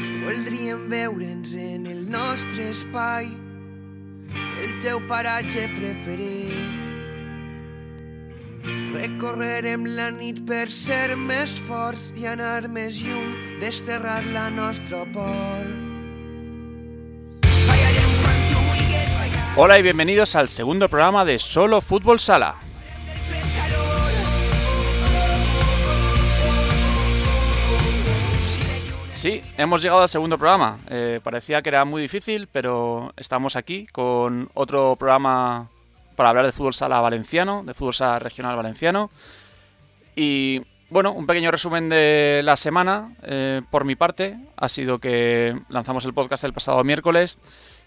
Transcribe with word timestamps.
Voldríem 0.00 0.88
veure'ns 0.88 1.54
en 1.54 1.86
el 1.86 2.10
nostre 2.10 2.70
espai, 2.70 3.26
el 4.62 4.72
teu 4.84 5.00
paratge 5.10 5.66
preferit. 5.76 6.78
Recorrerem 8.94 9.84
la 9.96 10.08
nit 10.14 10.40
per 10.48 10.66
ser 10.72 11.16
més 11.16 11.54
forts 11.68 12.10
i 12.16 12.26
anar 12.28 12.68
més 12.72 13.02
lluny, 13.04 13.36
desterrar 13.60 14.22
la 14.32 14.48
nostra 14.50 15.04
por. 15.12 15.68
Hola 19.56 19.78
y 19.78 19.82
bienvenidos 19.82 20.36
al 20.36 20.48
segundo 20.48 20.88
programa 20.88 21.24
de 21.24 21.38
Solo 21.38 21.80
Fútbol 21.80 22.20
Sala. 22.20 22.69
Sí, 29.20 29.42
hemos 29.58 29.82
llegado 29.82 30.00
al 30.00 30.08
segundo 30.08 30.38
programa. 30.38 30.78
Eh, 30.88 31.20
parecía 31.22 31.60
que 31.60 31.68
era 31.68 31.84
muy 31.84 32.00
difícil, 32.00 32.48
pero 32.50 33.12
estamos 33.18 33.54
aquí 33.54 33.86
con 33.88 34.48
otro 34.54 34.96
programa 34.96 35.68
para 36.16 36.30
hablar 36.30 36.46
de 36.46 36.52
fútbol 36.52 36.72
sala 36.72 37.02
valenciano, 37.02 37.62
de 37.62 37.74
fútbol 37.74 37.92
sala 37.92 38.18
regional 38.18 38.56
valenciano. 38.56 39.10
Y 40.16 40.62
bueno, 40.88 41.12
un 41.12 41.26
pequeño 41.26 41.50
resumen 41.50 41.90
de 41.90 42.40
la 42.42 42.56
semana 42.56 43.14
eh, 43.22 43.60
por 43.70 43.84
mi 43.84 43.94
parte 43.94 44.38
ha 44.56 44.70
sido 44.70 45.00
que 45.00 45.54
lanzamos 45.68 46.06
el 46.06 46.14
podcast 46.14 46.44
el 46.44 46.54
pasado 46.54 46.82
miércoles 46.82 47.40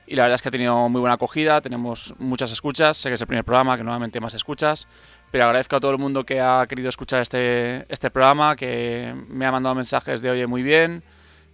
y 0.06 0.16
la 0.16 0.24
verdad 0.26 0.36
es 0.36 0.44
que 0.44 0.50
ha 0.50 0.52
tenido 0.52 0.88
muy 0.88 1.02
buena 1.02 1.16
acogida, 1.16 1.62
tenemos 1.62 2.14
muchas 2.20 2.52
escuchas, 2.52 2.96
sé 2.96 3.10
que 3.10 3.16
es 3.16 3.22
el 3.22 3.28
primer 3.28 3.44
programa, 3.44 3.76
que 3.76 3.84
nuevamente 3.84 4.20
más 4.20 4.36
escuchas, 4.36 4.88
pero 5.32 5.46
agradezco 5.46 5.78
a 5.78 5.80
todo 5.80 5.90
el 5.90 5.98
mundo 5.98 6.26
que 6.28 6.42
ha 6.42 6.68
querido 6.68 6.90
escuchar 6.90 7.22
este, 7.22 7.92
este 7.92 8.12
programa, 8.12 8.56
que 8.56 9.16
me 9.30 9.48
ha 9.48 9.52
mandado 9.52 9.74
mensajes 9.74 10.22
de 10.22 10.30
oye 10.30 10.46
muy 10.46 10.62
bien, 10.62 11.04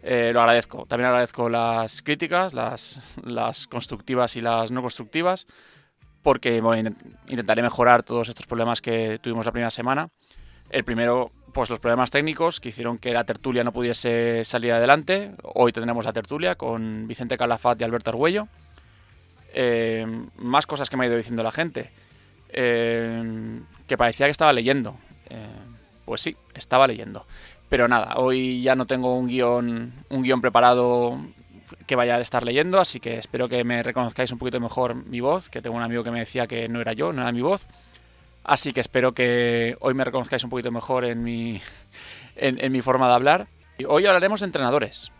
eh, 0.01 0.31
lo 0.33 0.39
agradezco. 0.39 0.85
También 0.85 1.07
agradezco 1.07 1.49
las 1.49 2.01
críticas, 2.01 2.53
las, 2.53 3.01
las 3.23 3.67
constructivas 3.67 4.35
y 4.35 4.41
las 4.41 4.71
no 4.71 4.81
constructivas, 4.81 5.47
porque 6.21 6.61
bueno, 6.61 6.95
intentaré 7.27 7.61
mejorar 7.61 8.03
todos 8.03 8.29
estos 8.29 8.47
problemas 8.47 8.81
que 8.81 9.19
tuvimos 9.21 9.45
la 9.45 9.51
primera 9.51 9.71
semana. 9.71 10.09
El 10.69 10.83
primero, 10.83 11.31
pues 11.53 11.69
los 11.69 11.79
problemas 11.79 12.11
técnicos 12.11 12.59
que 12.59 12.69
hicieron 12.69 12.97
que 12.97 13.11
la 13.11 13.23
tertulia 13.23 13.63
no 13.63 13.73
pudiese 13.73 14.43
salir 14.45 14.71
adelante. 14.71 15.31
Hoy 15.43 15.71
tendremos 15.71 16.05
la 16.05 16.13
tertulia 16.13 16.55
con 16.55 17.07
Vicente 17.07 17.37
Calafat 17.37 17.81
y 17.81 17.83
Alberto 17.83 18.11
Argüello. 18.11 18.47
Eh, 19.53 20.05
más 20.37 20.67
cosas 20.67 20.89
que 20.89 20.95
me 20.95 21.05
ha 21.05 21.07
ido 21.07 21.17
diciendo 21.17 21.41
la 21.41 21.51
gente. 21.51 21.91
Eh, 22.49 23.61
que 23.87 23.97
parecía 23.97 24.27
que 24.27 24.31
estaba 24.31 24.53
leyendo. 24.53 24.95
Pues 26.05 26.21
sí, 26.21 26.35
estaba 26.55 26.87
leyendo. 26.87 27.25
Pero 27.69 27.87
nada, 27.87 28.15
hoy 28.17 28.61
ya 28.61 28.75
no 28.75 28.87
tengo 28.87 29.15
un 29.15 29.27
guion, 29.27 29.93
un 30.09 30.23
guion 30.23 30.41
preparado 30.41 31.19
que 31.85 31.95
vaya 31.95 32.15
a 32.15 32.19
estar 32.19 32.43
leyendo, 32.43 32.79
así 32.79 32.99
que 32.99 33.17
espero 33.17 33.47
que 33.47 33.63
me 33.63 33.83
reconozcáis 33.83 34.31
un 34.31 34.39
poquito 34.39 34.59
mejor 34.59 34.95
mi 34.95 35.19
voz, 35.19 35.49
que 35.49 35.61
tengo 35.61 35.75
un 35.75 35.83
amigo 35.83 36.03
que 36.03 36.11
me 36.11 36.19
decía 36.19 36.47
que 36.47 36.67
no 36.67 36.81
era 36.81 36.93
yo, 36.93 37.13
no 37.13 37.21
era 37.21 37.31
mi 37.31 37.41
voz. 37.41 37.67
Así 38.43 38.73
que 38.73 38.79
espero 38.79 39.13
que 39.13 39.77
hoy 39.79 39.93
me 39.93 40.03
reconozcáis 40.03 40.43
un 40.43 40.49
poquito 40.49 40.71
mejor 40.71 41.05
en 41.05 41.23
mi, 41.23 41.61
en, 42.35 42.71
mi 42.71 42.81
forma 42.81 43.07
de 43.07 43.13
hablar. 43.13 43.47
Y 43.77 43.85
hoy 43.85 44.05
hablaremos 44.07 44.39
de 44.39 44.47
entrenadores. 44.47 45.11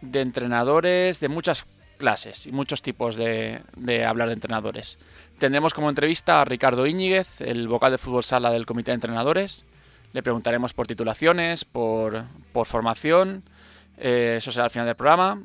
De 0.00 0.20
entrenadores 0.20 1.18
de 1.18 1.28
muchas 1.28 1.66
clases 1.98 2.46
y 2.46 2.52
muchos 2.52 2.82
tipos 2.82 3.16
de, 3.16 3.62
de, 3.76 4.04
hablar 4.04 4.28
de 4.28 4.34
entrenadores. 4.34 4.98
Tendremos 5.38 5.74
como 5.74 5.88
entrevista 5.88 6.40
a 6.40 6.44
Ricardo 6.44 6.86
Íñiguez, 6.86 7.40
el 7.40 7.66
vocal 7.66 7.92
de 7.92 7.98
fútbol 7.98 8.22
sala 8.22 8.50
del 8.52 8.66
comité 8.66 8.90
de 8.90 8.96
entrenadores. 8.96 9.64
Le 10.14 10.22
preguntaremos 10.22 10.72
por 10.74 10.86
titulaciones, 10.86 11.64
por, 11.64 12.24
por 12.52 12.66
formación. 12.66 13.42
Eh, 13.98 14.36
eso 14.38 14.52
será 14.52 14.66
al 14.66 14.70
final 14.70 14.86
del 14.86 14.94
programa. 14.94 15.42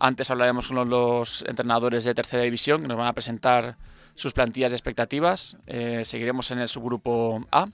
Antes 0.00 0.28
hablaremos 0.32 0.66
con 0.66 0.90
los 0.90 1.44
entrenadores 1.46 2.02
de 2.02 2.14
tercera 2.14 2.42
división 2.42 2.82
que 2.82 2.88
nos 2.88 2.96
van 2.96 3.06
a 3.06 3.12
presentar 3.12 3.76
sus 4.16 4.32
plantillas 4.32 4.72
y 4.72 4.74
expectativas. 4.74 5.56
Eh, 5.68 6.02
seguiremos 6.04 6.50
en 6.50 6.58
el 6.58 6.66
subgrupo 6.66 7.46
A. 7.52 7.68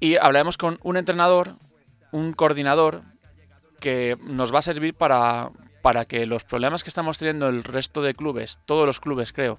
Y 0.00 0.16
hablaremos 0.16 0.56
con 0.56 0.78
un 0.82 0.96
entrenador, 0.96 1.56
un 2.12 2.32
coordinador, 2.32 3.02
que 3.78 4.16
nos 4.22 4.54
va 4.54 4.60
a 4.60 4.62
servir 4.62 4.94
para, 4.94 5.50
para 5.82 6.06
que 6.06 6.24
los 6.24 6.44
problemas 6.44 6.82
que 6.82 6.88
estamos 6.88 7.18
teniendo 7.18 7.46
el 7.48 7.62
resto 7.62 8.00
de 8.00 8.14
clubes, 8.14 8.58
todos 8.64 8.86
los 8.86 9.00
clubes 9.00 9.34
creo, 9.34 9.58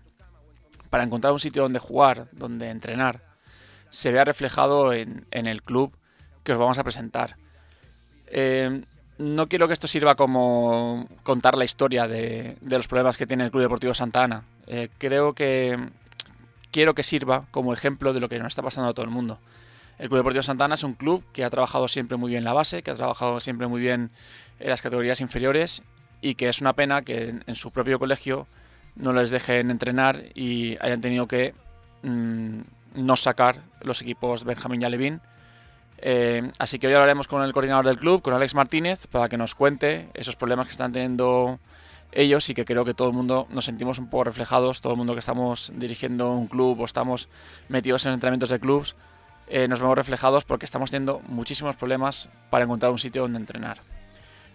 para 0.90 1.03
encontrar 1.03 1.34
un 1.34 1.40
sitio 1.40 1.62
donde 1.62 1.78
jugar, 1.78 2.30
donde 2.31 2.72
entrenar, 2.72 3.22
se 3.90 4.12
vea 4.12 4.25
reflejado 4.25 4.91
en, 4.94 5.28
en 5.30 5.46
el 5.46 5.62
club 5.62 5.96
que 6.44 6.52
os 6.52 6.57
vamos 6.57 6.78
a 6.78 6.84
presentar. 6.84 7.38
Eh, 8.28 8.81
no 9.18 9.47
quiero 9.47 9.68
que 9.68 9.74
esto 9.74 9.88
sirva 9.88 10.16
como 10.16 11.07
contar 11.24 11.57
la 11.57 11.63
historia 11.63 12.07
de, 12.07 12.57
los 12.62 12.88
problemas 12.88 13.18
que 13.18 13.28
tiene 13.28 13.44
el 13.44 13.52
Club 13.52 13.63
Deportivo 13.63 13.94
Santa 13.94 14.24
Ana. 14.24 14.44
Eh, 14.68 14.90
creo 14.97 15.34
que 15.34 15.78
quiero 16.72 16.96
que 16.96 17.03
sirva 17.03 17.46
como 17.51 17.74
ejemplo 17.74 18.13
de 18.13 18.19
lo 18.19 18.30
que 18.30 18.40
nos 18.40 18.47
está 18.47 18.62
pasando 18.63 18.90
a 18.90 18.94
todo 18.94 19.06
el 19.06 19.12
mundo. 19.12 19.40
El 20.00 20.07
Club 20.07 20.19
Deportivo 20.19 20.44
Santa 20.44 20.66
Ana 20.66 20.75
es 20.75 20.84
un 20.84 20.94
club 20.94 21.24
que 21.34 21.44
ha 21.44 21.50
trabajado 21.50 21.88
siempre 21.88 22.18
muy 22.18 22.31
bien 22.31 22.44
la 22.44 22.53
base, 22.53 22.81
que 22.81 22.91
ha 22.91 22.96
trabajado 22.96 23.40
siempre 23.40 23.68
muy 23.68 23.81
bien 23.81 24.09
en 24.59 24.69
las 24.69 24.81
categorías 24.81 25.22
inferiores 25.22 25.84
y 26.22 26.35
que 26.35 26.50
es 26.50 26.62
una 26.62 26.74
pena 26.74 27.03
que 27.03 27.30
en, 27.30 27.44
en 27.46 27.56
su 27.56 27.72
propio 27.72 28.00
colegio 28.00 28.47
no 28.96 29.13
les 29.13 29.30
dejen 29.30 29.69
entrenar 29.69 30.24
y 30.34 30.78
hayan 30.81 31.01
tenido 31.01 31.28
que 31.28 31.53
mmm, 32.01 32.62
no 32.96 33.16
sacar 33.16 33.62
los 33.81 34.01
equipos 34.01 34.44
Benjamín 34.44 34.81
y 34.81 34.85
Alevín 34.85 35.22
eh, 36.01 36.51
así 36.57 36.79
que 36.79 36.88
hoy 36.88 36.94
hablaremos 36.94 37.28
con 37.28 37.44
el 37.44 37.53
coordinador 37.53 37.85
del 37.85 38.00
club, 38.00 38.22
con 38.22 38.34
Alex 38.34 38.56
Martínez, 38.56 39.07
para 39.07 39.29
que 39.29 39.38
nos 39.38 39.53
cuente 39.56 40.09
esos 40.13 40.35
problemas 40.35 40.66
que 40.66 40.72
están 40.72 40.91
teniendo 40.91 41.59
ellos 42.12 42.50
y 42.50 42.53
que 42.53 42.66
creo 42.66 42.84
que 42.84 42.94
todo 42.94 43.09
el 43.09 43.13
mundo 43.13 43.47
nos 43.50 43.66
sentimos 43.66 44.00
un 44.00 44.09
poco 44.09 44.25
reflejados, 44.25 44.81
todo 44.81 44.94
el 44.94 44.97
mundo 44.97 45.13
que 45.13 45.19
estamos 45.19 45.72
dirigiendo 45.75 46.31
un 46.34 46.47
club 46.47 46.81
o 46.81 46.85
estamos 46.85 47.29
metidos 47.69 48.06
en 48.06 48.13
entrenamientos 48.13 48.50
de 48.50 48.59
clubs, 48.59 48.95
eh, 49.47 49.67
nos 49.67 49.79
vemos 49.79 49.95
reflejados 49.95 50.44
porque 50.44 50.66
estamos 50.66 50.91
teniendo 50.91 51.19
muchísimos 51.28 51.75
problemas 51.75 52.29
para 52.50 52.66
encontrar 52.66 52.91
un 52.91 52.97
sitio 52.97 53.22
donde 53.22 53.39
entrenar. 53.39 53.79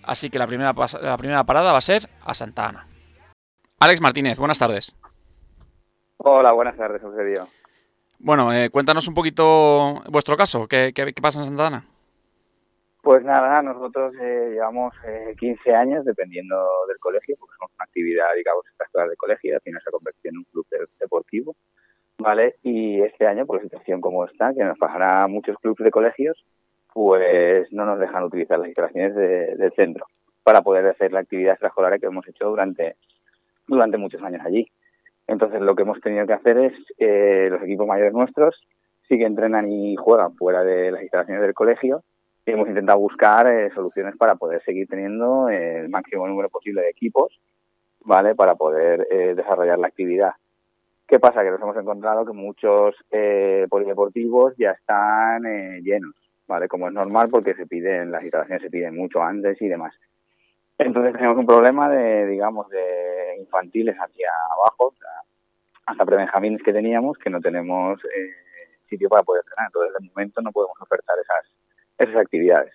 Así 0.02 0.30
que 0.30 0.38
la 0.38 0.46
primera, 0.46 0.74
la 1.02 1.16
primera 1.16 1.44
parada 1.44 1.72
va 1.72 1.78
a 1.78 1.82
ser 1.82 2.08
a 2.24 2.34
Santa 2.34 2.68
Ana. 2.68 2.86
Alex 3.78 4.00
Martínez, 4.00 4.38
buenas 4.38 4.58
tardes. 4.58 4.96
Hola, 6.18 6.52
buenas 6.52 6.76
tardes, 6.76 7.02
Eusebio. 7.02 7.46
Bueno, 8.18 8.52
eh, 8.52 8.70
cuéntanos 8.70 9.08
un 9.08 9.14
poquito 9.14 10.02
vuestro 10.10 10.36
caso. 10.36 10.66
¿Qué, 10.66 10.92
qué, 10.94 11.12
qué 11.12 11.22
pasa 11.22 11.40
en 11.40 11.44
Santa 11.44 11.66
Ana? 11.66 11.84
Pues 13.02 13.22
nada, 13.22 13.62
nosotros 13.62 14.14
eh, 14.20 14.50
llevamos 14.54 14.92
eh, 15.06 15.36
15 15.38 15.74
años 15.74 16.04
dependiendo 16.04 16.56
del 16.88 16.98
colegio, 16.98 17.36
porque 17.38 17.54
somos 17.56 17.70
una 17.78 17.84
actividad, 17.84 18.26
digamos, 18.36 18.66
extraescolar 18.66 19.08
de 19.08 19.16
colegio, 19.16 19.54
al 19.54 19.60
final 19.60 19.80
se 19.80 19.88
ha 19.88 19.92
convertido 19.92 20.30
en 20.32 20.38
un 20.38 20.44
club 20.50 20.66
deportivo, 20.98 21.54
¿vale? 22.18 22.56
Y 22.64 23.00
este 23.02 23.28
año, 23.28 23.46
por 23.46 23.58
la 23.58 23.62
situación 23.62 24.00
como 24.00 24.24
está, 24.24 24.52
que 24.52 24.64
nos 24.64 24.76
pasará 24.76 25.28
muchos 25.28 25.56
clubes 25.58 25.84
de 25.84 25.90
colegios, 25.92 26.44
pues 26.92 27.70
no 27.72 27.84
nos 27.84 28.00
dejan 28.00 28.24
utilizar 28.24 28.58
las 28.58 28.68
instalaciones 28.68 29.14
de, 29.14 29.54
del 29.54 29.72
centro 29.74 30.06
para 30.42 30.62
poder 30.62 30.86
hacer 30.86 31.12
la 31.12 31.20
actividad 31.20 31.52
extraescolar 31.52 32.00
que 32.00 32.06
hemos 32.06 32.26
hecho 32.26 32.48
durante, 32.48 32.96
durante 33.68 33.98
muchos 33.98 34.22
años 34.22 34.42
allí. 34.44 34.66
Entonces 35.26 35.60
lo 35.60 35.74
que 35.74 35.82
hemos 35.82 36.00
tenido 36.00 36.26
que 36.26 36.32
hacer 36.32 36.58
es, 36.58 36.72
eh, 36.98 37.48
los 37.50 37.62
equipos 37.62 37.86
mayores 37.86 38.12
nuestros 38.12 38.60
sí 39.08 39.18
que 39.18 39.24
entrenan 39.24 39.70
y 39.70 39.96
juegan 39.96 40.34
fuera 40.36 40.64
de 40.64 40.90
las 40.90 41.02
instalaciones 41.02 41.42
del 41.42 41.54
colegio 41.54 42.02
y 42.44 42.52
hemos 42.52 42.68
intentado 42.68 42.98
buscar 42.98 43.46
eh, 43.46 43.70
soluciones 43.74 44.16
para 44.16 44.36
poder 44.36 44.62
seguir 44.64 44.86
teniendo 44.88 45.48
el 45.48 45.88
máximo 45.88 46.26
número 46.26 46.48
posible 46.48 46.82
de 46.82 46.90
equipos, 46.90 47.38
¿vale? 48.04 48.34
Para 48.34 48.54
poder 48.54 49.06
eh, 49.10 49.34
desarrollar 49.34 49.78
la 49.78 49.88
actividad. 49.88 50.32
¿Qué 51.06 51.20
pasa? 51.20 51.42
Que 51.42 51.50
nos 51.50 51.60
hemos 51.60 51.76
encontrado 51.76 52.24
que 52.24 52.32
muchos 52.32 52.96
eh, 53.12 53.66
polideportivos 53.70 54.54
ya 54.58 54.72
están 54.72 55.46
eh, 55.46 55.80
llenos, 55.82 56.14
¿vale? 56.48 56.66
Como 56.66 56.88
es 56.88 56.94
normal 56.94 57.28
porque 57.30 57.54
se 57.54 57.66
piden, 57.66 58.10
las 58.10 58.22
instalaciones 58.22 58.62
se 58.62 58.70
piden 58.70 58.96
mucho 58.96 59.22
antes 59.22 59.60
y 59.62 59.68
demás. 59.68 59.94
Entonces 60.78 61.14
tenemos 61.14 61.38
un 61.38 61.46
problema 61.46 61.88
de, 61.88 62.26
digamos, 62.26 62.68
de 62.68 63.36
infantiles 63.40 63.96
hacia 63.96 64.30
abajo, 64.56 64.94
hasta 65.86 66.04
prebenjamines 66.04 66.62
que 66.62 66.72
teníamos, 66.72 67.16
que 67.18 67.30
no 67.30 67.40
tenemos 67.40 67.98
eh, 68.04 68.78
sitio 68.88 69.08
para 69.08 69.22
poder 69.22 69.42
entrenar. 69.44 69.68
Entonces, 69.68 69.94
de 69.98 70.08
momento 70.08 70.42
no 70.42 70.52
podemos 70.52 70.76
ofertar 70.80 71.16
esas, 71.22 71.52
esas 71.98 72.16
actividades. 72.20 72.74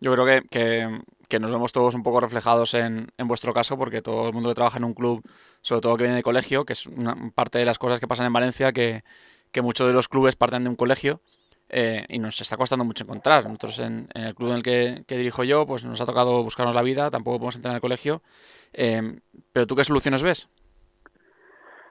Yo 0.00 0.12
creo 0.12 0.26
que, 0.26 0.42
que, 0.50 1.00
que, 1.28 1.38
nos 1.38 1.52
vemos 1.52 1.70
todos 1.70 1.94
un 1.94 2.02
poco 2.02 2.20
reflejados 2.20 2.74
en, 2.74 3.06
en, 3.16 3.28
vuestro 3.28 3.54
caso, 3.54 3.78
porque 3.78 4.02
todo 4.02 4.28
el 4.28 4.34
mundo 4.34 4.48
que 4.48 4.56
trabaja 4.56 4.78
en 4.78 4.84
un 4.84 4.94
club, 4.94 5.22
sobre 5.62 5.80
todo 5.80 5.96
que 5.96 6.02
viene 6.02 6.16
de 6.16 6.22
colegio, 6.24 6.64
que 6.64 6.72
es 6.72 6.86
una 6.88 7.14
parte 7.34 7.58
de 7.58 7.64
las 7.64 7.78
cosas 7.78 8.00
que 8.00 8.08
pasan 8.08 8.26
en 8.26 8.32
Valencia, 8.32 8.72
que, 8.72 9.04
que 9.52 9.62
muchos 9.62 9.86
de 9.86 9.94
los 9.94 10.08
clubes 10.08 10.34
parten 10.34 10.64
de 10.64 10.70
un 10.70 10.76
colegio 10.76 11.20
eh, 11.68 12.04
y 12.08 12.18
nos 12.18 12.40
está 12.40 12.56
costando 12.56 12.84
mucho 12.84 13.04
encontrar. 13.04 13.44
Nosotros 13.44 13.78
en, 13.80 14.08
el 14.14 14.34
club 14.34 14.50
en 14.50 14.56
el 14.56 14.62
que, 14.62 15.16
dirijo 15.16 15.44
yo, 15.44 15.66
pues 15.66 15.84
nos 15.84 16.00
ha 16.00 16.06
tocado 16.06 16.42
buscarnos 16.42 16.74
la 16.74 16.82
vida, 16.82 17.10
tampoco 17.10 17.38
podemos 17.38 17.56
entrar 17.56 17.72
en 17.72 17.76
el 17.76 17.80
colegio. 17.80 18.22
Eh, 18.72 19.20
pero 19.52 19.66
tú 19.66 19.74
qué 19.76 19.84
soluciones 19.84 20.22
ves? 20.22 20.48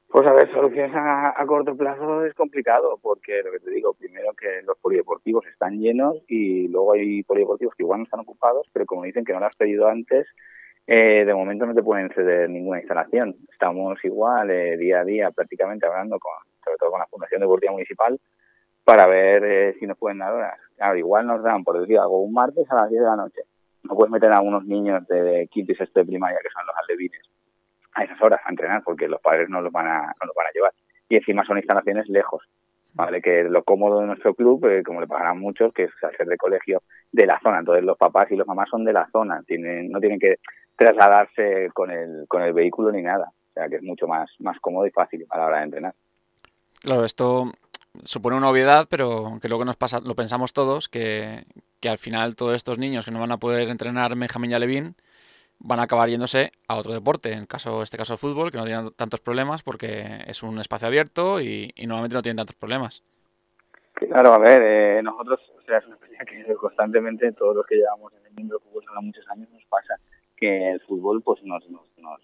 Pues 0.10 0.26
a 0.26 0.32
ver, 0.32 0.52
soluciones 0.52 0.94
a, 0.96 1.44
corto 1.46 1.76
plazo 1.76 2.26
es 2.26 2.34
complicado, 2.34 2.98
porque 3.02 3.42
lo 3.44 3.52
que 3.52 3.60
te 3.60 3.70
digo, 3.70 3.94
primero 3.94 4.34
que 4.34 4.62
los 4.66 4.78
polideportivos 4.78 5.46
están 5.48 5.80
llenos 5.80 6.16
y 6.28 6.70
luego 6.70 6.94
hay 6.94 7.24
polideportivos 7.24 7.76
que 7.76 7.84
igual 7.84 8.00
no 8.00 8.06
están 8.06 8.22
ocupados, 8.22 8.68
pero 8.72 8.86
como 8.86 9.04
dicen 9.04 9.26
que 9.26 9.34
no 9.34 9.40
lo 9.40 9.48
has 9.48 9.56
pedido 9.58 9.88
antes, 9.88 10.26
eh, 10.88 11.26
de 11.26 11.34
momento 11.34 11.66
no 11.66 11.76
te 11.76 11.84
pueden 11.84 12.10
ceder 12.12 12.50
ninguna 12.50 12.80
instalación. 12.80 13.36
Estamos 13.52 14.04
igual 14.06 14.50
eh, 14.50 14.78
día 14.78 15.02
a 15.02 15.04
día 15.04 15.32
prácticamente 15.32 15.86
hablando, 15.86 16.18
con, 16.20 16.32
sobre 16.64 16.78
todo 16.78 16.92
con 16.92 17.00
la 17.00 17.08
Fundación 17.08 17.42
Deportiva 17.42 17.74
Municipal, 17.74 18.18
para 18.88 19.06
ver 19.06 19.44
eh, 19.44 19.76
si 19.82 19.86
nos 19.86 19.98
pueden 19.98 20.20
dar 20.20 20.32
horas. 20.32 20.58
Claro, 20.78 20.96
igual 20.96 21.28
nos 21.28 21.44
dan, 21.44 21.66
por 21.66 21.78
decir 21.78 22.00
algo, 22.00 22.22
un 22.22 22.32
martes 22.32 22.72
a 22.72 22.76
las 22.76 22.90
10 22.90 23.02
de 23.02 23.06
la 23.06 23.18
noche. 23.18 23.42
No 23.84 23.96
puedes 23.96 24.10
meter 24.10 24.32
a 24.32 24.40
unos 24.40 24.64
niños 24.64 25.06
de 25.10 25.50
quinto 25.52 25.74
y 25.74 25.76
sexto 25.76 26.00
de 26.00 26.06
primaria, 26.06 26.40
que 26.42 26.50
son 26.50 26.66
los 26.66 26.76
alevines, 26.78 27.20
a 27.96 28.06
esas 28.06 28.22
horas 28.22 28.40
a 28.46 28.50
entrenar 28.50 28.84
porque 28.86 29.10
los 29.10 29.20
padres 29.20 29.50
no 29.50 29.60
los 29.60 29.74
van 29.74 29.88
a, 29.88 30.04
no 30.04 30.26
los 30.26 30.34
van 30.34 30.48
a 30.48 30.52
llevar. 30.54 30.72
Y 31.10 31.18
encima 31.18 31.44
son 31.44 31.58
instalaciones 31.58 32.08
lejos. 32.08 32.44
¿vale? 32.94 33.22
Que 33.22 33.44
lo 33.44 33.62
cómodo 33.66 34.00
de 34.00 34.08
nuestro 34.08 34.34
club, 34.34 34.66
eh, 34.68 34.84
como 34.84 35.02
le 35.02 35.08
pagarán 35.08 35.38
muchos, 35.38 35.74
que 35.74 35.84
es 35.84 35.92
hacer 36.02 36.26
de 36.26 36.38
colegio 36.38 36.82
de 37.12 37.26
la 37.26 37.42
zona. 37.44 37.60
Entonces 37.60 37.84
los 37.84 37.98
papás 37.98 38.32
y 38.32 38.38
los 38.38 38.48
mamás 38.48 38.70
son 38.70 38.86
de 38.86 38.94
la 38.94 39.10
zona, 39.12 39.44
tienen, 39.46 39.92
no 39.92 40.00
tienen 40.00 40.18
que 40.18 40.38
trasladarse 40.78 41.72
con 41.74 41.92
el, 41.92 42.24
con 42.30 42.42
el 42.42 42.54
vehículo 42.54 42.90
ni 42.94 43.02
nada. 43.02 43.34
O 43.50 43.54
sea 43.54 43.68
que 43.68 43.76
es 43.76 43.84
mucho 43.84 44.08
más, 44.08 44.32
más 44.40 44.58
cómodo 44.62 44.88
y 44.88 44.92
fácil 44.92 45.26
a 45.30 45.38
la 45.40 45.46
hora 45.48 45.58
de 45.58 45.64
entrenar. 45.64 45.94
Claro, 46.82 47.04
esto 47.04 47.52
supone 48.04 48.38
una 48.38 48.50
obviedad, 48.50 48.88
pero 48.90 49.40
que 49.42 49.48
luego 49.48 49.66
nos 49.66 49.78
pasa, 49.78 50.00
lo 50.04 50.16
pensamos 50.16 50.54
todos, 50.54 50.90
que, 50.90 51.46
que 51.80 51.90
al 51.90 51.98
final 51.98 52.36
todos 52.36 52.56
estos 52.56 52.78
niños 52.78 53.06
que 53.06 53.12
no 53.12 53.20
van 53.20 53.32
a 53.32 53.38
poder 53.38 53.70
entrenar 53.70 54.16
Benjamín 54.16 54.52
y 54.52 54.60
Levin 54.60 54.96
van 55.60 55.80
a 55.80 55.84
acabar 55.84 56.10
yéndose 56.10 56.52
a 56.68 56.76
otro 56.76 56.94
deporte, 56.94 57.34
en 57.34 57.46
caso, 57.46 57.82
este 57.82 57.98
caso 57.98 58.14
el 58.14 58.20
fútbol, 58.20 58.52
que 58.52 58.58
no 58.58 58.66
tienen 58.66 58.92
tantos 58.92 59.22
problemas 59.22 59.64
porque 59.64 60.24
es 60.28 60.44
un 60.44 60.60
espacio 60.60 60.88
abierto 60.88 61.42
y, 61.42 61.72
y 61.76 61.88
normalmente 61.88 62.16
no 62.16 62.22
tienen 62.22 62.38
tantos 62.38 62.56
problemas. 62.56 63.04
Claro, 63.94 64.34
a 64.34 64.38
ver, 64.38 64.62
eh, 64.62 65.02
nosotros, 65.02 65.40
o 65.58 65.62
sea, 65.64 65.80
es 65.80 65.86
una 65.88 65.96
experiencia 65.96 66.54
que 66.54 66.54
constantemente, 66.54 67.32
todos 67.32 67.56
los 67.56 67.66
que 67.66 67.78
llevamos 67.78 68.14
en 68.14 68.28
el 68.28 68.34
mundo 68.34 68.56
del 68.56 68.64
fútbol 68.64 68.84
hace 68.88 69.06
muchos 69.06 69.30
años, 69.30 69.50
nos 69.50 69.66
pasa 69.66 69.96
que 70.36 70.70
el 70.72 70.80
fútbol 70.82 71.24
pues 71.24 71.42
nos, 71.44 71.68
nos, 71.70 71.82
nos, 71.98 72.22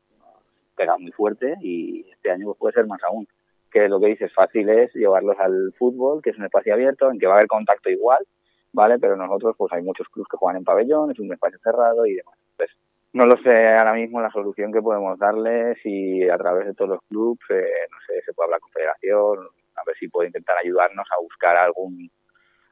pega 0.76 0.98
muy 0.98 1.12
fuerte 1.12 1.56
y 1.62 2.08
este 2.12 2.32
año 2.32 2.46
pues, 2.46 2.58
puede 2.58 2.74
ser 2.74 2.86
más 2.86 3.04
aún. 3.04 3.28
Que 3.74 3.90
lo 3.90 4.00
que 4.00 4.08
dices 4.08 4.32
fácil 4.32 4.70
es 4.70 4.94
llevarlos 4.94 5.36
al 5.40 5.74
fútbol, 5.78 6.22
que 6.22 6.30
es 6.30 6.38
un 6.38 6.46
espacio 6.46 6.76
abierto, 6.76 7.10
en 7.12 7.18
que 7.18 7.26
va 7.26 7.34
a 7.34 7.38
haber 7.38 7.48
contacto 7.48 7.90
igual, 7.90 8.24
¿vale? 8.72 9.00
Pero 9.00 9.18
nosotros 9.18 9.56
pues 9.58 9.74
hay 9.74 9.82
muchos 9.82 10.08
clubes 10.10 10.28
que 10.30 10.38
juegan 10.38 10.58
en 10.58 10.64
pabellón, 10.64 11.10
es 11.10 11.20
un 11.20 11.34
espacio 11.34 11.58
cerrado 11.64 12.06
y 12.06 12.14
demás. 12.14 12.38
Entonces, 12.52 12.78
no 13.14 13.26
lo 13.26 13.36
sé 13.38 13.70
ahora 13.70 13.94
mismo 13.94 14.22
la 14.22 14.32
solución 14.32 14.72
que 14.72 14.82
podemos 14.82 15.18
darles 15.18 15.78
y 15.84 16.30
a 16.30 16.38
través 16.38 16.68
de 16.68 16.76
todos 16.76 16.92
los 16.92 17.02
clubes, 17.10 17.40
eh, 17.50 17.88
no 17.92 17.98
sé, 18.06 18.22
se 18.24 18.34
puede 18.34 18.48
hablar 18.48 18.60
con 18.60 18.72
federación, 18.72 19.40
a 19.76 19.82
ver 19.86 19.96
si 19.98 20.08
puede 20.08 20.28
intentar 20.28 20.58
ayudarnos 20.58 21.08
a 21.12 21.22
buscar 21.22 21.58
algún 21.58 22.12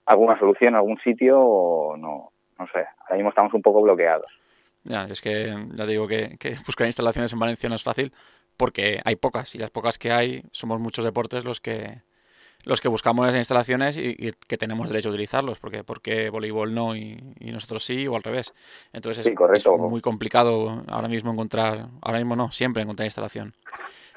alguna 0.05 0.37
solución, 0.37 0.75
algún 0.75 0.97
sitio 0.99 1.39
o 1.39 1.97
no, 1.97 2.31
no 2.59 2.67
sé, 2.67 2.85
ahora 3.01 3.15
mismo 3.15 3.29
estamos 3.29 3.53
un 3.53 3.61
poco 3.61 3.81
bloqueados. 3.81 4.31
Ya, 4.83 5.05
es 5.05 5.21
que 5.21 5.53
ya 5.75 5.85
digo 5.85 6.07
que, 6.07 6.37
que 6.39 6.55
buscar 6.65 6.87
instalaciones 6.87 7.31
en 7.33 7.39
Valencia 7.39 7.69
no 7.69 7.75
es 7.75 7.83
fácil 7.83 8.11
porque 8.61 9.01
hay 9.05 9.15
pocas 9.15 9.55
y 9.55 9.57
las 9.57 9.71
pocas 9.71 9.97
que 9.97 10.11
hay 10.11 10.43
somos 10.51 10.79
muchos 10.79 11.03
deportes 11.03 11.45
los 11.45 11.59
que 11.59 12.03
los 12.63 12.79
que 12.79 12.89
buscamos 12.89 13.27
esas 13.27 13.39
instalaciones 13.39 13.97
y, 13.97 14.33
que 14.47 14.55
tenemos 14.55 14.87
derecho 14.87 15.09
a 15.09 15.13
utilizarlos, 15.13 15.57
porque 15.57 15.83
porque 15.83 16.29
voleibol 16.29 16.71
no 16.71 16.95
y, 16.95 17.17
nosotros 17.39 17.83
sí 17.83 18.05
o 18.05 18.15
al 18.15 18.21
revés. 18.21 18.53
Entonces 18.93 19.25
es, 19.25 19.65
muy 19.79 20.01
complicado 20.01 20.83
ahora 20.87 21.07
mismo 21.07 21.31
encontrar, 21.31 21.89
ahora 22.03 22.19
mismo 22.19 22.35
no, 22.35 22.51
siempre 22.51 22.83
encontrar 22.83 23.07
instalación. 23.07 23.55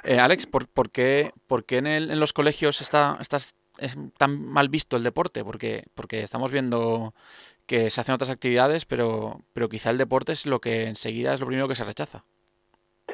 Eh, 0.03 0.19
Alex, 0.19 0.45
¿por, 0.45 0.69
por, 0.69 0.91
qué, 0.91 1.33
por 1.47 1.65
qué 1.65 1.79
en, 1.79 1.87
el, 1.87 2.11
en, 2.11 2.21
los 2.21 2.35
colegios 2.35 2.83
está, 2.83 3.17
está, 3.23 3.39
es 3.39 3.97
tan 4.19 4.45
mal 4.45 4.69
visto 4.69 4.99
el 4.99 5.05
deporte? 5.05 5.43
Porque, 5.43 5.85
porque 5.95 6.23
estamos 6.23 6.51
viendo 6.51 7.15
que 7.65 7.89
se 7.89 7.99
hacen 7.99 8.15
otras 8.15 8.29
actividades, 8.29 8.85
pero, 8.85 9.41
pero 9.55 9.71
quizá 9.71 9.89
el 9.89 9.97
deporte 9.97 10.33
es 10.33 10.45
lo 10.45 10.61
que 10.61 10.85
enseguida 10.85 11.33
es 11.33 11.41
lo 11.41 11.47
primero 11.47 11.67
que 11.67 11.77
se 11.77 11.85
rechaza. 11.85 12.27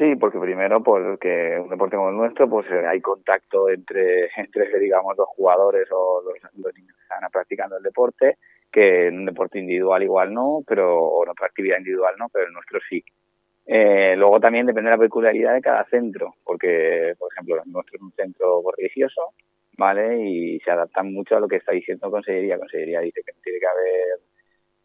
Sí, 0.01 0.17
porque 0.17 0.39
primero, 0.39 0.83
porque 0.83 1.59
un 1.63 1.69
deporte 1.69 1.95
como 1.95 2.09
el 2.09 2.17
nuestro, 2.17 2.49
pues 2.49 2.67
eh, 2.71 2.87
hay 2.87 3.03
contacto 3.03 3.69
entre, 3.69 4.31
entre 4.37 4.79
digamos, 4.79 5.15
los 5.15 5.29
jugadores 5.29 5.87
o 5.93 6.23
los, 6.23 6.75
niños 6.75 6.97
que 6.97 7.03
están 7.03 7.31
practicando 7.31 7.77
el 7.77 7.83
deporte, 7.83 8.39
que 8.73 9.09
en 9.09 9.19
un 9.19 9.27
deporte 9.27 9.59
individual 9.59 10.03
igual 10.03 10.33
no, 10.33 10.63
pero 10.67 10.99
o 11.05 11.23
en 11.23 11.29
otra 11.29 11.49
actividad 11.49 11.77
individual 11.77 12.15
no, 12.19 12.31
pero 12.33 12.47
el 12.47 12.53
nuestro 12.55 12.81
sí. 12.89 13.05
Eh, 13.67 14.15
luego 14.17 14.41
también 14.41 14.65
depende 14.65 14.89
de 14.89 14.97
la 14.97 15.03
peculiaridad 15.03 15.53
de 15.53 15.61
cada 15.61 15.85
centro, 15.85 16.35
porque, 16.45 17.13
por 17.19 17.31
ejemplo, 17.35 17.63
el 17.63 17.71
nuestro 17.71 17.97
es 17.97 18.03
un 18.03 18.13
centro 18.13 18.63
religioso, 18.75 19.35
¿vale? 19.77 20.19
Y 20.19 20.61
se 20.61 20.71
adaptan 20.71 21.13
mucho 21.13 21.37
a 21.37 21.41
lo 21.41 21.47
que 21.47 21.57
está 21.57 21.73
diciendo 21.73 22.11
Consellería. 22.11 22.59
Consellería 22.59 23.01
dice 23.01 23.21
que 23.21 23.35
tiene 23.43 23.59
que 23.59 23.67
haber 23.67 24.30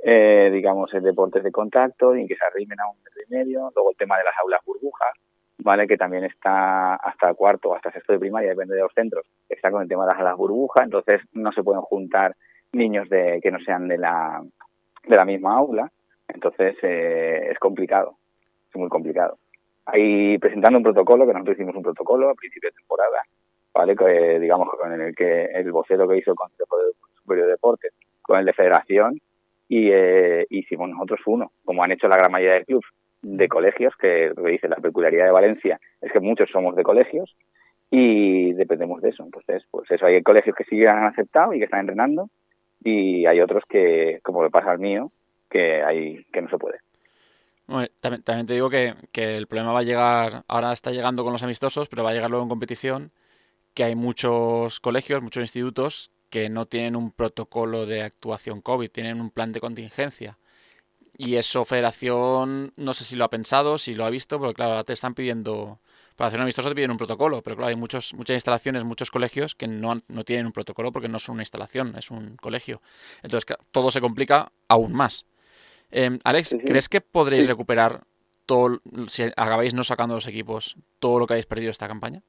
eh, 0.07 0.51
digamos, 0.53 0.93
en 0.93 1.01
deportes 1.01 1.43
de 1.43 1.51
contacto 1.51 2.15
y 2.15 2.27
que 2.27 2.35
se 2.35 2.45
arrimen 2.45 2.79
a 2.79 2.87
un 2.87 2.97
medio. 3.27 3.71
Luego 3.73 3.89
el 3.89 3.97
tema 3.97 4.19
de 4.19 4.23
las 4.23 4.37
aulas 4.37 4.61
burbujas, 4.63 5.13
¿vale? 5.57 5.87
Que 5.87 5.97
también 5.97 6.25
está 6.25 6.93
hasta 6.93 7.33
cuarto 7.33 7.73
hasta 7.73 7.91
sexto 7.91 8.13
de 8.13 8.19
primaria, 8.19 8.51
depende 8.51 8.75
de 8.75 8.83
los 8.83 8.93
centros, 8.93 9.25
está 9.49 9.71
con 9.71 9.81
el 9.81 9.87
tema 9.87 10.05
de 10.05 10.11
las 10.11 10.19
aulas 10.19 10.37
burbujas, 10.37 10.85
entonces 10.85 11.21
no 11.33 11.51
se 11.53 11.63
pueden 11.63 11.81
juntar 11.81 12.35
niños 12.71 13.09
de 13.09 13.39
que 13.41 13.49
no 13.49 13.59
sean 13.61 13.87
de 13.87 13.97
la, 13.97 14.43
de 15.07 15.15
la 15.15 15.25
misma 15.25 15.57
aula, 15.57 15.91
entonces 16.27 16.75
eh, 16.83 17.47
es 17.49 17.57
complicado, 17.57 18.17
es 18.69 18.75
muy 18.79 18.89
complicado. 18.89 19.39
Ahí 19.87 20.37
presentando 20.37 20.77
un 20.77 20.83
protocolo, 20.83 21.25
que 21.25 21.33
nosotros 21.33 21.57
hicimos 21.57 21.75
un 21.75 21.83
protocolo 21.83 22.29
a 22.29 22.35
principio 22.35 22.69
de 22.69 22.75
temporada, 22.75 23.23
¿vale? 23.73 23.95
Que, 23.95 24.39
digamos, 24.39 24.69
con 24.79 25.01
el 25.01 25.15
que 25.15 25.45
el 25.45 25.71
vocero 25.71 26.07
que 26.07 26.17
hizo 26.17 26.29
el 26.29 26.37
Consejo 26.37 26.77
Superior 27.23 27.47
de 27.47 27.53
Deportes, 27.53 27.91
con 28.21 28.37
el 28.37 28.45
de 28.45 28.53
Federación, 28.53 29.19
y 29.67 29.89
eh, 29.91 30.45
hicimos 30.49 30.89
nosotros 30.89 31.21
uno, 31.25 31.51
como 31.63 31.83
han 31.83 31.91
hecho 31.91 32.07
la 32.07 32.17
gran 32.17 32.31
mayoría 32.31 32.55
de 32.55 32.65
clubes 32.65 32.85
de 33.21 33.47
colegios, 33.47 33.93
que 33.99 34.31
lo 34.35 34.43
que 34.43 34.51
dice 34.51 34.67
la 34.67 34.75
peculiaridad 34.75 35.25
de 35.25 35.31
Valencia 35.31 35.79
es 36.01 36.11
que 36.11 36.19
muchos 36.19 36.49
somos 36.51 36.75
de 36.75 36.83
colegios 36.83 37.35
y 37.89 38.53
dependemos 38.53 39.01
de 39.01 39.09
eso. 39.09 39.23
Entonces, 39.23 39.63
pues 39.71 39.89
eso, 39.89 40.05
hay 40.05 40.21
colegios 40.21 40.55
que 40.55 40.63
sí 40.65 40.85
han 40.85 41.05
aceptado 41.05 41.53
y 41.53 41.59
que 41.59 41.65
están 41.65 41.81
entrenando 41.81 42.29
y 42.83 43.25
hay 43.25 43.41
otros 43.41 43.63
que, 43.67 44.19
como 44.23 44.43
le 44.43 44.51
pasa 44.51 44.71
al 44.71 44.79
mío, 44.79 45.11
que, 45.49 45.81
hay, 45.81 46.23
que 46.31 46.41
no 46.41 46.49
se 46.49 46.57
puede. 46.57 46.79
también, 47.99 48.21
también, 48.21 48.45
te 48.45 48.53
digo 48.53 48.69
que, 48.69 48.93
que, 49.11 49.35
el 49.35 49.47
problema 49.47 49.73
va 49.73 49.79
a 49.79 49.83
llegar, 49.83 50.43
ahora 50.47 50.71
está 50.71 50.91
llegando 50.91 51.23
con 51.23 51.33
los 51.33 51.41
amistosos, 51.41 51.89
pero 51.89 52.03
va 52.03 52.11
a 52.11 52.13
llegar 52.13 52.29
luego 52.29 52.43
en 52.43 52.49
competición, 52.49 53.11
que 53.73 53.83
hay 53.83 53.95
muchos 53.95 54.79
colegios, 54.79 55.23
muchos 55.23 55.41
institutos 55.41 56.11
que 56.29 56.49
no 56.49 56.65
tienen 56.65 56.95
un 56.95 57.11
protocolo 57.11 57.85
de 57.85 58.03
actuación 58.03 58.61
COVID, 58.61 58.89
tienen 58.89 59.21
un 59.21 59.29
plan 59.29 59.51
de 59.51 59.59
contingencia. 59.59 60.37
Y 61.17 61.35
eso 61.35 61.63
Federación, 61.63 62.73
no 62.75 62.93
sé 62.93 63.03
si 63.03 63.15
lo 63.15 63.23
ha 63.23 63.29
pensado, 63.29 63.77
si 63.77 63.93
lo 63.93 64.05
ha 64.05 64.09
visto, 64.09 64.37
porque 64.37 64.55
claro, 64.55 64.71
ahora 64.71 64.83
te 64.83 64.93
están 64.93 65.13
pidiendo, 65.13 65.79
para 66.15 66.27
hacer 66.27 66.39
un 66.39 66.43
amistoso 66.43 66.67
te 66.69 66.75
piden 66.75 66.91
un 66.91 66.97
protocolo, 66.97 67.41
pero 67.41 67.55
claro, 67.55 67.69
hay 67.69 67.75
muchos, 67.75 68.13
muchas 68.13 68.35
instalaciones, 68.35 68.83
muchos 68.83 69.11
colegios 69.11 69.55
que 69.55 69.67
no, 69.67 69.97
no 70.07 70.23
tienen 70.25 70.45
un 70.45 70.51
protocolo 70.51 70.91
porque 70.91 71.07
no 71.07 71.19
son 71.19 71.33
una 71.33 71.43
instalación, 71.43 71.95
es 71.97 72.11
un 72.11 72.35
colegio. 72.35 72.81
Entonces 73.23 73.55
todo 73.71 73.91
se 73.91 74.01
complica 74.01 74.51
aún 74.67 74.93
más. 74.93 75.25
Eh, 75.91 76.19
Alex, 76.23 76.57
¿crees 76.65 76.89
que 76.89 76.99
podréis 76.99 77.47
recuperar 77.47 78.05
todo, 78.45 78.81
si 79.07 79.23
acabáis 79.23 79.73
no 79.73 79.83
sacando 79.83 80.15
los 80.15 80.27
equipos, 80.27 80.75
todo 80.99 81.19
lo 81.19 81.27
que 81.27 81.33
habéis 81.33 81.45
perdido 81.45 81.71
esta 81.71 81.87
campaña? 81.87 82.23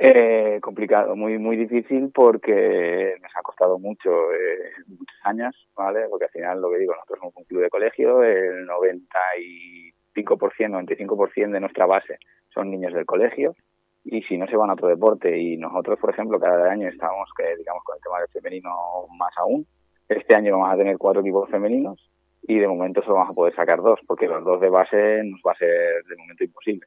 Eh, 0.00 0.60
complicado, 0.62 1.16
muy 1.16 1.38
muy 1.38 1.56
difícil 1.56 2.12
porque 2.14 3.16
nos 3.20 3.32
ha 3.34 3.42
costado 3.42 3.80
mucho, 3.80 4.32
eh, 4.32 4.70
muchos 4.86 5.18
años, 5.24 5.68
¿vale? 5.76 6.06
Porque 6.08 6.26
al 6.26 6.30
final, 6.30 6.60
lo 6.60 6.70
que 6.70 6.78
digo, 6.78 6.94
nosotros 6.94 7.18
somos 7.18 7.36
un 7.36 7.42
club 7.44 7.62
de 7.62 7.68
colegio, 7.68 8.22
el 8.22 8.64
95%, 8.64 10.70
95% 10.70 11.50
de 11.50 11.60
nuestra 11.60 11.86
base 11.86 12.18
son 12.54 12.70
niños 12.70 12.94
del 12.94 13.06
colegio 13.06 13.56
y 14.04 14.22
si 14.22 14.38
no 14.38 14.46
se 14.46 14.56
van 14.56 14.70
a 14.70 14.74
otro 14.74 14.86
deporte 14.86 15.36
y 15.36 15.56
nosotros, 15.56 15.98
por 15.98 16.10
ejemplo, 16.10 16.38
cada 16.38 16.70
año 16.70 16.88
estamos, 16.88 17.28
que 17.36 17.56
digamos, 17.56 17.82
con 17.82 17.96
el 17.96 18.02
tema 18.02 18.20
del 18.20 18.28
femenino 18.28 18.70
más 19.18 19.36
aún, 19.36 19.66
este 20.08 20.36
año 20.36 20.52
vamos 20.52 20.72
a 20.72 20.76
tener 20.76 20.96
cuatro 20.96 21.22
equipos 21.22 21.50
femeninos 21.50 22.08
y 22.42 22.60
de 22.60 22.68
momento 22.68 23.02
solo 23.02 23.16
vamos 23.16 23.32
a 23.32 23.34
poder 23.34 23.54
sacar 23.56 23.82
dos 23.82 23.98
porque 24.06 24.28
los 24.28 24.44
dos 24.44 24.60
de 24.60 24.70
base 24.70 25.24
nos 25.24 25.40
va 25.44 25.52
a 25.52 25.58
ser 25.58 26.04
de 26.04 26.16
momento 26.16 26.44
imposible. 26.44 26.86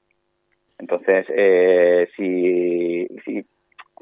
Entonces, 0.82 1.28
eh, 1.30 2.10
si, 2.18 3.08
si, 3.24 3.46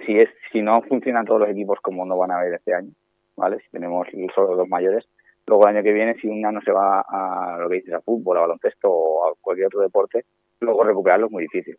si, 0.06 0.18
es, 0.18 0.30
si 0.50 0.62
no 0.62 0.82
funcionan 0.84 1.26
todos 1.26 1.42
los 1.42 1.50
equipos 1.50 1.78
como 1.82 2.06
no 2.06 2.18
van 2.18 2.32
a 2.32 2.40
ver 2.40 2.54
este 2.54 2.74
año, 2.74 2.92
¿vale? 3.36 3.60
Si 3.60 3.70
tenemos 3.70 4.08
solo 4.34 4.56
los 4.56 4.70
mayores, 4.70 5.06
luego 5.46 5.68
el 5.68 5.76
año 5.76 5.84
que 5.84 5.92
viene, 5.92 6.16
si 6.22 6.28
una 6.28 6.54
no 6.54 6.62
se 6.62 6.72
va 6.72 7.02
a 7.02 7.58
lo 7.60 7.68
que 7.68 7.76
dices, 7.76 7.94
a 7.94 8.00
fútbol, 8.00 8.38
a 8.38 8.42
baloncesto 8.42 8.90
o 8.90 9.28
a 9.28 9.36
cualquier 9.42 9.68
otro 9.68 9.82
deporte, 9.82 10.24
luego 10.62 10.86
recuperarlo 10.86 11.26
es 11.26 11.32
muy 11.34 11.44
difícil. 11.44 11.78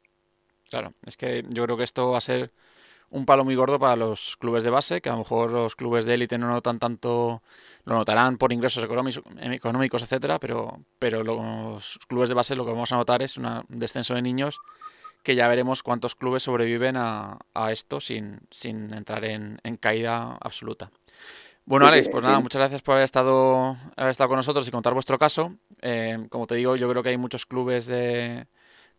Claro, 0.69 0.93
es 1.07 1.17
que 1.17 1.45
yo 1.49 1.65
creo 1.65 1.79
que 1.79 1.85
esto 1.85 2.13
va 2.13 2.19
a 2.19 2.21
ser 2.21 2.51
un 3.11 3.27
palo 3.27 3.45
muy 3.45 3.57
gordo 3.57 3.79
para 3.79 3.97
los 3.97 4.37
clubes 4.37 4.63
de 4.63 4.71
base, 4.71 5.01
que 5.01 5.09
a 5.09 5.13
lo 5.13 5.19
mejor 5.19 5.51
los 5.51 5.75
clubes 5.75 6.05
de 6.05 6.15
élite 6.15 6.39
no 6.39 6.49
notan 6.49 6.79
tanto, 6.79 7.43
lo 7.85 7.95
notarán 7.95 8.39
por 8.39 8.53
ingresos 8.53 8.85
económicos, 8.85 10.03
etcétera, 10.03 10.39
pero, 10.39 10.81
pero 10.99 11.25
los 11.25 11.99
clubes 12.09 12.29
de 12.29 12.35
base 12.35 12.55
lo 12.55 12.65
que 12.65 12.73
vamos 12.73 12.93
a 12.93 12.97
notar 12.97 13.23
es 13.23 13.37
un 13.37 13.65
descenso 13.69 14.15
de 14.15 14.23
niños 14.23 14.61
que 15.23 15.35
ya 15.35 15.49
veremos 15.49 15.83
cuántos 15.83 16.15
clubes 16.15 16.45
sobreviven 16.45 16.97
a, 16.97 17.39
esto 17.71 18.01
sin, 18.01 18.41
sin 18.51 18.93
entrar 18.95 19.25
en, 19.25 19.59
caída 19.79 20.39
absoluta. 20.41 20.91
Bueno, 21.67 21.87
Alex, 21.87 22.09
pues 22.09 22.25
nada, 22.25 22.41
muchas 22.41 22.59
gracias 22.59 22.83
por 22.83 22.95
haber 22.95 23.05
estado, 23.05 23.77
haber 23.97 24.11
estado 24.11 24.29
con 24.29 24.37
nosotros 24.37 24.67
y 24.67 24.71
contar 24.71 24.95
vuestro 24.95 25.19
caso. 25.19 25.55
Eh, 25.83 26.27
como 26.31 26.47
te 26.47 26.55
digo, 26.55 26.75
yo 26.77 26.89
creo 26.89 27.03
que 27.03 27.11
hay 27.11 27.19
muchos 27.19 27.45
clubes 27.45 27.87
de 27.87 28.47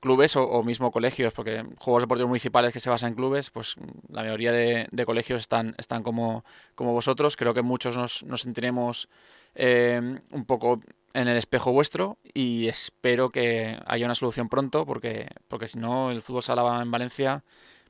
clubes 0.01 0.35
o, 0.35 0.63
mismo 0.63 0.91
colegios, 0.91 1.33
porque 1.33 1.63
juegos 1.79 2.03
deportivos 2.03 2.27
municipales 2.27 2.73
que 2.73 2.79
se 2.79 2.89
basan 2.89 3.09
en 3.09 3.15
clubes, 3.15 3.49
pues 3.51 3.75
la 4.09 4.23
mayoría 4.23 4.51
de, 4.51 5.05
colegios 5.05 5.39
están, 5.41 5.75
están 5.77 6.03
como, 6.03 6.43
como 6.75 6.91
vosotros. 6.91 7.37
Creo 7.37 7.53
que 7.53 7.61
muchos 7.61 7.95
nos, 7.95 8.23
nos 8.25 8.41
sentiremos 8.41 9.07
eh, 9.55 10.01
un 10.31 10.45
poco 10.45 10.79
en 11.13 11.27
el 11.27 11.37
espejo 11.37 11.71
vuestro 11.71 12.17
y 12.33 12.67
espero 12.67 13.29
que 13.29 13.77
haya 13.85 14.05
una 14.05 14.15
solución 14.15 14.49
pronto 14.49 14.85
porque, 14.85 15.27
porque 15.47 15.67
si 15.67 15.79
no 15.79 16.11
el 16.11 16.21
fútbol 16.21 16.41
sala 16.41 16.81
en 16.81 16.91
Valencia 16.91 17.43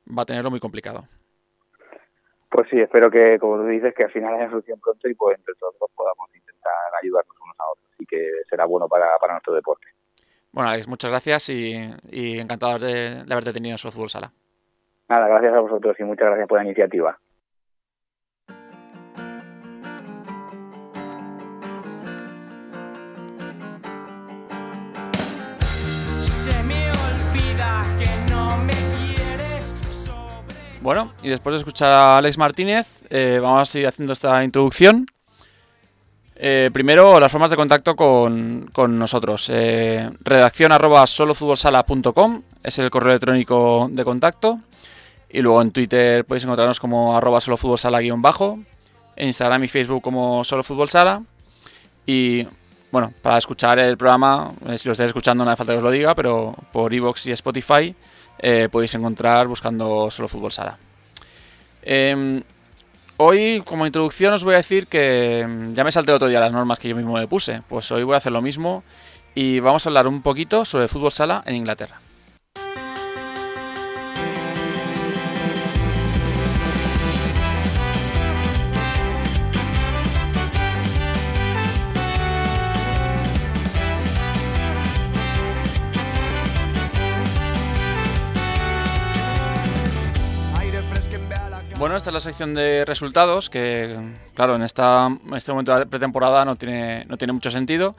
va 0.06 0.22
a 0.22 0.26
tenerlo 0.26 0.50
muy 0.50 0.60
complicado. 0.60 1.04
Pues 2.50 2.68
sí, 2.68 2.78
espero 2.78 3.10
que, 3.10 3.38
como 3.38 3.56
tú 3.56 3.66
dices, 3.66 3.94
que 3.94 4.04
al 4.04 4.12
final 4.12 4.34
haya 4.34 4.50
solución 4.50 4.78
pronto 4.80 5.08
y 5.08 5.14
pues 5.14 5.38
entre 5.38 5.54
todos 5.54 5.74
podamos 5.94 6.28
intentar 6.34 6.72
ayudarnos 7.02 7.34
unos 7.42 7.56
a 7.58 7.70
otros 7.72 7.90
y 7.98 8.04
que 8.04 8.30
será 8.50 8.66
bueno 8.66 8.88
para, 8.88 9.16
para 9.18 9.34
nuestro 9.34 9.54
deporte. 9.54 9.86
Bueno, 10.52 10.68
Alex, 10.68 10.86
muchas 10.86 11.10
gracias 11.10 11.48
y, 11.48 11.74
encantado 12.12 12.78
de, 12.78 13.24
de 13.24 13.32
haberte 13.32 13.52
tenido 13.52 13.74
en 13.74 13.90
Fútbol 13.90 14.10
Sala. 14.10 14.32
Nada, 15.08 15.26
gracias 15.28 15.54
a 15.54 15.60
vosotros 15.60 15.96
y 15.98 16.04
muchas 16.04 16.26
gracias 16.26 16.48
por 16.48 16.58
la 16.58 16.64
iniciativa. 16.64 17.18
Bueno, 30.82 31.12
y 31.22 31.28
después 31.28 31.52
de 31.52 31.58
escuchar 31.58 31.92
a 31.92 32.18
Alex 32.18 32.36
Martínez, 32.38 33.04
eh, 33.08 33.38
vamos 33.40 33.62
a 33.62 33.64
seguir 33.64 33.86
haciendo 33.86 34.12
esta 34.12 34.42
introducción. 34.42 35.06
Eh, 36.44 36.70
primero, 36.72 37.20
las 37.20 37.30
formas 37.30 37.50
de 37.50 37.56
contacto 37.56 37.94
con, 37.94 38.68
nosotros. 38.98 39.48
Eh, 39.48 40.10
redacción 40.24 40.72
arroba 40.72 41.06
solofutbolsala.com 41.06 42.42
es 42.64 42.80
el 42.80 42.90
correo 42.90 43.10
electrónico 43.12 43.88
de 43.88 44.04
contacto. 44.04 44.58
Y 45.30 45.40
luego 45.40 45.62
en 45.62 45.70
Twitter 45.70 46.24
podéis 46.24 46.42
encontrarnos 46.42 46.80
como 46.80 47.16
arroba 47.16 47.38
solofutbolsala-bajo. 47.38 48.58
En 49.14 49.28
Instagram 49.28 49.62
y 49.62 49.68
Facebook 49.68 50.02
como 50.02 50.42
solofutbolsala. 50.42 51.22
Y 52.06 52.48
bueno, 52.90 53.14
para 53.22 53.38
escuchar 53.38 53.78
el 53.78 53.96
programa, 53.96 54.52
eh, 54.66 54.78
si 54.78 54.88
lo 54.88 54.92
estáis 54.92 55.10
escuchando 55.10 55.44
no 55.44 55.50
hace 55.52 55.58
falta 55.58 55.74
que 55.74 55.78
os 55.78 55.84
lo 55.84 55.92
diga, 55.92 56.16
pero 56.16 56.56
por 56.72 56.92
Evox 56.92 57.24
y 57.28 57.30
Spotify 57.30 57.94
eh, 58.40 58.68
podéis 58.68 58.92
encontrar 58.96 59.46
buscando 59.46 60.10
solo 60.10 60.26
hoy, 63.24 63.62
como 63.64 63.86
introducción, 63.86 64.32
os 64.32 64.44
voy 64.44 64.54
a 64.54 64.58
decir 64.58 64.86
que 64.86 65.40
em, 65.40 65.74
ya 65.74 65.84
me 65.84 65.92
salté 65.92 66.12
otro 66.12 66.28
día 66.28 66.40
las 66.40 66.52
normas 66.52 66.78
que 66.78 66.88
yo 66.88 66.96
mismo 66.96 67.14
me 67.14 67.28
puse. 67.28 67.62
Pues 67.68 67.90
hoy 67.92 68.02
voy 68.02 68.14
a 68.14 68.18
hacer 68.18 68.32
lo 68.32 68.42
mismo 68.42 68.84
y 69.34 69.60
vamos 69.60 69.86
a 69.86 69.88
hablar 69.88 70.06
un 70.06 70.22
poquito 70.22 70.64
sobre 70.64 70.88
fútbol 70.88 71.12
sala 71.12 71.42
en 71.46 71.54
Inglaterra. 71.54 72.00
Bueno, 91.82 91.96
esta 91.96 92.10
es 92.10 92.14
la 92.14 92.20
sección 92.20 92.54
de 92.54 92.84
resultados, 92.84 93.50
que 93.50 93.98
claro, 94.34 94.54
en, 94.54 94.62
esta, 94.62 95.08
este 95.34 95.50
momento 95.50 95.76
de 95.76 95.84
pretemporada 95.84 96.44
no 96.44 96.54
tiene, 96.54 97.04
mucho 97.32 97.50
sentido. 97.50 97.96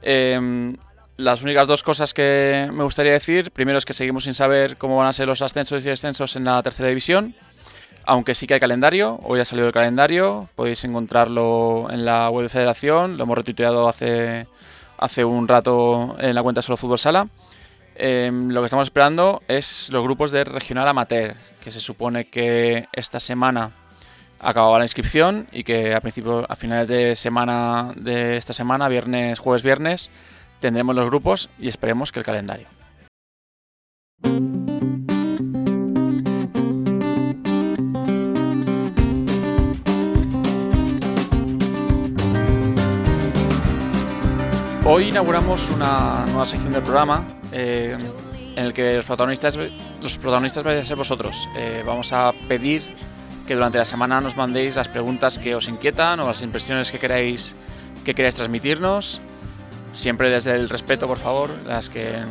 Em, 0.00 0.78
las 1.18 1.42
únicas 1.42 1.68
dos 1.68 1.82
cosas 1.82 2.14
que 2.14 2.70
me 2.72 2.84
gustaría 2.84 3.12
decir, 3.12 3.50
primero 3.50 3.76
es 3.76 3.84
que 3.84 3.92
seguimos 3.92 4.24
sin 4.24 4.32
saber 4.32 4.78
cómo 4.78 4.96
van 4.96 5.08
a 5.08 5.12
ser 5.12 5.26
los 5.26 5.42
ascensos 5.42 5.84
y 5.84 5.90
descensos 5.90 6.36
en 6.36 6.44
la 6.44 6.62
tercera 6.62 6.88
división, 6.88 7.34
aunque 8.06 8.34
sí 8.34 8.46
que 8.46 8.54
hay 8.54 8.60
calendario, 8.60 9.20
hoy 9.22 9.40
ha 9.40 9.44
salido 9.44 9.66
el 9.66 9.74
calendario, 9.74 10.48
podéis 10.54 10.82
encontrarlo 10.84 11.88
en 11.90 12.06
la 12.06 12.30
web 12.30 12.44
de 12.44 12.48
federación, 12.48 13.18
lo 13.18 13.24
hemos 13.24 13.36
retuiteado 13.36 13.90
hace 13.90 14.46
un 15.26 15.48
rato 15.48 16.16
en 16.18 16.34
la 16.34 16.42
cuenta 16.42 16.62
Solo 16.62 16.78
Fútbol 16.78 16.98
Sala. 16.98 17.28
Em, 18.00 18.50
lo 18.50 18.60
que 18.60 18.66
estamos 18.66 18.86
esperando 18.86 19.42
es 19.48 19.90
los 19.90 20.04
grupos 20.04 20.30
de 20.30 20.44
regional 20.44 20.86
amateur, 20.86 21.34
que 21.60 21.72
se 21.72 21.80
supone 21.80 22.26
que 22.26 22.86
esta 22.92 23.18
semana 23.18 23.72
acababa 24.38 24.78
la 24.78 24.84
inscripción 24.84 25.48
y 25.50 25.64
que 25.64 25.96
a 25.96 26.00
principios, 26.00 26.46
a 26.48 26.54
finales 26.54 26.86
de 26.86 27.16
semana 27.16 27.92
de 27.96 28.36
esta 28.36 28.52
semana, 28.52 28.88
viernes, 28.88 29.40
jueves, 29.40 29.64
viernes, 29.64 30.12
tendremos 30.60 30.94
los 30.94 31.06
grupos 31.06 31.50
y 31.58 31.66
esperemos 31.66 32.12
que 32.12 32.20
el 32.20 32.24
calendario. 32.24 32.68
Hoy 44.84 45.08
inauguramos 45.08 45.68
una 45.70 46.24
nueva 46.26 46.46
sección 46.46 46.72
del 46.72 46.82
programa 46.82 47.37
eh, 47.52 47.96
en 48.56 48.64
el 48.64 48.72
que 48.72 48.96
los 48.96 49.04
protagonistas, 49.04 49.56
los 50.02 50.18
protagonistas 50.18 50.64
vais 50.64 50.80
a 50.80 50.84
ser 50.84 50.96
vosotros. 50.96 51.48
Eh, 51.56 51.82
vamos 51.86 52.12
a 52.12 52.32
pedir 52.48 52.82
que 53.46 53.54
durante 53.54 53.78
la 53.78 53.84
semana 53.84 54.20
nos 54.20 54.36
mandéis 54.36 54.76
las 54.76 54.88
preguntas 54.88 55.38
que 55.38 55.54
os 55.54 55.68
inquietan 55.68 56.20
o 56.20 56.26
las 56.26 56.42
impresiones 56.42 56.90
que 56.90 56.98
queráis, 56.98 57.56
que 58.04 58.14
queráis 58.14 58.34
transmitirnos. 58.34 59.20
Siempre 59.92 60.28
desde 60.28 60.52
el 60.52 60.68
respeto, 60.68 61.06
por 61.06 61.18
favor. 61.18 61.50
Las 61.64 61.88
que 61.88 62.22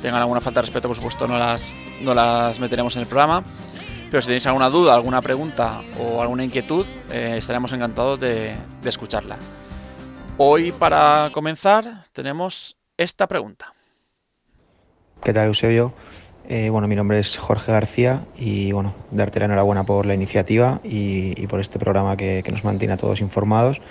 tengan 0.00 0.20
alguna 0.20 0.40
falta 0.40 0.60
de 0.60 0.66
respeto, 0.66 0.88
por 0.88 0.96
supuesto, 0.96 1.26
no 1.26 1.38
las, 1.38 1.76
no 2.00 2.14
las 2.14 2.58
meteremos 2.58 2.96
en 2.96 3.02
el 3.02 3.08
programa. 3.08 3.44
Pero 4.10 4.20
si 4.22 4.26
tenéis 4.26 4.46
alguna 4.46 4.70
duda, 4.70 4.94
alguna 4.94 5.20
pregunta 5.20 5.82
o 5.98 6.22
alguna 6.22 6.42
inquietud, 6.42 6.86
eh, 7.10 7.34
estaremos 7.36 7.72
encantados 7.72 8.18
de, 8.18 8.56
de 8.82 8.88
escucharla. 8.88 9.36
Hoy, 10.38 10.72
para 10.72 11.30
comenzar, 11.32 12.04
tenemos 12.12 12.76
esta 12.96 13.28
pregunta. 13.28 13.74
¿Qué 15.22 15.34
tal, 15.34 15.48
Eusebio? 15.48 15.92
Eh, 16.48 16.70
bueno, 16.70 16.88
mi 16.88 16.96
nombre 16.96 17.18
es 17.18 17.36
Jorge 17.36 17.70
García 17.70 18.22
y 18.38 18.72
bueno, 18.72 18.94
darte 19.10 19.38
la 19.38 19.44
enhorabuena 19.44 19.84
por 19.84 20.06
la 20.06 20.14
iniciativa 20.14 20.80
y, 20.82 21.46
por 21.46 21.60
este 21.60 21.78
programa 21.78 22.16
que, 22.16 22.42
nos 22.50 22.64
mantiene 22.64 22.94
a 22.94 22.96
todos 22.96 23.20
informados. 23.20 23.82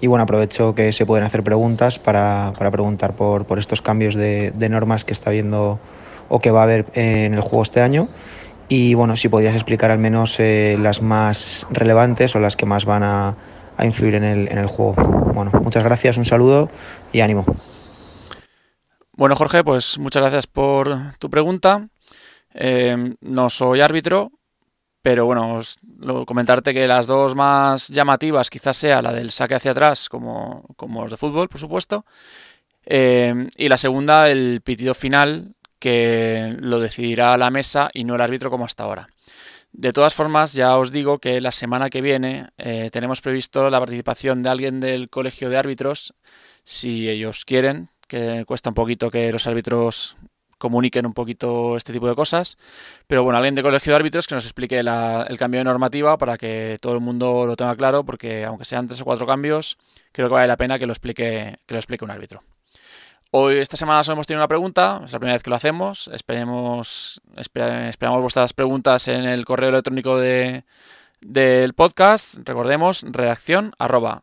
Y 0.00 0.06
bueno, 0.06 0.22
aprovecho 0.22 0.76
que 0.76 0.92
se 0.92 1.04
pueden 1.04 1.24
hacer 1.24 1.42
preguntas 1.42 1.98
para, 1.98 2.52
preguntar 2.70 3.14
por, 3.14 3.46
por, 3.46 3.58
estos 3.58 3.82
cambios 3.82 4.14
de, 4.14 4.52
normas 4.70 5.04
que 5.04 5.12
está 5.12 5.30
viendo 5.30 5.80
o 6.28 6.38
que 6.38 6.52
va 6.52 6.60
a 6.60 6.62
haber 6.62 6.86
en 6.94 7.34
el 7.34 7.40
juego 7.40 7.64
este 7.64 7.80
año. 7.80 8.08
Y 8.68 8.94
bueno, 8.94 9.16
si 9.16 9.28
podías 9.28 9.54
explicar 9.56 9.90
al 9.90 9.98
menos 9.98 10.38
eh, 10.38 10.78
las 10.80 11.02
más 11.02 11.66
relevantes 11.70 12.36
o 12.36 12.38
las 12.38 12.56
que 12.56 12.64
más 12.64 12.84
van 12.84 13.02
a, 13.02 13.34
a 13.76 13.84
influir 13.84 14.14
en 14.14 14.24
el, 14.24 14.48
en 14.52 14.58
el 14.58 14.66
juego. 14.66 14.94
Bueno, 15.34 15.50
muchas 15.62 15.82
gracias, 15.82 16.16
un 16.16 16.24
saludo 16.24 16.70
y 17.12 17.22
ánimo. 17.22 17.44
Bueno, 19.16 19.34
Jorge, 19.34 19.64
pues 19.64 19.98
muchas 19.98 20.20
gracias 20.20 20.46
por 20.46 20.94
tu 21.18 21.30
pregunta. 21.30 21.88
Eh, 22.52 23.14
no 23.22 23.48
soy 23.48 23.80
árbitro, 23.80 24.30
pero 25.00 25.24
bueno, 25.24 25.62
comentarte 26.26 26.74
que 26.74 26.86
las 26.86 27.06
dos 27.06 27.34
más 27.34 27.88
llamativas 27.88 28.50
quizás 28.50 28.76
sea 28.76 29.00
la 29.00 29.14
del 29.14 29.30
saque 29.30 29.54
hacia 29.54 29.70
atrás, 29.70 30.10
como, 30.10 30.66
como 30.76 31.00
los 31.00 31.12
de 31.12 31.16
fútbol, 31.16 31.48
por 31.48 31.58
supuesto, 31.58 32.04
eh, 32.84 33.48
y 33.56 33.70
la 33.70 33.78
segunda, 33.78 34.30
el 34.30 34.60
pitido 34.62 34.92
final, 34.92 35.54
que 35.78 36.54
lo 36.60 36.78
decidirá 36.78 37.38
la 37.38 37.48
mesa 37.50 37.88
y 37.94 38.04
no 38.04 38.16
el 38.16 38.20
árbitro 38.20 38.50
como 38.50 38.66
hasta 38.66 38.84
ahora. 38.84 39.08
De 39.72 39.94
todas 39.94 40.14
formas, 40.14 40.52
ya 40.52 40.76
os 40.76 40.92
digo 40.92 41.20
que 41.20 41.40
la 41.40 41.52
semana 41.52 41.88
que 41.88 42.02
viene 42.02 42.50
eh, 42.58 42.90
tenemos 42.92 43.22
previsto 43.22 43.70
la 43.70 43.78
participación 43.78 44.42
de 44.42 44.50
alguien 44.50 44.80
del 44.80 45.08
colegio 45.08 45.48
de 45.48 45.56
árbitros, 45.56 46.12
si 46.64 47.08
ellos 47.08 47.46
quieren, 47.46 47.88
que 48.06 48.44
cuesta 48.46 48.70
un 48.70 48.74
poquito 48.74 49.10
que 49.10 49.32
los 49.32 49.46
árbitros 49.46 50.16
comuniquen 50.58 51.06
un 51.06 51.12
poquito 51.14 51.76
este 51.76 51.92
tipo 51.92 52.08
de 52.08 52.14
cosas. 52.14 52.56
Pero 53.06 53.22
bueno, 53.22 53.36
alguien 53.36 53.54
de 53.54 53.62
colegio 53.62 53.92
de 53.92 53.96
árbitros 53.96 54.26
que 54.26 54.34
nos 54.34 54.44
explique 54.44 54.78
el 54.78 55.38
cambio 55.38 55.60
de 55.60 55.64
normativa 55.64 56.18
para 56.18 56.36
que 56.36 56.78
todo 56.80 56.94
el 56.94 57.00
mundo 57.00 57.46
lo 57.46 57.56
tenga 57.56 57.76
claro, 57.76 58.04
porque 58.04 58.44
aunque 58.44 58.64
sean 58.64 58.86
tres 58.86 59.00
o 59.00 59.04
cuatro 59.04 59.26
cambios, 59.26 59.78
creo 60.12 60.28
que 60.28 60.34
vale 60.34 60.48
la 60.48 60.56
pena 60.56 60.78
que 60.78 60.86
lo 60.86 60.92
explique, 60.92 61.58
que 61.66 61.74
lo 61.74 61.78
explique 61.78 62.04
un 62.04 62.10
árbitro. 62.10 62.42
Hoy, 63.32 63.56
esta 63.56 63.76
semana, 63.76 64.02
solo 64.02 64.14
hemos 64.14 64.26
tenido 64.26 64.40
una 64.40 64.48
pregunta, 64.48 65.02
es 65.04 65.12
la 65.12 65.18
primera 65.18 65.34
vez 65.34 65.42
que 65.42 65.50
lo 65.50 65.56
hacemos. 65.56 66.08
Esperemos, 66.08 67.20
esperamos 67.36 68.22
vuestras 68.22 68.52
preguntas 68.52 69.08
en 69.08 69.24
el 69.24 69.44
correo 69.44 69.70
electrónico 69.70 70.16
de, 70.16 70.64
del 71.20 71.74
podcast. 71.74 72.38
Recordemos, 72.44 73.02
redacción 73.02 73.72
arroba. 73.78 74.22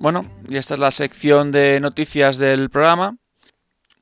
Bueno, 0.00 0.24
y 0.48 0.56
esta 0.56 0.74
es 0.74 0.80
la 0.80 0.92
sección 0.92 1.50
de 1.50 1.80
noticias 1.80 2.38
del 2.38 2.70
programa. 2.70 3.16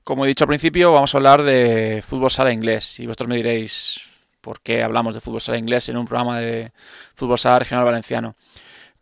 Como 0.05 0.27
he 0.27 0.29
dicho 0.29 0.45
al 0.45 0.49
principio, 0.49 0.93
vamos 0.93 1.15
a 1.15 1.17
hablar 1.17 1.43
de 1.43 2.05
fútbol 2.07 2.31
sala 2.31 2.53
inglés. 2.53 3.01
Y 3.01 3.07
vosotros 3.07 3.31
me 3.31 3.37
diréis 3.37 4.03
por 4.43 4.61
qué 4.61 4.83
hablamos 4.83 5.15
de 5.15 5.23
fútbol 5.23 5.41
sala 5.41 5.57
inglés 5.57 5.89
en 5.89 5.97
un 5.97 6.05
programa 6.05 6.39
de 6.39 6.71
fútbol 7.15 7.39
sala 7.39 7.61
regional 7.61 7.87
valenciano. 7.87 8.37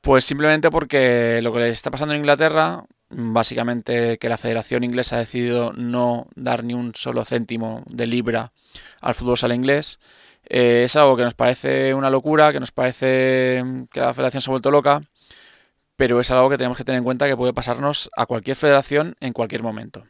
Pues 0.00 0.24
simplemente 0.24 0.70
porque 0.70 1.40
lo 1.42 1.52
que 1.52 1.58
le 1.58 1.68
está 1.70 1.90
pasando 1.90 2.14
en 2.14 2.20
Inglaterra, 2.20 2.84
básicamente 3.10 4.16
que 4.18 4.28
la 4.28 4.38
Federación 4.38 4.84
Inglesa 4.84 5.16
ha 5.16 5.18
decidido 5.18 5.72
no 5.72 6.28
dar 6.36 6.62
ni 6.62 6.74
un 6.74 6.94
solo 6.94 7.24
céntimo 7.24 7.82
de 7.86 8.06
libra 8.06 8.52
al 9.00 9.16
fútbol 9.16 9.36
sala 9.36 9.56
inglés, 9.56 9.98
eh, 10.44 10.82
es 10.84 10.94
algo 10.94 11.16
que 11.16 11.24
nos 11.24 11.34
parece 11.34 11.92
una 11.92 12.08
locura, 12.10 12.52
que 12.52 12.60
nos 12.60 12.70
parece 12.70 13.64
que 13.92 14.00
la 14.00 14.14
Federación 14.14 14.42
se 14.42 14.50
ha 14.50 14.52
vuelto 14.52 14.70
loca 14.70 15.00
pero 15.96 16.20
es 16.20 16.30
algo 16.30 16.50
que 16.50 16.58
tenemos 16.58 16.76
que 16.76 16.84
tener 16.84 16.98
en 16.98 17.04
cuenta 17.04 17.26
que 17.26 17.36
puede 17.36 17.52
pasarnos 17.52 18.10
a 18.16 18.26
cualquier 18.26 18.56
federación 18.56 19.16
en 19.20 19.32
cualquier 19.32 19.62
momento. 19.62 20.04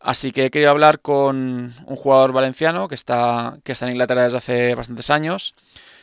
Así 0.00 0.32
que 0.32 0.46
he 0.46 0.50
querido 0.50 0.70
hablar 0.70 1.00
con 1.00 1.72
un 1.86 1.96
jugador 1.96 2.32
valenciano 2.32 2.88
que 2.88 2.94
está, 2.94 3.56
que 3.64 3.72
está 3.72 3.86
en 3.86 3.92
Inglaterra 3.92 4.24
desde 4.24 4.36
hace 4.36 4.74
bastantes 4.74 5.08
años. 5.08 5.54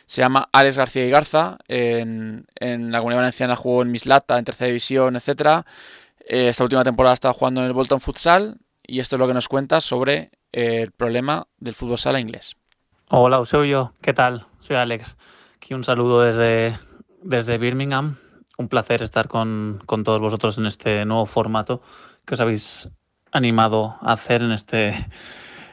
Se 0.06 0.22
llama 0.22 0.48
Alex 0.52 0.78
García 0.78 1.06
y 1.06 1.10
Garza. 1.10 1.58
En, 1.68 2.46
la 2.60 2.98
comunidad 2.98 3.20
valenciana 3.20 3.54
jugó 3.54 3.82
en 3.82 3.92
Mislata, 3.92 4.38
en 4.38 4.44
tercera 4.44 4.66
división, 4.66 5.14
etc. 5.14 5.64
Eh, 6.26 6.48
esta 6.48 6.64
última 6.64 6.82
temporada 6.82 7.14
estado 7.14 7.34
jugando 7.34 7.60
en 7.60 7.68
el 7.68 7.72
Bolton 7.72 8.00
Futsal 8.00 8.56
y 8.84 8.98
esto 8.98 9.16
es 9.16 9.20
lo 9.20 9.28
que 9.28 9.34
nos 9.34 9.46
cuenta 9.46 9.80
sobre 9.80 10.32
el 10.50 10.90
problema 10.90 11.46
del 11.58 11.74
fútbol 11.74 11.98
sala 11.98 12.18
inglés. 12.18 12.56
Hola, 13.08 13.42
yo. 13.44 13.92
¿qué 14.00 14.12
tal? 14.12 14.46
Soy 14.58 14.76
Alex. 14.76 15.16
Aquí 15.56 15.74
un 15.74 15.84
saludo 15.84 16.22
desde, 16.22 16.76
desde 17.22 17.58
Birmingham, 17.58 18.18
un 18.62 18.68
placer 18.68 19.02
estar 19.02 19.28
con, 19.28 19.82
todos 19.86 20.20
vosotros 20.20 20.56
en 20.58 20.66
este 20.66 21.04
nuevo 21.04 21.26
formato 21.26 21.82
que 22.24 22.34
os 22.34 22.40
habéis 22.40 22.88
animado 23.32 23.96
a 24.00 24.12
hacer 24.12 24.42
en 24.42 24.52
este 24.52 24.94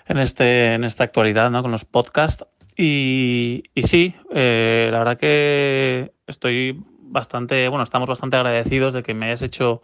en 0.07 0.17
este 0.17 0.73
en 0.73 0.83
esta 0.83 1.03
actualidad 1.03 1.51
¿no? 1.51 1.61
con 1.61 1.71
los 1.71 1.85
podcasts 1.85 2.45
y, 2.75 3.63
y 3.75 3.83
sí 3.83 4.15
eh, 4.33 4.89
la 4.91 4.99
verdad 4.99 5.17
que 5.17 6.13
estoy 6.25 6.83
bastante 7.01 7.67
bueno 7.69 7.83
estamos 7.83 8.09
bastante 8.09 8.37
agradecidos 8.37 8.93
de 8.93 9.03
que 9.03 9.13
me 9.13 9.27
hayas 9.27 9.43
hecho 9.43 9.81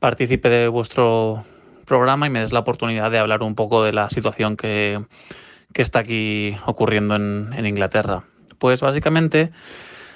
partícipe 0.00 0.50
de 0.50 0.68
vuestro 0.68 1.44
programa 1.86 2.26
y 2.26 2.30
me 2.30 2.40
des 2.40 2.52
la 2.52 2.60
oportunidad 2.60 3.10
de 3.10 3.18
hablar 3.18 3.42
un 3.42 3.54
poco 3.54 3.82
de 3.84 3.92
la 3.92 4.10
situación 4.10 4.56
que, 4.56 5.04
está 5.74 6.00
aquí 6.00 6.56
ocurriendo 6.66 7.16
en, 7.16 7.52
en 7.56 7.66
Inglaterra 7.66 8.24
pues 8.58 8.80
básicamente 8.80 9.50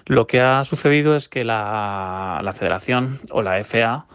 lo 0.09 0.27
que 0.27 0.41
ha 0.41 0.65
sucedido 0.65 1.15
es 1.17 1.29
que 1.29 1.45
la, 1.45 2.53
federación 2.57 3.21
o 3.31 3.43
la 3.43 3.62
FA 3.62 4.07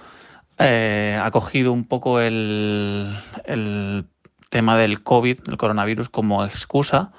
eh, 0.57 1.19
ha 1.21 1.29
cogido 1.31 1.71
un 1.71 1.85
poco 1.85 2.19
el, 2.19 3.15
tema 4.49 4.77
del 4.77 5.03
COVID, 5.03 5.39
el 5.47 5.57
coronavirus, 5.57 6.09
como 6.09 6.43
excusa 6.45 7.11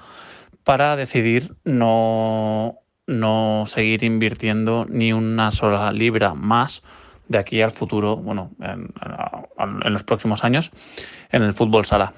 para 0.65 0.95
decidir 0.97 1.55
no, 1.63 2.79
no 3.07 3.63
seguir 3.65 4.03
invirtiendo 4.03 4.85
ni 4.89 5.13
una 5.13 5.51
sola 5.51 5.91
libra 5.93 6.33
más 6.33 6.83
de 7.29 7.37
aquí 7.37 7.61
al 7.61 7.71
futuro, 7.71 8.17
bueno, 8.17 8.51
en, 8.59 8.93
en, 9.57 9.93
los 9.93 10.03
próximos 10.03 10.43
años, 10.43 10.71
en 11.31 11.43
el 11.43 11.53
fútbol 11.53 11.85
sala 11.85 12.13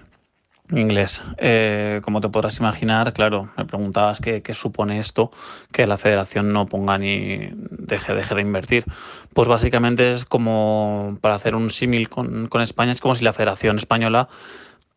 inglés. 0.72 1.24
Eh, 1.38 2.02
como 2.04 2.22
te 2.22 2.30
podrás 2.30 2.58
imaginar, 2.60 3.14
claro, 3.14 3.50
me 3.58 3.66
preguntabas 3.66 4.20
qué, 4.20 4.42
supone 4.54 5.00
esto 5.00 5.32
que 5.72 5.88
la 5.88 5.98
federación 5.98 6.52
no 6.52 6.66
ponga 6.66 6.98
ni 6.98 7.50
deje, 7.54 8.14
de 8.14 8.42
invertir. 8.42 8.86
Pues 9.34 9.48
básicamente 9.48 10.12
es 10.12 10.26
como, 10.26 11.18
para 11.22 11.36
hacer 11.36 11.56
un 11.56 11.70
símil 11.70 12.10
con, 12.10 12.50
España, 12.62 12.92
es 12.92 13.02
como 13.02 13.16
si 13.16 13.24
la 13.24 13.34
federación 13.34 13.78
española 13.78 14.28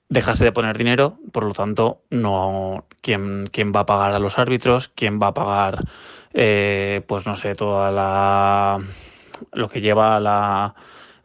dejase 0.08 0.44
de 0.44 0.52
poner 0.52 0.76
dinero, 0.76 1.18
por 1.32 1.44
lo 1.44 1.52
tanto, 1.52 2.02
no 2.10 2.84
quién, 3.00 3.48
quién 3.52 3.72
va 3.72 3.80
a 3.80 3.86
pagar 3.86 4.12
a 4.12 4.18
los 4.18 4.38
árbitros, 4.38 4.88
quién 4.88 5.20
va 5.22 5.28
a 5.28 5.34
pagar, 5.34 5.84
eh, 6.34 7.02
pues 7.06 7.26
no 7.26 7.36
sé, 7.36 7.54
toda 7.54 7.92
la 7.92 8.80
lo 9.52 9.68
que 9.68 9.80
lleva 9.80 10.20
la, 10.20 10.74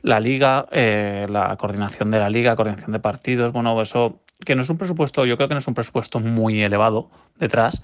la 0.01 0.19
liga, 0.19 0.67
eh, 0.71 1.25
la 1.29 1.55
coordinación 1.57 2.09
de 2.11 2.19
la 2.19 2.29
liga, 2.29 2.55
coordinación 2.55 2.91
de 2.91 2.99
partidos, 2.99 3.51
bueno, 3.51 3.81
eso 3.81 4.19
que 4.45 4.55
no 4.55 4.61
es 4.61 4.69
un 4.69 4.77
presupuesto, 4.77 5.25
yo 5.25 5.35
creo 5.37 5.49
que 5.49 5.55
no 5.55 5.59
es 5.59 5.67
un 5.67 5.73
presupuesto 5.73 6.19
muy 6.19 6.61
elevado 6.61 7.09
detrás, 7.37 7.81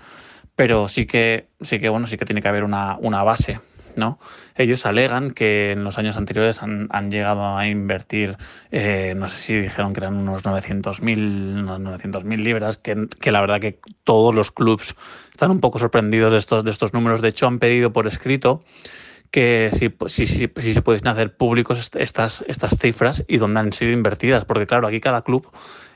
pero 0.56 0.88
sí 0.88 1.06
que, 1.06 1.48
sí 1.62 1.80
que, 1.80 1.90
bueno, 1.90 2.08
sí 2.08 2.18
que 2.18 2.26
tiene 2.26 2.42
que 2.42 2.48
haber 2.48 2.64
una, 2.64 3.24
base. 3.24 3.60
¿no? 3.98 4.20
Ellos 4.56 4.86
alegan 4.86 5.32
que 5.32 5.74
en 5.74 5.84
los 5.84 5.98
años 5.98 6.16
anteriores 6.16 6.62
han, 6.62 7.12
llegado 7.12 7.58
a 7.58 7.68
invertir, 7.68 8.38
eh, 8.72 9.14
no 9.18 9.28
sé 9.28 9.42
si 9.42 9.56
dijeron 9.56 9.92
que 9.92 10.00
eran 10.00 10.16
unos 10.16 10.44
900.000 10.44 11.78
900 11.80 12.24
libras, 12.24 12.78
que, 12.78 13.08
que, 13.20 13.32
la 13.32 13.42
verdad 13.42 13.60
que 13.60 13.80
todos 14.06 14.34
los 14.34 14.52
clubs 14.52 14.96
están 15.32 15.52
un 15.52 15.60
poco 15.60 15.78
sorprendidos 15.78 16.32
de 16.32 16.40
estos, 16.40 16.64
de 16.64 16.72
estos 16.72 16.94
números. 16.94 17.22
De 17.22 17.28
hecho, 17.28 17.48
han 17.48 17.60
pedido 17.60 17.92
por 17.92 18.08
escrito 18.08 18.64
que 19.32 19.70
si, 19.72 19.94
si, 20.08 20.26
si, 20.26 20.52
si 20.56 20.74
se 20.74 20.82
pueden 20.82 21.08
hacer 21.08 21.36
públicos 21.36 21.92
estas, 21.96 22.44
estas 22.48 22.78
cifras 22.78 23.24
y 23.28 23.38
dónde 23.38 23.62
han 23.62 23.74
sido 23.74 23.92
invertidas, 23.92 24.46
porque 24.46 24.68
claro, 24.68 24.88
aquí 24.88 25.00
cada 25.00 25.24
club 25.24 25.50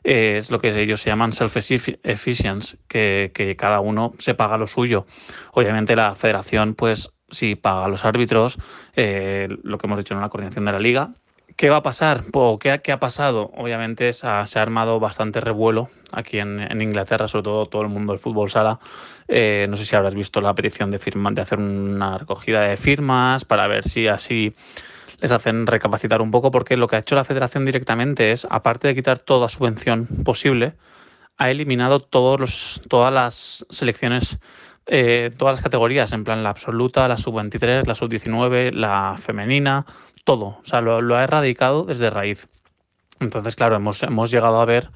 es 0.05 0.51
lo 0.51 0.61
que 0.61 0.79
ellos 0.79 1.01
se 1.01 1.09
llaman 1.09 1.31
self-efficiency, 1.31 2.77
que, 2.87 3.55
cada 3.57 3.79
uno 3.79 4.13
se 4.19 4.35
paga 4.35 4.57
lo 4.57 4.67
suyo. 4.67 5.07
Obviamente 5.51 5.95
la 5.95 6.13
federación, 6.13 6.75
pues 6.75 7.11
sí 7.31 7.55
paga 7.55 7.85
a 7.85 7.87
los 7.87 8.05
árbitros, 8.05 8.59
eh, 8.95 9.47
lo 9.63 9.79
que 9.79 9.87
hemos 9.87 9.97
dicho 9.97 10.13
en 10.13 10.21
la 10.21 10.29
coordinación 10.29 10.65
de 10.65 10.71
la 10.71 10.79
liga. 10.79 11.09
¿Qué 11.55 11.69
va 11.69 11.77
a 11.77 11.83
pasar? 11.83 12.25
Pues, 12.31 12.57
¿qué, 12.59 12.81
¿Qué, 12.83 12.91
ha 12.91 12.99
pasado? 12.99 13.49
Obviamente 13.55 14.13
se 14.13 14.27
ha, 14.27 14.45
se 14.45 14.59
ha 14.59 14.61
armado 14.61 14.99
bastante 14.99 15.41
revuelo 15.41 15.89
aquí 16.11 16.37
en, 16.37 16.59
en, 16.59 16.81
Inglaterra, 16.81 17.27
sobre 17.27 17.43
todo 17.43 17.65
todo 17.65 17.81
el 17.81 17.87
mundo 17.87 18.13
del 18.13 18.19
fútbol 18.19 18.51
sala. 18.51 18.79
Eh, 19.27 19.65
no 19.69 19.75
sé 19.75 19.85
si 19.85 19.95
habrás 19.95 20.13
visto 20.13 20.39
la 20.39 20.53
petición 20.53 20.91
de, 20.91 20.99
firma, 20.99 21.31
de 21.31 21.41
hacer 21.41 21.57
una 21.57 22.17
recogida 22.17 22.61
de 22.61 22.77
firmas 22.77 23.45
para 23.45 23.67
ver 23.67 23.87
si 23.87 24.07
así 24.07 24.53
les 25.19 25.31
hacen 25.31 25.67
recapacitar 25.67 26.21
un 26.21 26.31
poco 26.31 26.51
porque 26.51 26.77
lo 26.77 26.87
que 26.87 26.95
ha 26.95 26.99
hecho 26.99 27.15
la 27.15 27.23
federación 27.23 27.65
directamente 27.65 28.31
es, 28.31 28.47
aparte 28.49 28.87
de 28.87 28.95
quitar 28.95 29.19
toda 29.19 29.47
subvención 29.47 30.07
posible, 30.23 30.73
ha 31.37 31.49
eliminado 31.51 31.99
todos 31.99 32.39
los, 32.39 32.81
todas 32.89 33.13
las 33.13 33.65
selecciones, 33.69 34.37
eh, 34.85 35.31
todas 35.37 35.53
las 35.53 35.63
categorías, 35.63 36.13
en 36.13 36.23
plan 36.23 36.43
la 36.43 36.49
absoluta, 36.49 37.07
la 37.07 37.17
sub-23, 37.17 37.85
la 37.85 37.95
sub-19, 37.95 38.71
la 38.71 39.15
femenina, 39.17 39.85
todo. 40.23 40.59
O 40.61 40.65
sea, 40.65 40.81
lo, 40.81 41.15
ha 41.15 41.23
erradicado 41.23 41.83
desde 41.83 42.09
raíz. 42.09 42.47
Entonces, 43.19 43.55
claro, 43.55 43.75
hemos, 43.75 44.03
hemos 44.03 44.31
llegado 44.31 44.59
a 44.59 44.65
ver 44.65 44.89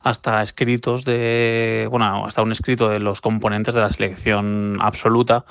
hasta 0.00 0.42
escritos 0.42 1.04
de, 1.04 1.86
bueno, 1.90 2.26
hasta 2.26 2.42
un 2.42 2.52
escrito 2.52 2.88
de 2.88 3.00
los 3.00 3.20
componentes 3.20 3.74
de 3.74 3.80
la 3.80 3.90
selección 3.90 4.78
absoluta 4.80 5.44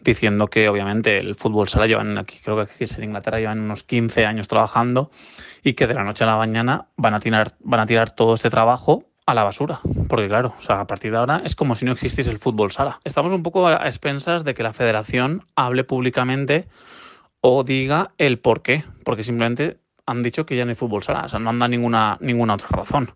diciendo 0.00 0.48
que 0.48 0.68
obviamente 0.68 1.18
el 1.18 1.34
fútbol 1.34 1.68
sala 1.68 1.86
llevan 1.86 2.18
aquí, 2.18 2.38
creo 2.44 2.56
que 2.56 2.70
aquí 2.70 2.84
en 2.96 3.04
Inglaterra 3.04 3.38
llevan 3.38 3.60
unos 3.60 3.82
15 3.82 4.26
años 4.26 4.48
trabajando 4.48 5.10
y 5.62 5.72
que 5.72 5.86
de 5.86 5.94
la 5.94 6.04
noche 6.04 6.24
a 6.24 6.26
la 6.26 6.36
mañana 6.36 6.88
van 6.96 7.14
a 7.14 7.20
tirar, 7.20 7.54
van 7.60 7.80
a 7.80 7.86
tirar 7.86 8.10
todo 8.10 8.34
este 8.34 8.50
trabajo 8.50 9.04
a 9.24 9.32
la 9.32 9.44
basura. 9.44 9.80
Porque 10.08 10.28
claro, 10.28 10.54
o 10.58 10.62
sea, 10.62 10.80
a 10.80 10.86
partir 10.86 11.10
de 11.10 11.16
ahora 11.16 11.40
es 11.42 11.56
como 11.56 11.74
si 11.74 11.86
no 11.86 11.92
existiese 11.92 12.30
el 12.30 12.38
fútbol 12.38 12.72
sala. 12.72 13.00
Estamos 13.04 13.32
un 13.32 13.42
poco 13.42 13.66
a 13.66 13.86
expensas 13.86 14.44
de 14.44 14.52
que 14.52 14.62
la 14.62 14.74
federación 14.74 15.46
hable 15.56 15.84
públicamente 15.84 16.68
o 17.40 17.64
diga 17.64 18.12
el 18.18 18.38
por 18.38 18.60
qué. 18.60 18.84
Porque 19.04 19.24
simplemente 19.24 19.78
han 20.04 20.22
dicho 20.22 20.44
que 20.44 20.56
ya 20.56 20.66
no 20.66 20.70
hay 20.70 20.74
fútbol 20.74 21.02
sala. 21.02 21.22
O 21.24 21.28
sea, 21.30 21.38
no 21.38 21.48
han 21.48 21.58
dado 21.58 21.70
ninguna, 21.70 22.18
ninguna 22.20 22.54
otra 22.54 22.68
razón 22.68 23.14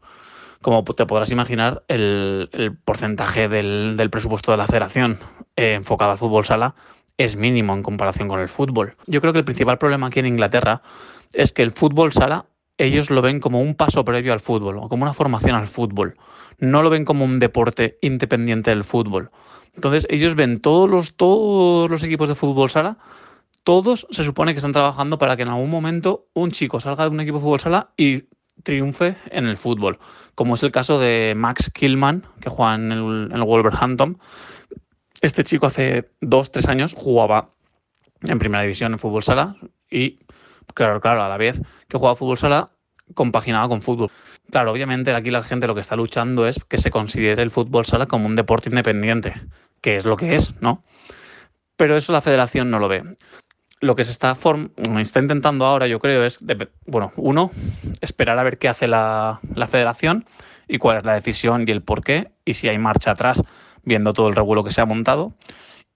como 0.62 0.84
te 0.84 1.06
podrás 1.06 1.30
imaginar, 1.30 1.84
el, 1.88 2.78
porcentaje 2.84 3.48
del, 3.48 4.08
presupuesto 4.10 4.50
de 4.50 4.56
la 4.56 4.66
federación 4.66 5.18
eh, 5.56 5.74
enfocado 5.74 6.12
al 6.12 6.18
fútbol 6.18 6.44
sala 6.44 6.74
es 7.16 7.36
mínimo 7.36 7.74
en 7.74 7.82
comparación 7.82 8.28
con 8.28 8.40
el 8.40 8.48
fútbol. 8.48 8.96
Yo 9.06 9.20
creo 9.20 9.32
que 9.32 9.40
el 9.40 9.44
principal 9.44 9.78
problema 9.78 10.06
aquí 10.06 10.20
en 10.20 10.26
Inglaterra 10.26 10.82
es 11.32 11.52
que 11.52 11.62
el 11.62 11.72
fútbol 11.72 12.12
sala 12.12 12.46
ellos 12.78 13.10
lo 13.10 13.20
ven 13.22 13.40
como 13.40 13.60
un 13.60 13.74
paso 13.74 14.04
previo 14.04 14.32
al 14.32 14.40
fútbol 14.40 14.78
o 14.78 14.88
como 14.88 15.02
una 15.02 15.12
formación 15.12 15.56
al 15.56 15.66
fútbol. 15.66 16.16
No 16.58 16.82
lo 16.82 16.90
ven 16.90 17.04
como 17.04 17.24
un 17.24 17.40
deporte 17.40 17.98
independiente 18.02 18.70
del 18.70 18.84
fútbol. 18.84 19.30
Entonces 19.74 20.06
ellos 20.10 20.36
ven 20.36 20.60
todos 20.60 20.88
los, 20.88 21.14
todos 21.14 21.90
los 21.90 22.02
equipos 22.04 22.28
de 22.28 22.36
fútbol 22.36 22.70
sala, 22.70 22.98
todos 23.64 24.06
se 24.10 24.24
supone 24.24 24.54
que 24.54 24.58
están 24.58 24.72
trabajando 24.72 25.18
para 25.18 25.36
que 25.36 25.42
en 25.42 25.48
algún 25.48 25.70
momento 25.70 26.26
un 26.34 26.52
chico 26.52 26.80
salga 26.80 27.04
de 27.04 27.10
un 27.10 27.20
equipo 27.20 27.38
de 27.38 27.42
fútbol 27.42 27.60
sala 27.60 27.90
y 27.96 28.24
triunfe 28.62 29.16
en 29.30 29.46
el 29.46 29.56
fútbol, 29.56 29.98
como 30.34 30.54
es 30.54 30.62
el 30.62 30.72
caso 30.72 30.98
de 30.98 31.34
Max 31.36 31.70
Killman, 31.72 32.26
que 32.40 32.50
juega 32.50 32.74
en 32.74 32.92
el, 32.92 33.28
en 33.30 33.32
el 33.32 33.42
Wolverhampton. 33.42 34.18
Este 35.20 35.44
chico 35.44 35.66
hace 35.66 36.10
dos, 36.20 36.52
tres 36.52 36.68
años 36.68 36.94
jugaba 36.96 37.50
en 38.22 38.38
primera 38.38 38.62
división 38.62 38.92
en 38.92 38.98
fútbol 38.98 39.22
sala 39.22 39.56
y, 39.90 40.18
claro, 40.74 41.00
claro, 41.00 41.22
a 41.22 41.28
la 41.28 41.36
vez 41.36 41.60
que 41.88 41.98
jugaba 41.98 42.16
fútbol 42.16 42.38
sala, 42.38 42.70
compaginaba 43.14 43.68
con 43.68 43.82
fútbol. 43.82 44.10
Claro, 44.50 44.72
obviamente 44.72 45.12
aquí 45.14 45.30
la 45.30 45.42
gente 45.42 45.66
lo 45.66 45.74
que 45.74 45.80
está 45.80 45.96
luchando 45.96 46.46
es 46.46 46.62
que 46.68 46.78
se 46.78 46.90
considere 46.90 47.42
el 47.42 47.50
fútbol 47.50 47.84
sala 47.84 48.06
como 48.06 48.26
un 48.26 48.36
deporte 48.36 48.68
independiente, 48.68 49.34
que 49.80 49.96
es 49.96 50.04
lo 50.04 50.16
que 50.16 50.34
es, 50.34 50.54
¿no? 50.60 50.82
Pero 51.76 51.96
eso 51.96 52.12
la 52.12 52.20
federación 52.20 52.70
no 52.70 52.78
lo 52.78 52.88
ve. 52.88 53.04
Lo 53.80 53.94
que 53.94 54.04
se 54.04 54.12
está, 54.12 54.36
está 54.98 55.20
intentando 55.20 55.64
ahora, 55.64 55.86
yo 55.86 56.00
creo, 56.00 56.24
es, 56.24 56.38
bueno, 56.86 57.12
uno, 57.16 57.52
esperar 58.00 58.38
a 58.38 58.42
ver 58.42 58.58
qué 58.58 58.68
hace 58.68 58.88
la, 58.88 59.40
la 59.54 59.68
federación 59.68 60.24
y 60.66 60.78
cuál 60.78 60.98
es 60.98 61.04
la 61.04 61.14
decisión 61.14 61.64
y 61.66 61.70
el 61.70 61.82
por 61.82 62.02
qué, 62.02 62.32
y 62.44 62.54
si 62.54 62.68
hay 62.68 62.78
marcha 62.78 63.12
atrás, 63.12 63.42
viendo 63.84 64.12
todo 64.12 64.28
el 64.28 64.34
revuelo 64.34 64.64
que 64.64 64.70
se 64.70 64.80
ha 64.80 64.84
montado. 64.84 65.32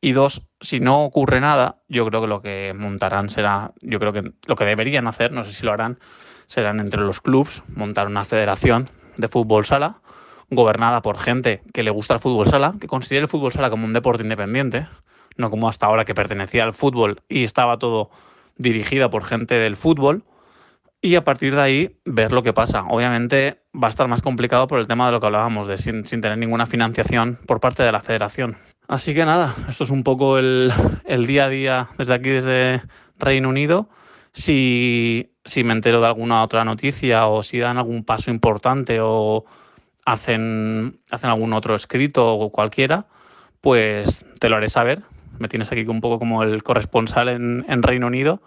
Y 0.01 0.12
dos, 0.12 0.42
si 0.61 0.81
no 0.81 1.05
ocurre 1.05 1.40
nada, 1.40 1.77
yo 1.88 2.07
creo 2.07 2.21
que 2.21 2.27
lo 2.27 2.42
que 2.42 2.75
montarán 2.77 3.29
será, 3.29 3.73
yo 3.81 4.01
creo 4.01 4.12
que 4.12 4.33
lo 4.47 4.57
que 4.57 4.64
deberían 4.64 5.07
hacer, 5.07 5.31
no 5.31 5.45
sé 5.45 5.53
si 5.53 5.64
lo 5.64 5.73
harán, 5.73 5.99
serán 6.47 6.81
entre 6.81 7.03
los 7.03 7.21
clubs 7.21 7.62
montar 7.68 8.09
una 8.09 8.25
federación 8.25 8.88
de 9.16 9.29
fútbol 9.29 9.64
sala 9.64 10.01
gobernada 10.51 11.03
por 11.03 11.18
gente 11.18 11.62
que 11.73 11.83
le 11.83 11.90
gusta 11.90 12.14
el 12.14 12.21
fútbol 12.21 12.49
sala, 12.49 12.75
que 12.81 12.87
considere 12.87 13.23
el 13.23 13.29
fútbol 13.29 13.53
sala 13.53 13.71
como 13.71 13.87
un 13.87 13.92
deporte 13.92 14.23
independiente, 14.23 14.87
no 15.37 15.51
como 15.51 15.68
hasta 15.68 15.87
ahora 15.87 16.05
que 16.05 16.14
pertenecía 16.14 16.64
al 16.64 16.73
fútbol 16.73 17.23
y 17.29 17.45
estaba 17.45 17.79
todo 17.79 18.11
dirigido 18.57 19.11
por 19.11 19.25
gente 19.25 19.55
del 19.57 19.77
fútbol. 19.77 20.25
Y 21.01 21.16
a 21.16 21.25
partir 21.25 21.57
de 21.57 21.61
ahí 21.61 21.97
ver 22.05 22.31
lo 22.31 22.45
que 22.45 22.53
pasa. 22.53 22.85
Obviamente 22.88 23.59
va 23.75 23.88
a 23.88 23.90
estar 23.90 24.07
más 24.07 24.23
complicado 24.23 24.68
por 24.68 24.79
el 24.79 24.87
tema 24.87 25.07
de 25.07 25.12
lo 25.12 25.21
que 25.21 25.27
hablábamos, 25.27 25.66
de 25.66 25.77
sin, 25.77 26.05
sin 26.05 26.21
tener 26.21 26.38
ninguna 26.38 26.66
financiación 26.66 27.40
por 27.47 27.59
parte 27.59 27.83
de 27.83 27.90
la 27.90 28.01
federación. 28.01 28.57
Así 28.88 29.14
que 29.14 29.25
nada, 29.25 29.55
esto 29.68 29.85
es 29.85 29.90
un 29.90 30.05
poco 30.05 30.38
el, 30.38 30.73
día 31.27 31.47
a 31.47 31.49
día 31.49 31.88
desde 31.99 32.14
aquí, 32.14 32.29
desde 32.31 32.83
Reino 33.18 33.49
Unido. 33.49 33.88
Si, 34.33 35.33
si, 35.45 35.64
me 35.64 35.73
entero 35.73 36.01
de 36.01 36.07
alguna 36.07 36.42
otra 36.42 36.64
noticia 36.64 37.27
o 37.27 37.42
si 37.42 37.59
dan 37.59 37.79
algún 37.79 38.05
paso 38.05 38.31
importante 38.31 38.99
o 39.01 39.45
hacen, 40.05 41.01
hacen 41.11 41.31
algún 41.31 41.53
otro 41.53 41.75
escrito 41.75 42.35
o 42.35 42.51
cualquiera, 42.51 43.07
pues 43.61 44.25
te 44.38 44.49
lo 44.49 44.57
haré 44.57 44.68
saber. 44.68 45.03
Me 45.38 45.49
tienes 45.49 45.71
aquí 45.73 45.83
un 45.83 46.01
poco 46.01 46.18
como 46.18 46.42
el 46.42 46.62
corresponsal 46.62 47.29
en, 47.29 47.83
Reino 47.83 48.07
Unido. 48.07 48.42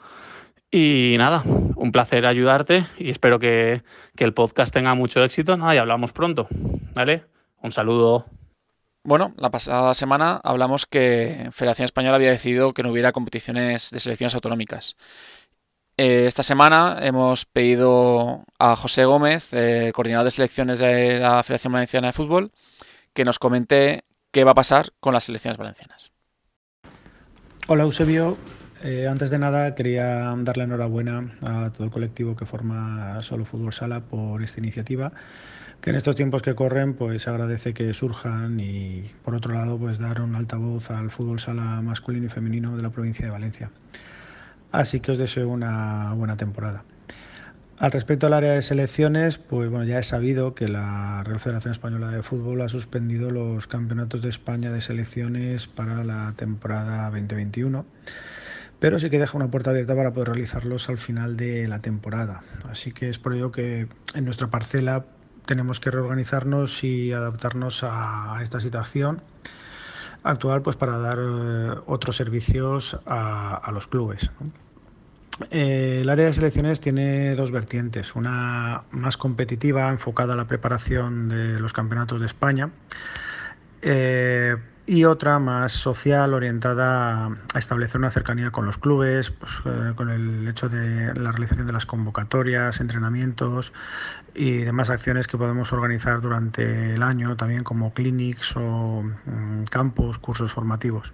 Y 0.71 1.15
nada, 1.17 1.43
un 1.75 1.91
placer 1.91 2.25
ayudarte 2.25 2.85
y 2.97 3.09
espero 3.09 3.39
que, 3.39 3.83
que 4.15 4.23
el 4.23 4.33
podcast 4.33 4.73
tenga 4.73 4.93
mucho 4.95 5.23
éxito. 5.23 5.57
Nada, 5.57 5.75
y 5.75 5.77
hablamos 5.77 6.11
pronto. 6.11 6.47
¿Vale? 6.93 7.23
Un 7.61 7.71
saludo. 7.71 8.25
Bueno, 9.03 9.35
la 9.37 9.51
pasada 9.51 9.93
semana 9.93 10.41
hablamos 10.43 10.87
que 10.87 11.49
Federación 11.51 11.85
Española 11.85 12.15
había 12.15 12.31
decidido 12.31 12.73
que 12.73 12.81
no 12.81 12.91
hubiera 12.91 13.11
competiciones 13.11 13.91
de 13.91 13.99
selecciones 13.99 14.33
autonómicas. 14.33 14.95
Eh, 15.97 16.25
esta 16.25 16.41
semana 16.43 16.97
hemos 17.01 17.45
pedido 17.45 18.43
a 18.57 18.75
José 18.75 19.05
Gómez, 19.05 19.53
eh, 19.53 19.91
coordinador 19.93 20.25
de 20.25 20.31
selecciones 20.31 20.79
de 20.79 21.19
la 21.19 21.43
Federación 21.43 21.73
Valenciana 21.73 22.07
de 22.07 22.13
Fútbol, 22.13 22.51
que 23.13 23.25
nos 23.25 23.37
comente 23.37 24.03
qué 24.31 24.43
va 24.43 24.51
a 24.51 24.55
pasar 24.55 24.87
con 24.99 25.13
las 25.13 25.25
selecciones 25.25 25.57
valencianas. 25.57 26.11
Hola 27.67 27.81
Eusebio, 27.81 28.37
eh, 28.83 29.07
antes 29.07 29.31
de 29.31 29.39
nada 29.39 29.73
quería 29.73 30.35
darle 30.37 30.65
enhorabuena 30.65 31.31
a 31.41 31.71
todo 31.73 31.85
el 31.85 31.89
colectivo 31.89 32.35
que 32.35 32.45
forma 32.45 33.23
Solo 33.23 33.43
Fútbol 33.43 33.73
Sala 33.73 34.01
por 34.01 34.43
esta 34.43 34.59
iniciativa 34.59 35.11
que 35.81 35.89
en 35.89 35.95
estos 35.95 36.15
tiempos 36.15 36.43
que 36.43 36.53
corren 36.53 36.93
pues 36.93 37.27
agradece 37.27 37.73
que 37.73 37.91
surjan 37.95 38.59
y 38.59 39.09
por 39.23 39.33
otro 39.33 39.55
lado 39.55 39.79
pues 39.79 39.97
dar 39.97 40.21
un 40.21 40.35
altavoz 40.35 40.91
al 40.91 41.09
fútbol 41.09 41.39
sala 41.39 41.81
masculino 41.81 42.27
y 42.27 42.29
femenino 42.29 42.77
de 42.77 42.83
la 42.83 42.91
provincia 42.91 43.25
de 43.25 43.31
Valencia. 43.31 43.71
Así 44.71 44.99
que 44.99 45.13
os 45.13 45.17
deseo 45.17 45.49
una 45.49 46.13
buena 46.13 46.37
temporada. 46.37 46.83
Al 47.77 47.91
respecto 47.91 48.27
al 48.27 48.33
área 48.33 48.53
de 48.53 48.61
selecciones, 48.61 49.37
pues 49.37 49.69
bueno, 49.69 49.85
ya 49.85 49.99
he 49.99 50.03
sabido 50.03 50.55
que 50.55 50.69
la 50.69 51.23
Real 51.23 51.41
Federación 51.41 51.73
Española 51.73 52.09
de 52.09 52.23
Fútbol 52.23 52.61
ha 52.61 52.69
suspendido 52.69 53.31
los 53.31 53.67
campeonatos 53.67 54.21
de 54.21 54.29
España 54.29 54.71
de 54.71 54.79
selecciones 54.79 55.67
para 55.67 56.03
la 56.03 56.33
temporada 56.37 57.09
2021 57.09 57.85
pero 58.79 58.99
sí 58.99 59.09
que 59.09 59.19
deja 59.19 59.37
una 59.37 59.49
puerta 59.49 59.71
abierta 59.71 59.95
para 59.95 60.13
poder 60.13 60.29
realizarlos 60.29 60.89
al 60.89 60.97
final 60.97 61.37
de 61.37 61.67
la 61.67 61.79
temporada. 61.79 62.43
Así 62.69 62.91
que 62.91 63.09
es 63.09 63.19
por 63.19 63.33
ello 63.33 63.51
que 63.51 63.87
en 64.13 64.25
nuestra 64.25 64.47
parcela 64.47 65.05
tenemos 65.45 65.79
que 65.79 65.91
reorganizarnos 65.91 66.83
y 66.83 67.11
adaptarnos 67.13 67.83
a, 67.83 68.37
esta 68.41 68.59
situación 68.59 69.21
actual 70.23 70.61
pues 70.61 70.75
para 70.75 70.97
dar 70.97 71.19
eh, 71.19 71.79
otros 71.85 72.17
servicios 72.17 72.99
a, 73.05 73.69
los 73.73 73.87
clubes. 73.87 74.29
Eh, 75.51 75.99
el 76.01 76.09
área 76.09 76.25
de 76.25 76.33
selecciones 76.33 76.79
tiene 76.79 77.35
dos 77.35 77.51
vertientes, 77.51 78.15
una 78.15 78.83
más 78.91 79.17
competitiva 79.17 79.89
enfocada 79.89 80.33
a 80.33 80.37
la 80.37 80.47
preparación 80.47 81.29
de 81.29 81.59
los 81.59 81.73
campeonatos 81.73 82.21
de 82.21 82.25
España. 82.25 82.69
Eh, 83.81 84.55
y 84.87 85.03
otra 85.03 85.39
más 85.39 85.71
social 85.71 86.33
orientada 86.33 87.25
a 87.53 87.59
establecer 87.59 87.97
una 87.97 88.11
cercanía 88.11 88.51
con 88.51 88.65
los 88.65 88.77
clubes, 88.77 89.31
pues, 89.31 89.51
eh, 89.65 89.93
con 89.95 90.09
el 90.09 90.47
hecho 90.47 90.69
de 90.69 91.13
la 91.15 91.31
realización 91.31 91.65
de 91.65 91.73
las 91.73 91.87
convocatorias, 91.87 92.79
entrenamientos 92.79 93.73
y 94.35 94.59
demás 94.59 94.91
acciones 94.91 95.27
que 95.27 95.37
podemos 95.37 95.73
organizar 95.73 96.21
durante 96.21 96.93
el 96.93 97.03
año, 97.03 97.35
también 97.35 97.63
como 97.63 97.93
clinics 97.93 98.55
o 98.57 99.03
mm, 99.03 99.63
campos, 99.71 100.19
cursos 100.19 100.51
formativos. 100.53 101.13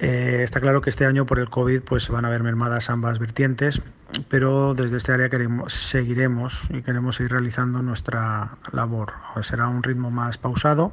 Eh, 0.00 0.42
está 0.44 0.60
claro 0.60 0.80
que 0.80 0.90
este 0.90 1.06
año 1.06 1.26
por 1.26 1.38
el 1.40 1.50
COVID 1.50 1.82
pues, 1.82 2.04
se 2.04 2.12
van 2.12 2.24
a 2.24 2.28
ver 2.28 2.42
mermadas 2.42 2.88
ambas 2.88 3.18
vertientes, 3.18 3.80
pero 4.28 4.74
desde 4.74 4.96
este 4.96 5.12
área 5.12 5.28
queremos, 5.28 5.72
seguiremos 5.72 6.62
y 6.70 6.82
queremos 6.82 7.16
seguir 7.16 7.32
realizando 7.32 7.82
nuestra 7.82 8.56
labor. 8.72 9.12
Será 9.42 9.68
un 9.68 9.82
ritmo 9.82 10.10
más 10.10 10.38
pausado 10.38 10.92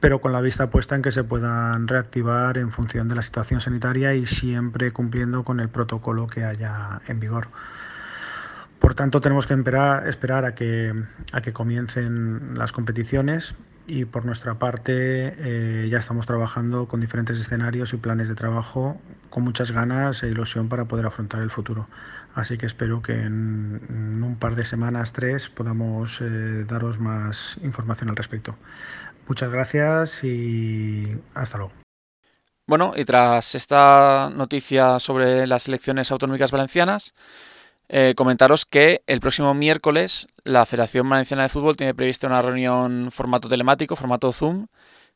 pero 0.00 0.20
con 0.20 0.32
la 0.32 0.40
vista 0.40 0.70
puesta 0.70 0.94
en 0.94 1.02
que 1.02 1.10
se 1.10 1.24
puedan 1.24 1.88
reactivar 1.88 2.58
en 2.58 2.70
función 2.70 3.08
de 3.08 3.14
la 3.14 3.22
situación 3.22 3.60
sanitaria 3.60 4.14
y 4.14 4.26
siempre 4.26 4.92
cumpliendo 4.92 5.42
con 5.42 5.58
el 5.58 5.68
protocolo 5.68 6.26
que 6.26 6.44
haya 6.44 7.00
en 7.08 7.18
vigor. 7.18 7.48
Por 8.86 8.94
tanto, 8.94 9.20
tenemos 9.20 9.48
que 9.48 9.54
esperar, 9.54 10.44
a, 10.44 10.54
que, 10.54 10.94
a 11.32 11.40
que 11.40 11.52
comiencen 11.52 12.56
las 12.56 12.70
competiciones 12.70 13.56
y 13.88 14.04
por 14.04 14.24
nuestra 14.24 14.60
parte 14.60 15.34
eh, 15.38 15.88
ya 15.90 15.98
estamos 15.98 16.24
trabajando 16.24 16.86
con 16.86 17.00
diferentes 17.00 17.40
escenarios 17.40 17.92
y 17.92 17.96
planes 17.96 18.28
de 18.28 18.36
trabajo 18.36 18.96
con 19.28 19.42
muchas 19.42 19.72
ganas 19.72 20.22
e 20.22 20.28
ilusión 20.28 20.68
para 20.68 20.84
poder 20.84 21.04
afrontar 21.04 21.42
el 21.42 21.50
futuro. 21.50 21.88
Así 22.36 22.58
que 22.58 22.66
espero 22.66 23.02
que 23.02 23.14
en, 23.14 24.22
un 24.22 24.36
par 24.38 24.54
de 24.54 24.64
semanas, 24.64 25.12
tres, 25.12 25.48
podamos 25.48 26.20
eh, 26.20 26.64
daros 26.68 27.00
más 27.00 27.56
información 27.64 28.10
al 28.10 28.14
respecto. 28.14 28.54
Muchas 29.26 29.50
gracias 29.50 30.22
y 30.22 31.20
hasta 31.34 31.58
luego. 31.58 31.72
Bueno, 32.68 32.92
y 32.94 33.04
tras 33.04 33.56
esta 33.56 34.30
noticia 34.32 35.00
sobre 35.00 35.48
las 35.48 35.66
elecciones 35.66 36.12
autonómicas 36.12 36.52
valencianas, 36.52 37.14
eh, 37.88 38.14
comentaros 38.16 38.66
que 38.66 39.02
el 39.06 39.20
próximo 39.20 39.54
miércoles 39.54 40.28
la 40.44 40.66
Federación 40.66 41.08
Valenciana 41.08 41.44
de 41.44 41.48
Fútbol 41.48 41.76
tiene 41.76 41.94
prevista 41.94 42.26
una 42.26 42.42
reunión 42.42 43.10
formato 43.12 43.48
telemático, 43.48 43.96
formato 43.96 44.32
Zoom, 44.32 44.66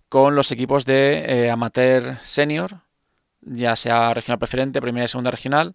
con 0.08 0.34
los 0.34 0.52
equipos 0.52 0.84
de 0.84 1.24
eh, 1.26 1.50
amateur 1.50 2.18
senior, 2.22 2.82
ya 3.40 3.76
sea 3.76 4.14
regional 4.14 4.38
preferente, 4.38 4.80
primera 4.80 5.04
y 5.04 5.08
segunda 5.08 5.30
regional, 5.30 5.74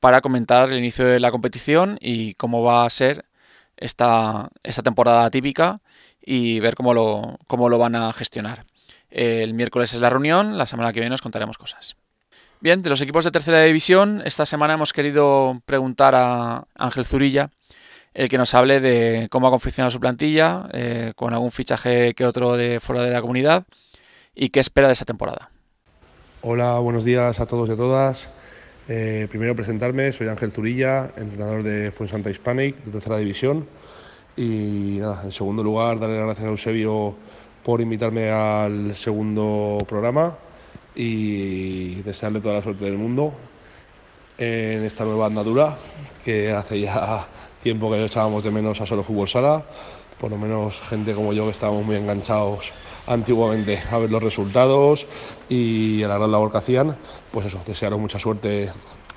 para 0.00 0.20
comentar 0.20 0.70
el 0.70 0.78
inicio 0.78 1.06
de 1.06 1.20
la 1.20 1.30
competición 1.30 1.98
y 2.00 2.34
cómo 2.34 2.62
va 2.62 2.84
a 2.84 2.90
ser 2.90 3.24
esta, 3.76 4.50
esta 4.62 4.82
temporada 4.82 5.30
típica 5.30 5.80
y 6.20 6.60
ver 6.60 6.74
cómo 6.74 6.94
lo, 6.94 7.38
cómo 7.46 7.68
lo 7.68 7.78
van 7.78 7.96
a 7.96 8.12
gestionar. 8.12 8.66
El 9.10 9.54
miércoles 9.54 9.94
es 9.94 10.00
la 10.00 10.10
reunión, 10.10 10.58
la 10.58 10.66
semana 10.66 10.92
que 10.92 11.00
viene 11.00 11.14
os 11.14 11.22
contaremos 11.22 11.58
cosas. 11.58 11.96
Bien, 12.64 12.80
de 12.80 12.88
los 12.88 13.02
equipos 13.02 13.26
de 13.26 13.30
tercera 13.30 13.62
división, 13.62 14.22
esta 14.24 14.46
semana 14.46 14.72
hemos 14.72 14.94
querido 14.94 15.60
preguntar 15.66 16.14
a 16.14 16.64
Ángel 16.78 17.04
Zurilla, 17.04 17.50
el 18.14 18.30
que 18.30 18.38
nos 18.38 18.54
hable 18.54 18.80
de 18.80 19.28
cómo 19.30 19.48
ha 19.48 19.50
confeccionado 19.50 19.90
su 19.90 20.00
plantilla, 20.00 20.70
eh, 20.72 21.12
con 21.14 21.34
algún 21.34 21.50
fichaje 21.50 22.14
que 22.14 22.24
otro 22.24 22.56
de 22.56 22.80
fuera 22.80 23.02
de 23.02 23.10
la 23.10 23.20
comunidad, 23.20 23.64
y 24.34 24.48
qué 24.48 24.60
espera 24.60 24.86
de 24.86 24.94
esta 24.94 25.04
temporada. 25.04 25.50
Hola, 26.40 26.78
buenos 26.78 27.04
días 27.04 27.38
a 27.38 27.44
todos 27.44 27.68
y 27.68 27.72
a 27.72 27.76
todas. 27.76 28.30
Eh, 28.88 29.26
primero 29.28 29.54
presentarme, 29.54 30.14
soy 30.14 30.28
Ángel 30.28 30.50
Zurilla, 30.50 31.10
entrenador 31.18 31.64
de 31.64 31.92
Fuensanta 31.92 32.30
Hispanic, 32.30 32.76
de 32.82 32.92
tercera 32.92 33.18
división. 33.18 33.66
Y 34.38 35.00
nada, 35.00 35.20
en 35.22 35.32
segundo 35.32 35.62
lugar, 35.62 36.00
darle 36.00 36.16
las 36.16 36.28
gracias 36.28 36.46
a 36.46 36.50
Eusebio 36.50 37.14
por 37.62 37.82
invitarme 37.82 38.30
al 38.30 38.96
segundo 38.96 39.76
programa 39.86 40.38
y 40.94 41.96
desearle 42.02 42.40
toda 42.40 42.54
la 42.54 42.62
suerte 42.62 42.84
del 42.84 42.96
mundo 42.96 43.32
en 44.38 44.84
esta 44.84 45.04
nueva 45.04 45.26
andadura 45.26 45.76
que 46.24 46.52
hace 46.52 46.80
ya 46.80 47.26
tiempo 47.62 47.90
que 47.90 48.04
echábamos 48.04 48.44
de 48.44 48.50
menos 48.50 48.80
a 48.80 48.86
solo 48.86 49.02
fútbol 49.02 49.28
sala, 49.28 49.62
por 50.20 50.30
lo 50.30 50.36
menos 50.36 50.80
gente 50.88 51.14
como 51.14 51.32
yo 51.32 51.44
que 51.44 51.52
estábamos 51.52 51.84
muy 51.84 51.96
enganchados 51.96 52.72
antiguamente 53.06 53.80
a 53.90 53.98
ver 53.98 54.10
los 54.10 54.22
resultados 54.22 55.06
y 55.48 56.02
a 56.02 56.08
la 56.08 56.18
gran 56.18 56.32
labor 56.32 56.50
que 56.50 56.58
hacían, 56.58 56.96
pues 57.32 57.46
eso, 57.46 57.60
desearos 57.66 57.98
mucha 57.98 58.18
suerte 58.18 58.70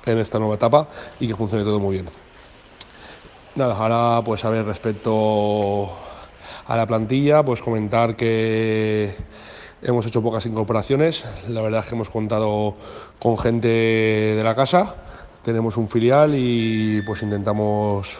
en 0.04 0.18
esta 0.18 0.38
nueva 0.38 0.54
etapa 0.54 0.88
y 1.20 1.28
que 1.28 1.36
funcione 1.36 1.64
todo 1.64 1.78
muy 1.78 1.94
bien. 1.94 2.08
Nada, 3.54 3.76
ahora 3.76 4.24
pues 4.24 4.44
a 4.44 4.50
ver 4.50 4.64
respecto 4.64 5.90
a 6.66 6.76
la 6.76 6.86
plantilla, 6.86 7.42
pues 7.42 7.60
comentar 7.60 8.14
que 8.14 9.14
hemos 9.82 10.06
hecho 10.06 10.22
pocas 10.22 10.44
incorporaciones, 10.46 11.24
la 11.48 11.62
verdad 11.62 11.80
es 11.80 11.88
que 11.88 11.94
hemos 11.94 12.10
contado 12.10 12.74
con 13.18 13.38
gente 13.38 13.68
de 13.68 14.42
la 14.42 14.54
casa, 14.54 14.94
tenemos 15.44 15.76
un 15.76 15.88
filial 15.88 16.34
y 16.34 17.00
pues 17.02 17.22
intentamos 17.22 18.18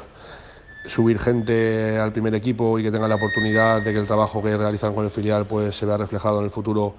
subir 0.87 1.19
gente 1.19 1.99
al 1.99 2.13
primer 2.13 2.35
equipo 2.35 2.79
y 2.79 2.83
que 2.83 2.91
tengan 2.91 3.11
la 3.11 3.17
oportunidad 3.17 3.83
de 3.83 3.93
que 3.93 3.99
el 3.99 4.07
trabajo 4.07 4.43
que 4.43 4.57
realizan 4.57 4.95
con 4.95 5.05
el 5.05 5.11
filial 5.11 5.47
pues 5.47 5.77
se 5.77 5.85
vea 5.85 5.97
reflejado 5.97 6.39
en 6.39 6.47
el 6.47 6.51
futuro 6.51 6.95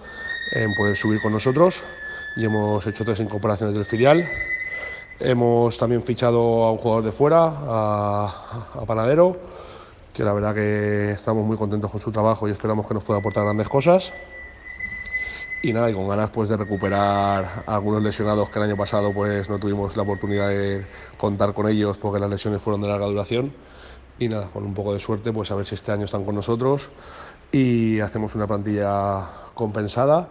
en 0.52 0.74
poder 0.76 0.96
subir 0.96 1.22
con 1.22 1.32
nosotros 1.32 1.82
y 2.36 2.46
hemos 2.46 2.86
hecho 2.86 3.04
tres 3.04 3.20
incorporaciones 3.20 3.76
del 3.76 3.86
filial. 3.86 4.28
Hemos 5.20 5.78
también 5.78 6.04
fichado 6.04 6.64
a 6.64 6.72
un 6.72 6.78
jugador 6.78 7.04
de 7.04 7.12
fuera, 7.12 7.44
a, 7.44 8.68
a 8.76 8.86
Panadero, 8.86 9.38
que 10.14 10.24
la 10.24 10.34
verdad 10.34 10.54
que 10.54 11.12
estamos 11.12 11.46
muy 11.46 11.58
contentos 11.58 11.92
con 11.92 12.00
su 12.00 12.12
trabajo 12.12 12.48
y 12.48 12.52
esperamos 12.52 12.88
que 12.88 12.94
nos 12.94 13.04
pueda 13.04 13.20
aportar 13.20 13.44
grandes 13.44 13.68
cosas. 13.68 14.14
Y 15.62 15.74
nada, 15.74 15.90
y 15.90 15.94
con 15.94 16.08
ganas 16.08 16.30
pues 16.30 16.48
de 16.48 16.56
recuperar 16.56 17.64
a 17.68 17.76
algunos 17.76 18.02
lesionados 18.02 18.50
que 18.50 18.60
el 18.60 18.66
año 18.66 18.78
pasado 18.78 19.12
pues 19.14 19.50
no 19.50 19.60
tuvimos 19.60 19.98
la 19.98 20.04
oportunidad 20.04 20.48
de 20.48 20.86
contar 21.18 21.54
con 21.54 21.68
ellos 21.68 21.98
porque 21.98 22.18
las 22.18 22.30
lesiones 22.30 22.62
fueron 22.62 22.82
de 22.82 22.88
larga 22.88 23.06
duración 23.08 23.52
y 24.20 24.30
nada, 24.30 24.48
con 24.54 24.64
un 24.64 24.74
poco 24.74 24.94
de 24.94 25.02
suerte, 25.02 25.34
pues 25.34 25.52
a 25.52 25.56
ver 25.56 25.66
si 25.66 25.76
este 25.76 25.92
año 25.92 26.06
están 26.06 26.24
con 26.24 26.36
nosotros 26.36 26.90
y 27.52 28.00
hacemos 28.00 28.36
una 28.36 28.48
plantilla 28.48 29.28
compensada. 29.54 30.30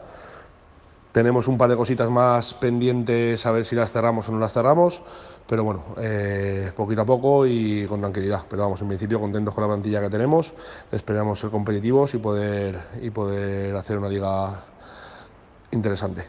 Tenemos 1.12 1.46
un 1.46 1.58
par 1.58 1.68
de 1.68 1.76
cositas 1.76 2.08
más 2.08 2.54
pendientes, 2.54 3.44
a 3.44 3.50
ver 3.50 3.66
si 3.66 3.74
las 3.74 3.92
cerramos 3.92 4.28
o 4.28 4.32
no 4.32 4.38
las 4.38 4.54
cerramos, 4.54 5.00
pero 5.46 5.64
bueno, 5.64 5.84
eh, 5.98 6.72
poquito 6.74 7.02
a 7.02 7.06
poco 7.06 7.46
y 7.46 7.86
con 7.86 8.00
tranquilidad. 8.00 8.44
Pero 8.48 8.62
vamos, 8.62 8.80
en 8.80 8.88
principio 8.88 9.20
contentos 9.20 9.54
con 9.54 9.62
la 9.62 9.68
plantilla 9.68 10.00
que 10.00 10.10
tenemos, 10.10 10.52
esperamos 10.92 11.40
ser 11.40 11.50
competitivos 11.50 12.14
y 12.14 12.18
poder, 12.18 12.78
y 13.02 13.10
poder 13.10 13.74
hacer 13.76 13.98
una 13.98 14.08
liga 14.08 14.64
interesante. 15.70 16.24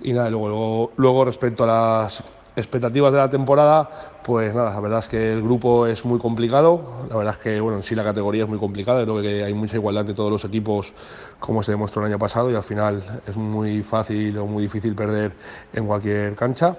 Y 0.00 0.12
nada, 0.12 0.30
luego, 0.30 0.92
luego, 0.96 1.24
respecto 1.24 1.64
a 1.64 1.66
las 1.66 2.22
expectativas 2.54 3.12
de 3.12 3.18
la 3.18 3.30
temporada, 3.30 3.88
pues 4.24 4.54
nada, 4.54 4.74
la 4.74 4.80
verdad 4.80 4.98
es 5.00 5.08
que 5.08 5.32
el 5.32 5.42
grupo 5.42 5.86
es 5.86 6.04
muy 6.04 6.18
complicado, 6.18 7.06
la 7.08 7.16
verdad 7.16 7.34
es 7.34 7.38
que 7.38 7.60
bueno, 7.60 7.78
en 7.78 7.82
sí 7.84 7.94
la 7.94 8.04
categoría 8.04 8.44
es 8.44 8.48
muy 8.48 8.58
complicada, 8.58 9.02
creo 9.02 9.22
que 9.22 9.44
hay 9.44 9.54
mucha 9.54 9.76
igualdad 9.76 10.02
entre 10.02 10.14
todos 10.14 10.30
los 10.30 10.44
equipos 10.44 10.92
como 11.38 11.62
se 11.62 11.72
demostró 11.72 12.02
el 12.02 12.08
año 12.08 12.18
pasado 12.18 12.50
y 12.50 12.54
al 12.54 12.62
final 12.62 13.22
es 13.26 13.36
muy 13.36 13.82
fácil 13.82 14.38
o 14.38 14.46
muy 14.46 14.64
difícil 14.64 14.94
perder 14.94 15.32
en 15.72 15.86
cualquier 15.86 16.34
cancha. 16.34 16.76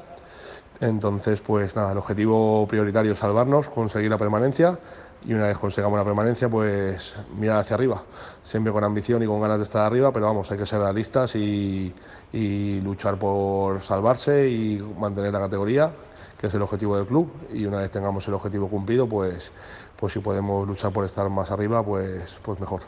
Entonces, 0.82 1.42
pues 1.42 1.76
nada, 1.76 1.92
el 1.92 1.98
objetivo 1.98 2.66
prioritario 2.68 3.14
es 3.14 3.20
salvarnos, 3.20 3.68
conseguir 3.70 4.10
la 4.10 4.18
permanencia 4.18 4.80
y 5.26 5.34
una 5.34 5.48
vez 5.48 5.58
consigamos 5.58 5.98
la 5.98 6.06
permanencia, 6.06 6.50
pues 6.50 7.16
mirar 7.38 7.58
hacia 7.58 7.76
arriba, 7.76 8.04
siempre 8.42 8.72
con 8.72 8.84
ambición 8.84 9.22
y 9.22 9.26
con 9.26 9.42
ganas 9.42 9.58
de 9.58 9.64
estar 9.64 9.84
arriba, 9.86 10.12
pero 10.12 10.26
vamos, 10.28 10.50
hay 10.52 10.58
que 10.58 10.66
ser 10.66 10.80
realistas 10.80 11.36
y, 11.36 11.94
luchar 12.84 13.18
por 13.18 13.82
salvarse 13.82 14.50
y 14.50 14.78
mantener 14.98 15.34
la 15.34 15.40
categoría, 15.40 15.92
que 16.40 16.48
es 16.48 16.54
el 16.54 16.62
objetivo 16.62 16.96
del 16.96 17.06
club, 17.06 17.32
y 17.52 17.66
una 17.66 17.80
vez 17.80 17.92
tengamos 17.92 18.28
el 18.28 18.34
objetivo 18.34 18.70
cumplido, 18.70 19.08
pues, 19.08 19.52
pues 19.98 20.14
si 20.14 20.20
podemos 20.20 20.68
luchar 20.68 20.94
por 20.94 21.04
estar 21.06 21.30
más 21.30 21.52
arriba, 21.52 21.84
pues, 21.84 22.38
pues 22.42 22.60
mejor. 22.60 22.82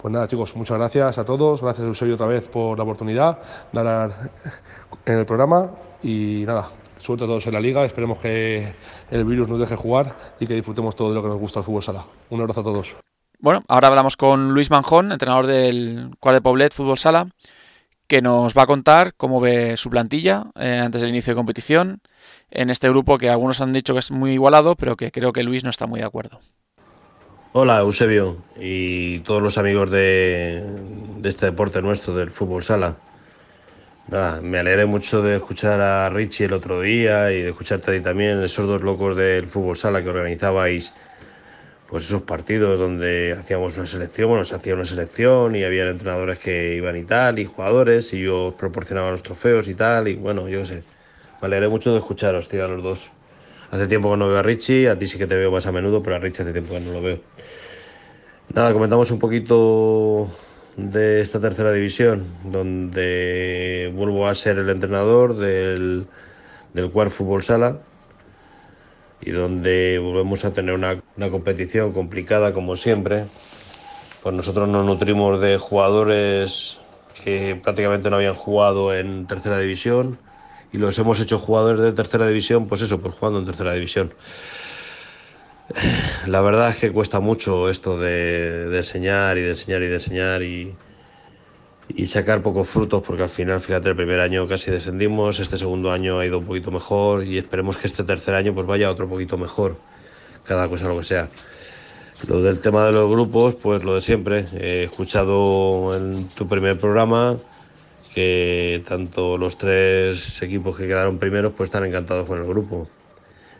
Pues 0.00 0.10
nada, 0.12 0.26
chicos, 0.26 0.56
muchas 0.56 0.78
gracias 0.78 1.18
a 1.18 1.24
todos. 1.26 1.60
Gracias, 1.60 1.86
Eusebio, 1.86 2.14
otra 2.14 2.26
vez 2.26 2.44
por 2.44 2.78
la 2.78 2.84
oportunidad 2.84 3.38
de 3.70 3.80
hablar 3.80 4.30
en 5.04 5.18
el 5.18 5.26
programa. 5.26 5.72
Y 6.02 6.44
nada, 6.46 6.70
suerte 7.00 7.24
a 7.24 7.26
todos 7.26 7.46
en 7.46 7.54
la 7.54 7.60
liga. 7.60 7.84
Esperemos 7.84 8.18
que 8.18 8.74
el 9.10 9.24
virus 9.24 9.48
nos 9.48 9.58
deje 9.58 9.76
jugar 9.76 10.34
y 10.38 10.46
que 10.46 10.54
disfrutemos 10.54 10.94
todo 10.96 11.10
de 11.10 11.14
lo 11.14 11.22
que 11.22 11.28
nos 11.28 11.38
gusta 11.38 11.60
el 11.60 11.64
fútbol 11.64 11.82
sala. 11.82 12.04
Un 12.30 12.40
abrazo 12.40 12.60
a 12.60 12.64
todos. 12.64 12.96
Bueno, 13.38 13.62
ahora 13.68 13.88
hablamos 13.88 14.16
con 14.16 14.52
Luis 14.52 14.70
Manjón, 14.70 15.12
entrenador 15.12 15.46
del 15.46 16.10
Cuadre 16.20 16.36
de 16.36 16.42
Poblet 16.42 16.74
Fútbol 16.74 16.98
Sala, 16.98 17.28
que 18.06 18.20
nos 18.20 18.56
va 18.56 18.62
a 18.62 18.66
contar 18.66 19.14
cómo 19.16 19.40
ve 19.40 19.78
su 19.78 19.88
plantilla 19.88 20.46
eh, 20.60 20.80
antes 20.84 21.00
del 21.00 21.10
inicio 21.10 21.32
de 21.32 21.36
competición 21.36 22.00
en 22.50 22.68
este 22.68 22.90
grupo 22.90 23.16
que 23.16 23.30
algunos 23.30 23.60
han 23.62 23.72
dicho 23.72 23.94
que 23.94 24.00
es 24.00 24.10
muy 24.10 24.32
igualado, 24.32 24.76
pero 24.76 24.96
que 24.96 25.10
creo 25.10 25.32
que 25.32 25.42
Luis 25.42 25.64
no 25.64 25.70
está 25.70 25.86
muy 25.86 26.00
de 26.00 26.06
acuerdo. 26.06 26.40
Hola 27.52 27.80
Eusebio 27.80 28.36
y 28.60 29.20
todos 29.20 29.42
los 29.42 29.58
amigos 29.58 29.90
de, 29.90 30.62
de 31.18 31.28
este 31.28 31.46
deporte 31.46 31.80
nuestro, 31.82 32.14
del 32.14 32.30
fútbol 32.30 32.62
sala. 32.62 32.96
Nada, 34.08 34.40
me 34.40 34.58
alegré 34.58 34.86
mucho 34.86 35.22
de 35.22 35.36
escuchar 35.36 35.80
a 35.80 36.08
Richie 36.10 36.46
el 36.46 36.52
otro 36.52 36.80
día 36.80 37.32
y 37.32 37.42
de 37.42 37.50
escucharte 37.50 37.92
ahí 37.92 38.00
también, 38.00 38.42
esos 38.42 38.66
dos 38.66 38.82
locos 38.82 39.16
del 39.16 39.46
fútbol 39.46 39.76
sala 39.76 40.02
que 40.02 40.08
organizabais 40.08 40.92
pues 41.90 42.04
esos 42.04 42.22
partidos 42.22 42.78
donde 42.78 43.36
hacíamos 43.38 43.76
una 43.76 43.84
selección, 43.84 44.28
bueno, 44.28 44.44
se 44.44 44.54
hacía 44.54 44.74
una 44.74 44.84
selección 44.84 45.56
y 45.56 45.64
había 45.64 45.88
entrenadores 45.88 46.38
que 46.38 46.76
iban 46.76 46.96
y 46.96 47.02
tal, 47.02 47.40
y 47.40 47.46
jugadores, 47.46 48.12
y 48.12 48.20
yo 48.22 48.54
proporcionaba 48.56 49.10
los 49.10 49.24
trofeos 49.24 49.66
y 49.66 49.74
tal, 49.74 50.06
y 50.06 50.14
bueno, 50.14 50.48
yo 50.48 50.60
qué 50.60 50.66
sé. 50.66 50.82
Me 51.40 51.46
alegré 51.46 51.68
mucho 51.68 51.90
de 51.90 51.98
escucharos, 51.98 52.48
tío, 52.48 52.64
a 52.64 52.68
los 52.68 52.80
dos. 52.80 53.10
Hace 53.72 53.88
tiempo 53.88 54.08
que 54.12 54.16
no 54.18 54.28
veo 54.28 54.38
a 54.38 54.42
Richie, 54.42 54.88
a 54.88 54.96
ti 54.96 55.06
sí 55.06 55.18
que 55.18 55.26
te 55.26 55.34
veo 55.34 55.50
más 55.50 55.66
a 55.66 55.72
menudo, 55.72 56.00
pero 56.00 56.14
a 56.14 56.20
Richie 56.20 56.42
hace 56.42 56.52
tiempo 56.52 56.74
que 56.74 56.80
no 56.80 56.92
lo 56.92 57.02
veo. 57.02 57.18
Nada, 58.54 58.72
comentamos 58.72 59.10
un 59.10 59.18
poquito 59.18 60.30
de 60.76 61.20
esta 61.20 61.40
tercera 61.40 61.72
división, 61.72 62.24
donde 62.44 63.92
vuelvo 63.94 64.28
a 64.28 64.34
ser 64.34 64.58
el 64.58 64.70
entrenador 64.70 65.36
del, 65.36 66.06
del 66.74 66.90
Cuar 66.90 67.10
Fútbol 67.10 67.42
Sala 67.42 67.78
y 69.20 69.30
donde 69.30 69.98
volvemos 69.98 70.44
a 70.44 70.52
tener 70.52 70.74
una, 70.74 71.02
una 71.16 71.30
competición 71.30 71.92
complicada 71.92 72.52
como 72.52 72.76
siempre. 72.76 73.26
Pues 74.22 74.34
nosotros 74.34 74.68
nos 74.68 74.84
nutrimos 74.84 75.40
de 75.40 75.58
jugadores 75.58 76.78
que 77.24 77.58
prácticamente 77.62 78.10
no 78.10 78.16
habían 78.16 78.34
jugado 78.34 78.94
en 78.94 79.26
tercera 79.26 79.58
división 79.58 80.18
y 80.72 80.78
los 80.78 80.98
hemos 80.98 81.20
hecho 81.20 81.38
jugadores 81.38 81.80
de 81.80 81.92
tercera 81.92 82.26
división, 82.26 82.68
pues 82.68 82.82
eso, 82.82 83.00
pues 83.00 83.14
jugando 83.14 83.40
en 83.40 83.46
tercera 83.46 83.72
división. 83.74 84.12
La 86.26 86.40
verdad 86.40 86.70
es 86.70 86.76
que 86.76 86.92
cuesta 86.92 87.20
mucho 87.20 87.68
esto 87.68 87.98
de, 87.98 88.76
enseñar 88.76 89.38
y 89.38 89.42
de 89.42 89.50
enseñar 89.50 89.82
y 89.82 89.86
de 89.86 89.94
enseñar 89.94 90.42
y, 90.42 90.74
y 91.88 92.06
sacar 92.06 92.42
pocos 92.42 92.68
frutos 92.68 93.02
porque 93.02 93.22
al 93.22 93.28
final, 93.28 93.60
fíjate, 93.60 93.90
el 93.90 93.96
primer 93.96 94.20
año 94.20 94.48
casi 94.48 94.70
descendimos, 94.70 95.38
este 95.38 95.56
segundo 95.56 95.92
año 95.92 96.18
ha 96.18 96.26
ido 96.26 96.38
un 96.38 96.46
poquito 96.46 96.70
mejor 96.70 97.24
y 97.24 97.38
esperemos 97.38 97.76
que 97.76 97.86
este 97.86 98.04
tercer 98.04 98.34
año 98.34 98.54
pues 98.54 98.66
vaya 98.66 98.90
otro 98.90 99.08
poquito 99.08 99.38
mejor, 99.38 99.76
cada 100.44 100.68
cosa 100.68 100.88
lo 100.88 100.98
que 100.98 101.04
sea. 101.04 101.28
Lo 102.26 102.42
del 102.42 102.60
tema 102.60 102.84
de 102.84 102.92
los 102.92 103.08
grupos, 103.08 103.54
pues 103.54 103.82
lo 103.82 103.94
de 103.94 104.02
siempre. 104.02 104.44
He 104.52 104.84
escuchado 104.84 105.96
en 105.96 106.28
tu 106.28 106.46
primer 106.46 106.78
programa 106.78 107.38
que 108.14 108.82
tanto 108.86 109.38
los 109.38 109.56
tres 109.56 110.42
equipos 110.42 110.76
que 110.76 110.86
quedaron 110.86 111.18
primeros 111.18 111.54
pues 111.56 111.68
están 111.68 111.84
encantados 111.84 112.26
con 112.26 112.38
el 112.38 112.44
grupo. 112.44 112.88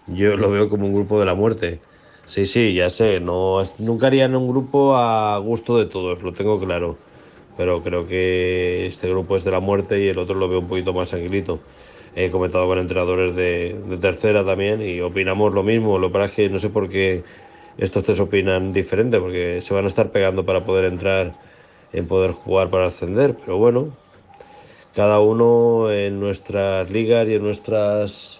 Yo 0.08 0.36
lo 0.36 0.50
veo 0.50 0.68
como 0.68 0.86
un 0.86 0.92
grupo 0.92 1.18
de 1.20 1.24
la 1.24 1.34
muerte. 1.34 1.80
Sí, 2.30 2.46
sí, 2.46 2.74
ya 2.74 2.88
sé, 2.90 3.18
no, 3.18 3.60
nunca 3.78 4.06
harían 4.06 4.36
un 4.36 4.48
grupo 4.48 4.94
a 4.94 5.36
gusto 5.38 5.76
de 5.76 5.86
todos, 5.86 6.22
lo 6.22 6.32
tengo 6.32 6.60
claro. 6.60 6.96
Pero 7.56 7.82
creo 7.82 8.06
que 8.06 8.86
este 8.86 9.08
grupo 9.08 9.34
es 9.34 9.42
de 9.42 9.50
la 9.50 9.58
muerte 9.58 10.00
y 10.00 10.06
el 10.06 10.18
otro 10.18 10.36
lo 10.36 10.48
veo 10.48 10.60
un 10.60 10.68
poquito 10.68 10.92
más 10.92 11.08
tranquilito. 11.08 11.58
He 12.14 12.30
comentado 12.30 12.68
con 12.68 12.78
entrenadores 12.78 13.34
de, 13.34 13.98
tercera 14.00 14.44
también 14.44 14.80
y 14.80 15.00
opinamos 15.00 15.52
lo 15.52 15.64
mismo. 15.64 15.98
Lo 15.98 16.06
que 16.06 16.12
pasa 16.12 16.26
es 16.26 16.32
que 16.32 16.48
no 16.48 16.60
sé 16.60 16.70
por 16.70 16.88
qué 16.88 17.24
estos 17.78 18.04
tres 18.04 18.20
opinan 18.20 18.72
diferente, 18.72 19.18
porque 19.18 19.60
se 19.60 19.74
van 19.74 19.86
a 19.86 19.88
estar 19.88 20.12
pegando 20.12 20.44
para 20.44 20.64
poder 20.64 20.84
entrar, 20.84 21.32
en 21.92 22.06
poder 22.06 22.30
jugar 22.30 22.70
para 22.70 22.86
ascender. 22.86 23.34
Pero 23.34 23.58
bueno, 23.58 23.88
cada 24.94 25.18
uno 25.18 25.90
en 25.90 26.20
nuestras 26.20 26.88
ligas 26.90 27.28
y 27.28 27.34
en 27.34 27.42
nuestras 27.42 28.38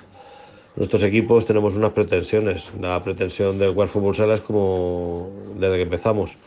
nuestros 0.76 1.02
equipos 1.02 1.46
tenemos 1.46 1.76
unas 1.76 1.90
pretensiones. 1.90 2.72
La 2.80 3.02
pretensión 3.02 3.59
del 3.59 3.70
World 3.70 3.92
Fútbol 3.92 4.14
Sala 4.14 4.35
es 4.35 4.40
como 4.40 5.30
desde 5.56 5.76
que 5.76 5.83
empezamos, 5.83 6.38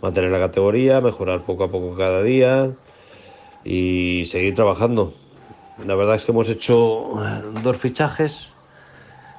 mantener 0.00 0.30
la 0.30 0.38
categoría, 0.38 1.00
mejorar 1.00 1.42
poco 1.42 1.64
a 1.64 1.70
poco 1.70 1.96
cada 1.96 2.22
día 2.22 2.70
y 3.64 4.24
seguir 4.26 4.54
trabajando. 4.54 5.14
la 5.84 5.94
verdad 5.94 6.16
es 6.16 6.24
que 6.24 6.32
hemos 6.32 6.48
hecho 6.48 7.14
dos 7.62 7.76
fichajes. 7.76 8.50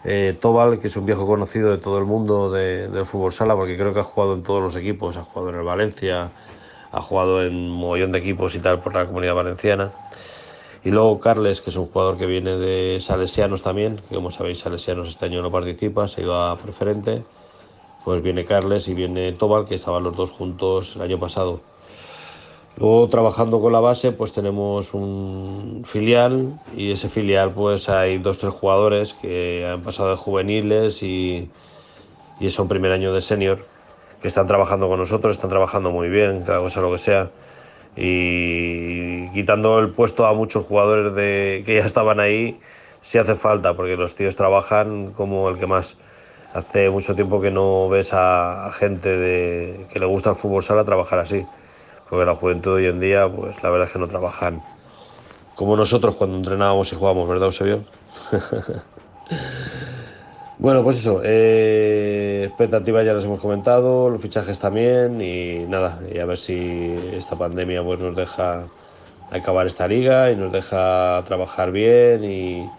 Eh, 0.07 0.37
Tobal, 0.39 0.79
que 0.79 0.87
es 0.87 0.95
un 0.97 1.07
viejo 1.07 1.25
conocido 1.25 1.71
de 1.71 1.79
todo 1.79 1.97
el 1.97 2.05
mundo 2.05 2.51
del 2.51 3.05
fútbol 3.07 3.33
sala, 3.33 3.55
porque 3.55 3.75
creo 3.75 3.91
que 3.91 4.01
ha 4.01 4.03
jugado 4.03 4.35
en 4.35 4.43
todos 4.43 4.61
los 4.61 4.75
equipos, 4.75 5.17
ha 5.17 5.23
jugado 5.23 5.49
en 5.49 5.55
el 5.55 5.63
Valencia, 5.63 6.29
ha 6.91 7.01
jugado 7.01 7.43
en 7.43 7.55
un 7.55 7.71
mogollón 7.71 8.11
de 8.11 8.19
equipos 8.19 8.53
y 8.53 8.59
tal 8.59 8.81
por 8.81 8.93
la 8.93 9.07
comunidad 9.07 9.33
valenciana. 9.33 9.91
Y 10.85 10.91
luego 10.91 11.19
Carles, 11.19 11.61
que 11.61 11.71
es 11.71 11.75
un 11.77 11.87
jugador 11.87 12.15
que 12.15 12.27
viene 12.27 12.57
de 12.57 12.99
Salesianos 13.01 13.63
también, 13.63 14.01
que 14.07 14.13
como 14.13 14.29
sabéis 14.29 14.59
Salesianos 14.59 15.09
este 15.09 15.25
año 15.25 15.41
no 15.41 15.51
participa, 15.51 16.07
se 16.07 16.21
ha 16.21 16.23
ido 16.23 16.39
a 16.39 16.55
preferente. 16.59 17.23
Pues 18.05 18.21
viene 18.21 18.45
Carles 18.45 18.87
y 18.87 18.93
viene 18.93 19.33
Tobal, 19.33 19.65
que 19.65 19.73
estaban 19.73 20.03
los 20.03 20.15
dos 20.15 20.29
juntos 20.29 20.95
el 20.95 21.01
año 21.01 21.19
pasado. 21.19 21.61
Luego 22.77 23.09
trabajando 23.09 23.59
con 23.61 23.73
la 23.73 23.79
base 23.79 24.11
pues 24.11 24.31
tenemos 24.31 24.93
un 24.93 25.85
filial 25.87 26.59
y 26.75 26.91
ese 26.91 27.09
filial 27.09 27.51
pues 27.51 27.89
hay 27.89 28.19
dos 28.19 28.37
tres 28.37 28.53
jugadores 28.53 29.15
que 29.15 29.65
han 29.67 29.81
pasado 29.81 30.11
de 30.11 30.17
juveniles 30.17 31.01
y, 31.01 31.49
y 32.39 32.49
son 32.51 32.67
primer 32.67 32.91
año 32.91 33.11
de 33.11 33.21
senior 33.21 33.65
que 34.21 34.27
están 34.27 34.45
trabajando 34.45 34.87
con 34.87 34.99
nosotros, 34.99 35.35
están 35.35 35.49
trabajando 35.49 35.89
muy 35.89 36.09
bien, 36.09 36.43
cada 36.43 36.59
cosa 36.59 36.81
lo 36.81 36.91
que 36.91 36.97
sea 36.99 37.31
y 37.95 39.29
quitando 39.29 39.79
el 39.79 39.89
puesto 39.89 40.25
a 40.25 40.34
muchos 40.34 40.65
jugadores 40.65 41.15
de, 41.15 41.63
que 41.65 41.75
ya 41.75 41.86
estaban 41.86 42.19
ahí 42.19 42.60
si 43.01 43.17
hace 43.17 43.36
falta 43.36 43.73
porque 43.75 43.95
los 43.95 44.15
tíos 44.15 44.36
trabajan 44.36 45.12
como 45.13 45.49
el 45.49 45.58
que 45.58 45.67
más. 45.67 45.95
Hace 46.53 46.89
mucho 46.89 47.15
tiempo 47.15 47.41
que 47.41 47.51
no 47.51 47.89
ves 47.89 48.13
a, 48.13 48.67
a 48.67 48.71
gente 48.71 49.10
de, 49.10 49.88
que 49.91 49.99
le 49.99 50.05
gusta 50.05 50.29
el 50.31 50.36
fútbol 50.38 50.63
sala 50.63 50.86
trabajar 50.86 51.19
así 51.19 51.45
porque 52.10 52.25
la 52.25 52.36
juventud 52.36 52.73
hoy 52.73 52.86
en 52.86 52.99
día, 52.99 53.27
pues 53.27 53.62
la 53.63 53.69
verdad 53.69 53.88
es 53.88 53.93
que 53.93 53.99
no 53.99 54.08
trabajan 54.08 54.62
como 55.55 55.75
nosotros 55.75 56.15
cuando 56.15 56.38
entrenábamos 56.38 56.91
y 56.91 56.95
jugábamos, 56.95 57.27
¿verdad, 57.27 57.45
Eusebio? 57.47 57.84
bueno, 60.57 60.83
pues 60.83 60.97
eso, 60.97 61.21
eh, 61.23 62.45
expectativas 62.47 63.05
ya 63.05 63.13
las 63.13 63.25
hemos 63.25 63.39
comentado, 63.39 64.09
los 64.09 64.21
fichajes 64.21 64.57
también 64.57 65.21
y 65.21 65.65
nada, 65.67 65.99
y 66.13 66.19
a 66.19 66.25
ver 66.25 66.37
si 66.37 66.97
esta 67.13 67.35
pandemia 67.35 67.83
pues 67.83 67.99
nos 67.99 68.15
deja 68.15 68.67
acabar 69.31 69.67
esta 69.67 69.87
liga 69.87 70.31
y 70.31 70.35
nos 70.35 70.53
deja 70.53 71.23
trabajar 71.25 71.71
bien 71.71 72.23
y, 72.23 72.69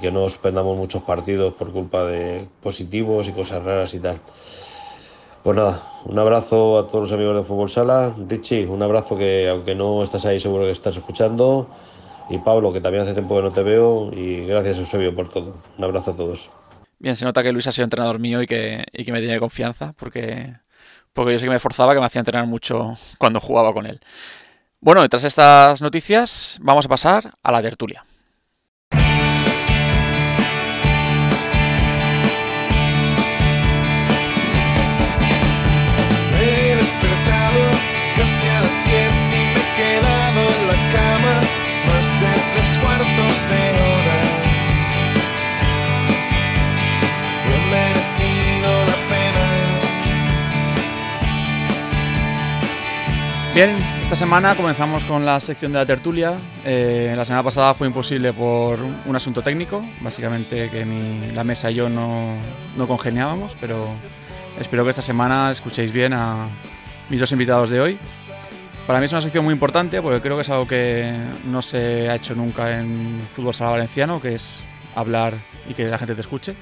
que 0.00 0.10
no 0.10 0.26
suspendamos 0.28 0.76
muchos 0.76 1.02
partidos 1.02 1.52
por 1.54 1.70
culpa 1.70 2.04
de 2.04 2.48
positivos 2.62 3.28
y 3.28 3.32
cosas 3.32 3.62
raras 3.62 3.92
y 3.92 4.00
tal. 4.00 4.18
Pues 5.42 5.56
nada, 5.56 5.82
un 6.06 6.18
abrazo 6.18 6.78
a 6.78 6.86
todos 6.88 7.10
los 7.10 7.12
amigos 7.12 7.36
de 7.36 7.42
Fútbol 7.42 7.68
Sala. 7.68 8.14
Richie, 8.28 8.66
un 8.66 8.82
abrazo 8.82 9.18
que 9.18 9.48
aunque 9.50 9.74
no 9.74 10.02
estás 10.02 10.24
ahí 10.24 10.40
seguro 10.40 10.64
que 10.64 10.70
estás 10.70 10.96
escuchando. 10.96 11.66
Y 12.30 12.38
Pablo, 12.38 12.72
que 12.72 12.80
también 12.80 13.04
hace 13.04 13.12
tiempo 13.12 13.36
que 13.36 13.42
no 13.42 13.52
te 13.52 13.62
veo. 13.62 14.10
Y 14.12 14.46
gracias 14.46 14.78
Eusebio 14.78 15.14
por 15.14 15.28
todo. 15.28 15.52
Un 15.76 15.84
abrazo 15.84 16.12
a 16.12 16.16
todos. 16.16 16.48
Bien, 17.02 17.16
se 17.16 17.24
nota 17.24 17.42
que 17.42 17.50
Luis 17.50 17.66
ha 17.66 17.72
sido 17.72 17.82
entrenador 17.82 18.20
mío 18.20 18.42
y 18.42 18.46
que, 18.46 18.84
y 18.92 19.04
que 19.04 19.10
me 19.10 19.18
tiene 19.18 19.40
confianza, 19.40 19.92
porque, 19.94 20.54
porque 21.12 21.32
yo 21.32 21.38
sé 21.40 21.46
que 21.46 21.50
me 21.50 21.56
esforzaba, 21.56 21.94
que 21.94 21.98
me 21.98 22.06
hacía 22.06 22.20
entrenar 22.20 22.46
mucho 22.46 22.94
cuando 23.18 23.40
jugaba 23.40 23.74
con 23.74 23.86
él. 23.86 23.98
Bueno, 24.80 25.08
tras 25.08 25.24
estas 25.24 25.82
noticias, 25.82 26.58
vamos 26.62 26.86
a 26.86 26.88
pasar 26.88 27.32
a 27.42 27.50
la 27.50 27.60
tertulia. 27.60 28.04
despertado 36.78 37.70
casi 38.16 38.46
a 38.46 38.60
las 38.60 38.84
10 38.84 38.94
y 38.94 39.44
me 39.54 39.60
he 39.60 39.74
quedado 39.76 40.40
en 40.40 40.66
la 40.68 40.92
cama 40.92 41.40
más 41.86 42.20
de 42.20 42.32
tres 42.52 42.78
cuartos 42.78 43.48
de 43.48 43.70
hora. 43.80 44.21
Bien, 53.54 53.76
esta 54.00 54.16
semana 54.16 54.54
comenzamos 54.54 55.04
con 55.04 55.26
la 55.26 55.38
sección 55.38 55.72
de 55.72 55.78
la 55.78 55.84
tertulia. 55.84 56.38
Eh, 56.64 57.12
la 57.14 57.26
semana 57.26 57.42
pasada 57.42 57.74
fue 57.74 57.86
imposible 57.86 58.32
por 58.32 58.82
un 58.82 59.14
asunto 59.14 59.42
técnico, 59.42 59.84
básicamente 60.00 60.70
que 60.70 60.86
mi, 60.86 61.30
la 61.32 61.44
mesa 61.44 61.70
y 61.70 61.74
yo 61.74 61.90
no, 61.90 62.38
no 62.78 62.88
congeniábamos, 62.88 63.54
pero 63.60 63.84
espero 64.58 64.84
que 64.84 64.90
esta 64.90 65.02
semana 65.02 65.50
escuchéis 65.50 65.92
bien 65.92 66.14
a 66.14 66.48
mis 67.10 67.20
dos 67.20 67.30
invitados 67.32 67.68
de 67.68 67.82
hoy. 67.82 67.98
Para 68.86 69.00
mí 69.00 69.04
es 69.04 69.12
una 69.12 69.20
sección 69.20 69.44
muy 69.44 69.52
importante 69.52 70.00
porque 70.00 70.22
creo 70.22 70.36
que 70.36 70.42
es 70.42 70.50
algo 70.50 70.66
que 70.66 71.14
no 71.44 71.60
se 71.60 72.08
ha 72.08 72.14
hecho 72.14 72.34
nunca 72.34 72.78
en 72.78 73.20
fútbol 73.34 73.52
sala 73.52 73.72
valenciano, 73.72 74.22
que 74.22 74.34
es 74.34 74.64
hablar 74.94 75.34
y 75.68 75.74
que 75.74 75.88
la 75.88 75.98
gente 75.98 76.14
te 76.14 76.22
escuche. 76.22 76.56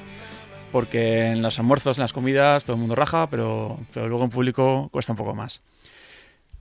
Porque 0.73 1.29
en 1.29 1.41
los 1.41 1.57
almuerzos, 1.61 1.99
en 1.99 2.03
las 2.03 2.13
comidas, 2.13 2.65
todo 2.65 2.75
el 2.75 2.81
mundo 2.81 2.97
raja, 2.97 3.29
pero, 3.31 3.79
pero 3.95 4.09
luego 4.09 4.25
en 4.25 4.31
público 4.31 4.89
cuesta 4.91 5.13
un 5.13 5.17
poco 5.17 5.37
más. 5.37 5.63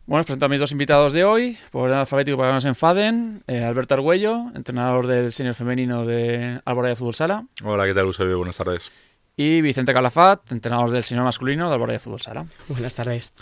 Bueno, 0.10 0.22
os 0.22 0.26
presento 0.26 0.48
a 0.48 0.50
mis 0.50 0.60
dos 0.60 0.72
invitados 0.72 1.14
de 1.14 1.24
hoy, 1.24 1.56
por 1.70 1.84
orden 1.84 2.00
alfabético 2.00 2.36
para 2.36 2.50
que 2.50 2.54
no 2.56 2.62
se 2.62 2.68
enfaden. 2.70 3.44
Eh, 3.46 3.64
Alberto 3.64 3.94
Argüello, 3.94 4.48
entrenador 4.56 5.06
del 5.06 5.32
senior 5.32 5.54
femenino 5.54 6.04
de 6.04 6.60
Alboraya 6.66 6.96
Fútbol 6.96 7.14
Sala. 7.14 7.46
Hola, 7.64 7.86
¿qué 7.86 7.94
tal, 7.94 8.06
Eusebio? 8.06 8.38
Buenas 8.38 8.58
tardes. 8.58 8.92
Y 9.38 9.62
Vicente 9.62 9.94
Calafat, 9.94 10.52
entrenador 10.52 10.90
del 10.90 11.04
senior 11.04 11.26
masculino 11.26 11.68
de 11.68 11.76
Alboraya 11.76 12.00
Fútbol 12.00 12.22
Sala. 12.22 12.48
Buenas 12.70 12.96
tardes. 12.96 13.34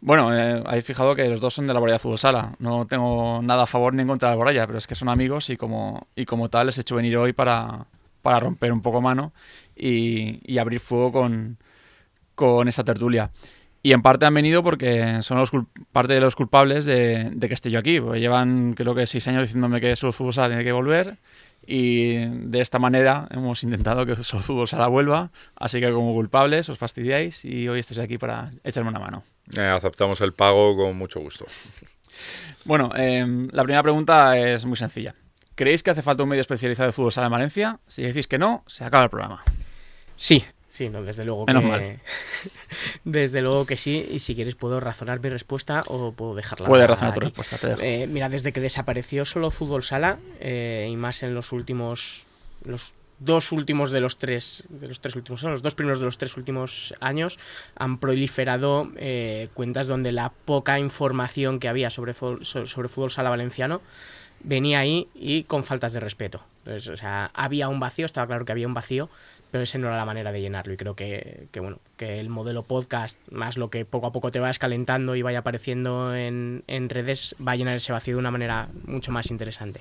Bueno, 0.00 0.36
eh, 0.36 0.60
habéis 0.66 0.84
fijado 0.84 1.14
que 1.14 1.28
los 1.28 1.40
dos 1.40 1.54
son 1.54 1.68
de 1.68 1.74
la 1.74 1.78
Alboraya 1.78 2.00
Fútbol 2.00 2.18
Sala. 2.18 2.56
No 2.58 2.88
tengo 2.88 3.40
nada 3.40 3.62
a 3.62 3.66
favor 3.66 3.94
ni 3.94 4.02
en 4.02 4.08
contra 4.08 4.30
de 4.30 4.32
Alboraya, 4.32 4.66
pero 4.66 4.78
es 4.78 4.88
que 4.88 4.96
son 4.96 5.08
amigos 5.10 5.48
y 5.48 5.56
como, 5.56 6.08
y 6.16 6.24
como 6.24 6.48
tal 6.48 6.66
les 6.66 6.78
he 6.78 6.80
hecho 6.80 6.96
venir 6.96 7.16
hoy 7.18 7.32
para, 7.34 7.86
para 8.20 8.40
romper 8.40 8.72
un 8.72 8.82
poco 8.82 9.00
mano 9.00 9.32
y, 9.76 10.40
y 10.44 10.58
abrir 10.58 10.80
fuego 10.80 11.12
con, 11.12 11.58
con 12.34 12.66
esta 12.66 12.82
tertulia. 12.82 13.30
Y 13.82 13.92
en 13.92 14.02
parte 14.02 14.26
han 14.26 14.34
venido 14.34 14.62
porque 14.62 15.22
son 15.22 15.38
los 15.38 15.50
parte 15.92 16.12
de 16.12 16.20
los 16.20 16.36
culpables 16.36 16.84
de, 16.84 17.30
de, 17.30 17.48
que 17.48 17.54
esté 17.54 17.70
yo 17.70 17.78
aquí. 17.78 18.00
Porque 18.00 18.20
llevan 18.20 18.74
creo 18.74 18.94
que 18.94 19.06
seis 19.06 19.26
años 19.28 19.42
diciéndome 19.42 19.80
que 19.80 19.96
Solo 19.96 20.12
Fútbol 20.12 20.34
Sala 20.34 20.48
tiene 20.48 20.64
que 20.64 20.72
volver 20.72 21.16
y 21.66 22.26
de 22.26 22.60
esta 22.60 22.78
manera 22.78 23.28
hemos 23.30 23.62
intentado 23.62 24.04
que 24.04 24.16
Solo 24.16 24.42
Fútbol 24.42 24.68
Sala 24.68 24.88
vuelva. 24.88 25.30
Así 25.56 25.80
que 25.80 25.92
como 25.92 26.12
culpables 26.12 26.68
os 26.68 26.78
fastidiáis 26.78 27.44
y 27.44 27.68
hoy 27.68 27.80
estáis 27.80 28.00
aquí 28.00 28.18
para 28.18 28.50
echarme 28.64 28.90
una 28.90 28.98
mano. 28.98 29.22
Eh, 29.56 29.60
aceptamos 29.60 30.20
el 30.20 30.32
pago 30.32 30.76
con 30.76 30.96
mucho 30.96 31.20
gusto. 31.20 31.46
Bueno, 32.64 32.90
eh, 32.94 33.24
la 33.52 33.62
primera 33.62 33.82
pregunta 33.82 34.36
es 34.36 34.66
muy 34.66 34.76
sencilla. 34.76 35.14
¿Creéis 35.54 35.82
que 35.82 35.90
hace 35.90 36.02
falta 36.02 36.22
un 36.22 36.28
medio 36.28 36.42
especializado 36.42 36.88
de 36.88 36.92
fútbol 36.92 37.12
sala 37.12 37.28
en 37.28 37.32
Valencia? 37.32 37.80
Si 37.86 38.02
decís 38.02 38.26
que 38.26 38.36
no, 38.36 38.62
se 38.66 38.84
acaba 38.84 39.04
el 39.04 39.10
programa. 39.10 39.42
Sí, 40.16 40.44
Sí, 40.70 40.88
no, 40.88 41.02
desde 41.02 41.24
luego 41.24 41.46
Menos 41.46 41.62
que. 41.62 41.68
mal. 41.68 42.00
Desde 43.04 43.42
luego 43.42 43.66
que 43.66 43.76
sí. 43.76 44.06
Y 44.08 44.20
si 44.20 44.36
quieres, 44.36 44.54
puedo 44.54 44.78
razonar 44.78 45.20
mi 45.20 45.28
respuesta 45.28 45.82
o 45.88 46.12
puedo 46.12 46.34
dejarla. 46.34 46.66
Puedes 46.66 46.88
razonar 46.88 47.12
tu 47.12 47.20
respuesta, 47.20 47.58
te 47.58 47.66
dejo. 47.66 47.80
Eh, 47.82 48.06
mira, 48.06 48.28
desde 48.28 48.52
que 48.52 48.60
desapareció 48.60 49.24
solo 49.24 49.50
fútbol 49.50 49.82
sala, 49.82 50.18
eh, 50.38 50.88
y 50.88 50.96
más 50.96 51.22
en 51.24 51.34
los 51.34 51.50
últimos. 51.52 52.24
Los 52.64 52.92
dos 53.18 53.50
últimos 53.50 53.90
de 53.90 54.00
los 54.00 54.18
tres. 54.18 54.68
De 54.68 54.86
los 54.86 55.00
tres 55.00 55.16
últimos. 55.16 55.42
Los 55.42 55.62
dos 55.62 55.74
primeros 55.74 55.98
de 55.98 56.04
los 56.04 56.18
tres 56.18 56.36
últimos 56.36 56.94
años 57.00 57.40
han 57.74 57.98
proliferado 57.98 58.92
eh, 58.96 59.48
cuentas 59.54 59.88
donde 59.88 60.12
la 60.12 60.30
poca 60.30 60.78
información 60.78 61.58
que 61.58 61.68
había 61.68 61.90
sobre, 61.90 62.14
sobre 62.14 62.88
fútbol 62.88 63.10
sala 63.10 63.30
valenciano 63.30 63.80
venía 64.42 64.78
ahí 64.78 65.08
y 65.14 65.44
con 65.44 65.64
faltas 65.64 65.92
de 65.92 66.00
respeto. 66.00 66.42
Entonces, 66.64 66.88
o 66.88 66.96
sea, 66.96 67.30
había 67.34 67.68
un 67.68 67.80
vacío, 67.80 68.06
estaba 68.06 68.26
claro 68.26 68.44
que 68.44 68.52
había 68.52 68.66
un 68.66 68.74
vacío, 68.74 69.08
pero 69.50 69.64
ese 69.64 69.78
no 69.78 69.88
era 69.88 69.96
la 69.96 70.04
manera 70.04 70.32
de 70.32 70.40
llenarlo. 70.40 70.72
Y 70.72 70.76
creo 70.76 70.94
que, 70.94 71.48
que, 71.50 71.60
bueno, 71.60 71.78
que 71.96 72.20
el 72.20 72.28
modelo 72.28 72.62
podcast, 72.62 73.18
más 73.30 73.56
lo 73.56 73.70
que 73.70 73.84
poco 73.84 74.06
a 74.06 74.12
poco 74.12 74.30
te 74.30 74.40
vayas 74.40 74.58
calentando 74.58 75.16
y 75.16 75.22
vaya 75.22 75.40
apareciendo 75.40 76.14
en, 76.14 76.64
en 76.66 76.88
redes, 76.88 77.34
va 77.46 77.52
a 77.52 77.56
llenar 77.56 77.76
ese 77.76 77.92
vacío 77.92 78.14
de 78.14 78.20
una 78.20 78.30
manera 78.30 78.68
mucho 78.84 79.12
más 79.12 79.30
interesante. 79.30 79.80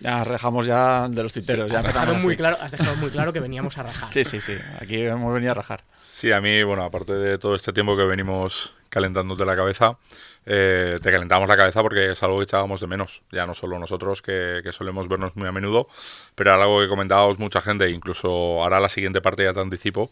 Ya 0.00 0.24
rajamos 0.24 0.66
ya 0.66 1.08
de 1.08 1.22
los 1.22 1.32
tuiteros. 1.32 1.68
Sí, 1.68 1.72
ya 1.72 1.78
has, 1.78 1.86
dejado 1.86 2.14
muy 2.14 2.36
claro, 2.36 2.56
has 2.60 2.72
dejado 2.72 2.96
muy 2.96 3.10
claro 3.10 3.32
que 3.32 3.40
veníamos 3.40 3.78
a 3.78 3.84
rajar. 3.84 4.08
Sí, 4.12 4.24
sí, 4.24 4.40
sí. 4.40 4.54
Aquí 4.80 5.00
hemos 5.00 5.32
venido 5.32 5.52
a 5.52 5.54
rajar. 5.54 5.84
Sí, 6.10 6.32
a 6.32 6.40
mí, 6.40 6.62
bueno, 6.62 6.82
aparte 6.84 7.12
de 7.14 7.38
todo 7.38 7.54
este 7.54 7.72
tiempo 7.72 7.96
que 7.96 8.04
venimos 8.04 8.74
calentándote 8.88 9.44
la 9.44 9.56
cabeza, 9.56 9.96
eh, 10.44 10.98
te 11.02 11.12
calentamos 11.12 11.48
la 11.48 11.56
cabeza 11.56 11.82
porque 11.82 12.12
es 12.12 12.22
algo 12.22 12.38
que 12.38 12.44
echábamos 12.44 12.80
de 12.80 12.86
menos. 12.86 13.22
Ya 13.30 13.46
no 13.46 13.54
solo 13.54 13.78
nosotros, 13.78 14.22
que, 14.22 14.60
que 14.62 14.72
solemos 14.72 15.08
vernos 15.08 15.36
muy 15.36 15.48
a 15.48 15.52
menudo, 15.52 15.88
pero 16.34 16.52
era 16.52 16.62
algo 16.62 16.80
que 16.80 16.88
comentábamos 16.88 17.38
mucha 17.38 17.60
gente, 17.60 17.88
incluso 17.90 18.28
ahora 18.62 18.80
la 18.80 18.88
siguiente 18.88 19.20
parte 19.20 19.44
ya 19.44 19.52
te 19.52 19.60
anticipo, 19.60 20.10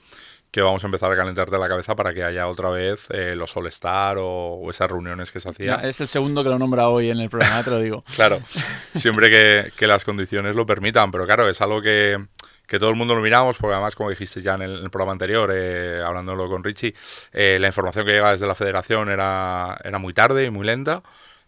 que 0.50 0.60
vamos 0.62 0.82
a 0.82 0.86
empezar 0.86 1.10
a 1.12 1.16
calentarte 1.16 1.58
la 1.58 1.68
cabeza 1.68 1.94
para 1.94 2.12
que 2.12 2.24
haya 2.24 2.48
otra 2.48 2.70
vez 2.70 3.06
eh, 3.10 3.34
los 3.36 3.56
All-Star 3.56 4.18
o, 4.18 4.54
o 4.54 4.70
esas 4.70 4.90
reuniones 4.90 5.30
que 5.30 5.40
se 5.40 5.48
hacían. 5.48 5.84
es 5.84 6.00
el 6.00 6.08
segundo 6.08 6.42
que 6.42 6.50
lo 6.50 6.58
nombra 6.58 6.88
hoy 6.88 7.10
en 7.10 7.20
el 7.20 7.30
programa, 7.30 7.62
te 7.62 7.70
lo 7.70 7.78
digo. 7.78 8.04
Claro, 8.16 8.40
siempre 8.94 9.30
que, 9.30 9.72
que 9.76 9.86
las 9.86 10.04
condiciones 10.04 10.56
lo 10.56 10.66
permitan, 10.66 11.10
pero 11.10 11.26
claro, 11.26 11.48
es 11.48 11.60
algo 11.60 11.80
que, 11.80 12.18
que 12.70 12.78
todo 12.78 12.90
el 12.90 12.96
mundo 12.96 13.16
lo 13.16 13.20
miramos, 13.20 13.56
porque 13.58 13.74
además, 13.74 13.96
como 13.96 14.10
dijiste 14.10 14.40
ya 14.42 14.54
en 14.54 14.62
el, 14.62 14.78
en 14.78 14.84
el 14.84 14.90
programa 14.90 15.12
anterior, 15.12 15.50
eh, 15.52 16.00
hablándolo 16.06 16.48
con 16.48 16.62
Richie, 16.62 16.94
eh, 17.32 17.58
la 17.60 17.66
información 17.66 18.06
que 18.06 18.12
llega 18.12 18.30
desde 18.30 18.46
la 18.46 18.54
federación 18.54 19.10
era, 19.10 19.76
era 19.82 19.98
muy 19.98 20.14
tarde 20.14 20.46
y 20.46 20.50
muy 20.50 20.64
lenta. 20.64 21.02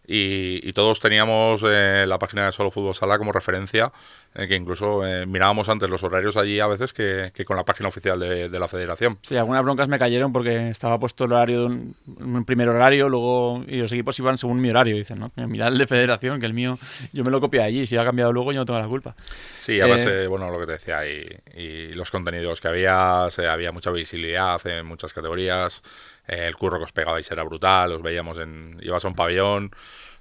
y, 0.05 0.59
y 0.67 0.73
todos 0.73 0.99
teníamos 0.99 1.61
eh, 1.65 2.03
la 2.07 2.19
página 2.19 2.45
de 2.45 2.51
Solo 2.51 2.71
Fútbol 2.71 2.93
Sala 2.93 3.17
como 3.17 3.31
referencia, 3.31 3.93
eh, 4.35 4.47
que 4.47 4.55
incluso 4.55 5.05
eh, 5.05 5.25
mirábamos 5.25 5.69
antes 5.69 5.89
los 5.89 6.03
horarios 6.03 6.37
allí 6.37 6.59
a 6.59 6.67
veces 6.67 6.93
que, 6.93 7.31
que 7.33 7.45
con 7.45 7.57
la 7.57 7.63
página 7.65 7.89
oficial 7.89 8.19
de, 8.19 8.49
de 8.49 8.59
la 8.59 8.67
federación. 8.67 9.17
Sí, 9.21 9.35
algunas 9.35 9.63
broncas 9.63 9.87
me 9.87 9.99
cayeron 9.99 10.31
porque 10.33 10.69
estaba 10.69 10.99
puesto 10.99 11.25
el 11.25 11.33
horario 11.33 11.59
de 11.61 11.65
un, 11.67 11.95
un 12.19 12.45
primer 12.45 12.69
horario, 12.69 13.09
luego 13.09 13.63
y 13.67 13.77
los 13.77 13.91
equipos 13.91 14.17
iban 14.19 14.37
según 14.37 14.59
mi 14.61 14.69
horario. 14.69 14.95
Dicen, 14.95 15.19
¿no? 15.19 15.31
Mirad 15.47 15.69
el 15.69 15.77
de 15.77 15.87
federación, 15.87 16.39
que 16.39 16.45
el 16.45 16.53
mío 16.53 16.77
yo 17.11 17.23
me 17.23 17.31
lo 17.31 17.39
copié 17.41 17.61
allí. 17.61 17.85
Si 17.85 17.97
ha 17.97 18.03
cambiado 18.03 18.31
luego, 18.33 18.51
yo 18.51 18.59
no 18.59 18.65
tengo 18.65 18.79
la 18.79 18.87
culpa. 18.87 19.15
Sí, 19.59 19.79
a 19.79 19.85
Eh, 19.85 19.89
base, 19.89 20.27
bueno, 20.27 20.49
lo 20.51 20.59
que 20.59 20.65
te 20.65 20.71
decía, 20.73 21.07
y, 21.07 21.25
y 21.55 21.93
los 21.93 22.11
contenidos 22.11 22.59
que 22.59 22.67
había, 22.67 23.27
se- 23.29 23.47
había 23.47 23.71
mucha 23.71 23.91
visibilidad 23.91 24.59
en 24.67 24.85
muchas 24.85 25.13
categorías, 25.13 25.81
eh, 26.27 26.47
el 26.47 26.55
curro 26.55 26.77
que 26.79 26.85
os 26.85 26.91
pegabais 26.91 27.29
era 27.31 27.43
brutal, 27.43 27.91
os 27.93 28.01
veíamos 28.01 28.37
en, 28.37 28.77
ibas 28.81 29.05
a 29.05 29.07
un 29.07 29.15
pabellón, 29.15 29.71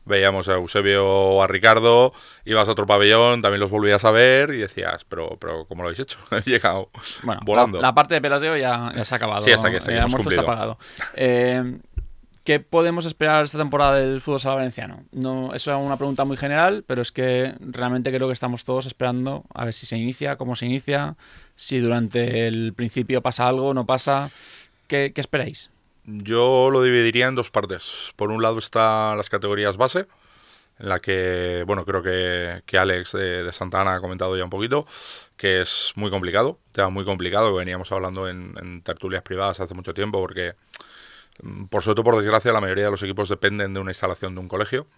veíamos 0.05 0.49
a 0.49 0.55
Eusebio 0.55 1.07
o 1.07 1.43
a 1.43 1.47
Ricardo, 1.47 2.13
ibas 2.45 2.69
a 2.69 2.73
otro 2.73 2.87
pabellón, 2.87 3.43
también 3.43 3.61
los 3.61 3.71
volvías 3.71 4.05
a 4.05 4.11
ver 4.11 4.51
y 4.55 4.59
decías, 4.59 5.05
pero, 5.05 5.37
pero 5.41 5.67
¿cómo 5.67 5.83
lo 5.83 5.89
habéis 5.89 6.01
hecho? 6.01 6.19
He 6.31 6.49
llegado 6.49 6.89
Bueno, 7.23 7.41
volando. 7.45 7.81
La, 7.81 7.89
la 7.89 7.95
parte 7.95 8.15
de 8.15 8.21
peloteo 8.21 8.57
ya, 8.57 8.93
ya 8.95 9.05
se 9.05 9.15
ha 9.15 9.17
acabado. 9.17 9.43
Sí, 9.43 9.53
hasta 9.53 9.69
aquí, 9.69 9.77
hasta 9.77 9.91
aquí, 9.91 9.99
el 9.99 10.05
almuerzo 10.05 10.31
está 10.31 10.45
pagado. 10.45 10.79
Eh, 11.15 11.79
¿Qué 12.45 12.59
podemos 12.59 13.07
esperar 13.07 13.45
esta 13.45 13.59
temporada 13.59 13.95
del 13.95 14.21
fútbol 14.21 14.41
sala 14.41 14.57
valenciano? 14.57 15.05
No, 15.13 15.55
eso 15.55 15.71
es 15.73 15.81
una 15.81 15.97
pregunta 15.97 16.25
muy 16.25 16.37
general, 16.37 16.83
pero 16.85 17.01
es 17.01 17.13
que 17.13 17.55
realmente 17.61 18.13
creo 18.13 18.27
que 18.27 18.33
estamos 18.33 18.65
todos 18.65 18.87
esperando 18.87 19.45
a 19.55 19.65
ver 19.65 19.75
si 19.75 19.87
se 19.87 19.97
inicia, 19.97 20.35
cómo 20.37 20.57
se 20.57 20.67
inicia, 20.67 21.15
si 21.55 21.79
durante 21.79 22.49
el 22.49 22.73
principio 22.75 23.23
pasa 23.23 23.47
algo, 23.47 23.75
no 23.75 23.87
pasa. 23.87 24.31
¿Qué, 24.89 25.13
qué 25.15 25.21
esperáis? 25.21 25.72
Yo 26.05 26.71
lo 26.71 26.83
dividiría 26.83 27.29
en 27.29 27.35
dos 27.35 27.51
partes. 27.51 28.13
Por 28.17 28.31
un 28.31 28.43
lado 28.43 28.59
están 28.59 29.17
las 29.17 29.31
categorías 29.31 29.77
base, 29.77 30.07
en 30.79 30.89
la 30.89 30.99
que, 30.99 31.63
bueno, 31.67 31.85
creo 31.85 32.03
que, 32.03 32.63
que 32.67 32.79
Alex 32.79 33.13
de, 33.13 33.45
de 33.45 33.53
Santana 33.53 33.95
ha 33.95 34.01
comentado 34.01 34.37
ya 34.37 34.45
un 34.45 34.51
poquito, 34.51 34.87
que 35.37 35.61
es 35.61 35.93
muy 35.95 36.11
complicado, 36.11 36.59
tema 36.73 36.91
muy 36.91 37.05
complicado, 37.05 37.53
que 37.53 37.59
veníamos 37.59 37.93
hablando 37.93 38.29
en, 38.29 38.83
tertulias 38.83 39.23
privadas 39.23 39.61
hace 39.61 39.75
mucho 39.75 39.95
tiempo, 39.95 40.21
porque, 40.21 40.55
mm, 41.43 41.67
por 41.67 41.85
suerte, 41.85 42.03
por 42.03 42.17
desgracia, 42.17 42.53
la 42.53 42.61
mayoría 42.61 42.87
de 42.87 42.91
los 42.91 43.03
equipos 43.03 43.29
dependen 43.29 43.73
de 43.75 43.81
una 43.81 43.93
instalación 43.93 44.35
de 44.35 44.41
un 44.41 44.49
colegio, 44.49 44.89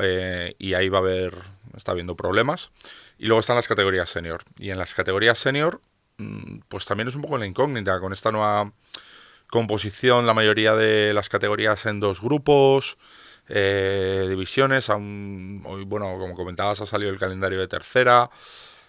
eh, 0.00 0.54
y 0.58 0.74
ahí 0.74 0.88
va 0.88 0.98
a 0.98 1.00
haber, 1.02 1.34
está 1.76 1.92
habiendo 1.92 2.16
problemas. 2.16 2.70
Y 3.18 3.26
luego 3.26 3.40
están 3.40 3.56
las 3.56 3.68
categorías 3.68 4.08
senior. 4.08 4.42
Y 4.58 4.70
en 4.70 4.78
las 4.78 4.94
categorías 4.94 5.38
senior, 5.38 5.80
mm, 6.16 6.60
pues 6.68 6.86
también 6.86 7.08
es 7.08 7.14
un 7.14 7.22
poco 7.22 7.36
la 7.36 7.46
incógnita 7.46 8.00
con 8.00 8.12
esta 8.12 8.32
nueva 8.32 8.72
composición, 9.52 10.24
la 10.24 10.32
mayoría 10.32 10.74
de 10.74 11.12
las 11.12 11.28
categorías 11.28 11.84
en 11.84 12.00
dos 12.00 12.22
grupos, 12.22 12.96
eh, 13.48 14.24
divisiones. 14.26 14.88
Aún, 14.88 15.62
hoy, 15.66 15.84
bueno, 15.84 16.16
como 16.18 16.34
comentabas, 16.34 16.80
ha 16.80 16.86
salido 16.86 17.10
el 17.10 17.18
calendario 17.18 17.60
de 17.60 17.68
tercera. 17.68 18.30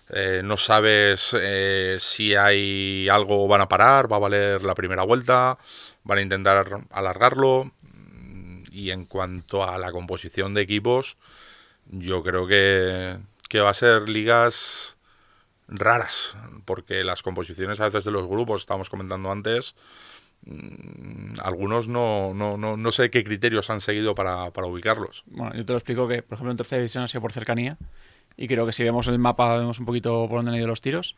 Eh, 0.09 0.39
no 0.41 0.55
sabes 0.55 1.36
eh, 1.38 1.97
si 1.99 2.36
hay 2.36 3.09
algo, 3.09 3.45
van 3.45 3.59
a 3.59 3.68
parar, 3.68 4.09
va 4.09 4.16
a 4.16 4.20
valer 4.20 4.64
la 4.64 4.74
primera 4.74 5.03
vuelta, 5.03 5.57
van 6.05 6.20
a 6.20 6.22
intentar 6.22 6.66
alargarlo. 6.91 7.70
Mm, 7.82 8.64
Y 8.72 8.91
en 8.91 9.03
cuanto 9.05 9.66
a 9.70 9.78
la 9.78 9.91
composición 9.91 10.53
de 10.53 10.61
equipos, 10.61 11.18
yo 11.88 12.24
creo 12.24 12.47
que, 12.47 13.18
que 13.49 13.59
va 13.59 13.72
a 13.72 13.74
ser 13.74 14.07
ligas 14.07 14.95
raras, 15.68 16.38
porque 16.66 17.03
las 17.03 17.22
composiciones 17.22 17.82
a 17.82 17.86
veces 17.86 18.05
de 18.05 18.11
los 18.11 18.28
grupos, 18.28 18.61
estábamos 18.61 18.89
comentando 18.89 19.30
antes, 19.32 19.76
algunos 21.41 21.87
no, 21.87 22.33
no, 22.33 22.57
no, 22.57 22.77
no 22.77 22.91
sé 22.91 23.09
qué 23.09 23.23
criterios 23.23 23.69
han 23.69 23.81
seguido 23.81 24.15
para, 24.15 24.51
para 24.51 24.67
ubicarlos. 24.67 25.23
Bueno, 25.27 25.55
yo 25.55 25.65
te 25.65 25.73
lo 25.73 25.77
explico 25.79 26.07
que, 26.07 26.21
por 26.21 26.35
ejemplo, 26.35 26.51
en 26.51 26.57
tercera 26.57 26.79
división 26.79 27.03
ha 27.03 27.07
sido 27.07 27.21
por 27.21 27.31
cercanía. 27.31 27.77
Y 28.35 28.47
creo 28.47 28.65
que 28.65 28.71
si 28.71 28.83
vemos 28.83 29.07
el 29.07 29.19
mapa 29.19 29.57
vemos 29.57 29.79
un 29.79 29.85
poquito 29.85 30.27
por 30.27 30.37
dónde 30.39 30.51
han 30.51 30.57
ido 30.57 30.67
los 30.67 30.81
tiros. 30.81 31.15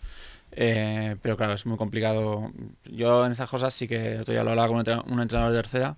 Eh, 0.51 1.15
pero 1.21 1.37
claro, 1.37 1.53
es 1.53 1.65
muy 1.65 1.77
complicado. 1.77 2.51
Yo 2.85 3.25
en 3.25 3.31
estas 3.31 3.49
cosas 3.49 3.73
sí 3.73 3.87
que 3.87 4.19
otro 4.19 4.33
día 4.33 4.43
lo 4.43 4.49
hablaba 4.49 4.67
con 4.67 4.77
un 4.77 5.19
entrenador- 5.21 5.51
de 5.51 5.57
tercera, 5.57 5.95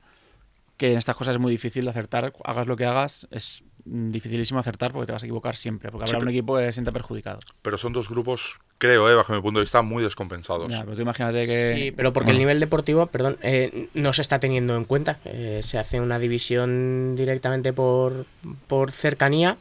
que 0.77 0.91
en 0.91 0.97
estas 0.99 1.15
cosas 1.15 1.35
es 1.35 1.39
muy 1.41 1.51
difícil 1.51 1.87
acertar. 1.87 2.33
Hagas 2.43 2.67
lo 2.67 2.75
que 2.77 2.85
hagas, 2.85 3.27
es 3.31 3.63
mm, 3.63 3.66
dificilísimo 3.89 4.59
acertar 4.59 4.91
porque 4.91 5.05
te 5.07 5.11
vas 5.13 5.23
a 5.23 5.25
equivocar 5.25 5.55
siempre. 5.55 5.91
Porque 5.91 6.07
Sí, 6.07 6.15
habrá 6.15 6.25
un 6.25 6.29
equipo 6.33 6.57
que 6.57 6.65
se 6.65 6.73
sienta 6.73 6.91
perjudicado. 6.91 7.39
Pero 7.61 7.77
son 7.77 7.93
dos 7.93 8.09
grupos, 8.09 8.59
creo, 8.77 9.09
eh, 9.09 9.15
bajo 9.15 9.33
mi 9.33 9.41
punto 9.41 9.59
de 9.59 9.63
vista, 9.63 9.81
muy 9.81 10.03
descompensados. 10.03 10.69
Ya, 10.69 10.83
pero 10.83 10.95
tú 10.95 11.01
imagínate 11.01 11.45
que... 11.45 11.73
Sí, 11.75 11.91
pero 11.91 12.13
porque 12.13 12.31
el 12.31 12.37
nivel 12.37 12.59
deportivo, 12.59 13.07
perdón, 13.07 13.37
eh, 13.41 13.87
no 13.93 14.13
se 14.13 14.21
está 14.21 14.39
teniendo 14.39 14.75
en 14.75 14.83
cuenta. 14.85 15.19
Eh, 15.25 15.61
se 15.63 15.77
hace 15.77 15.99
una 16.01 16.19
división 16.19 17.15
directamente 17.15 17.73
por, 17.73 18.25
por 18.67 18.91
cercanía, 18.91 19.57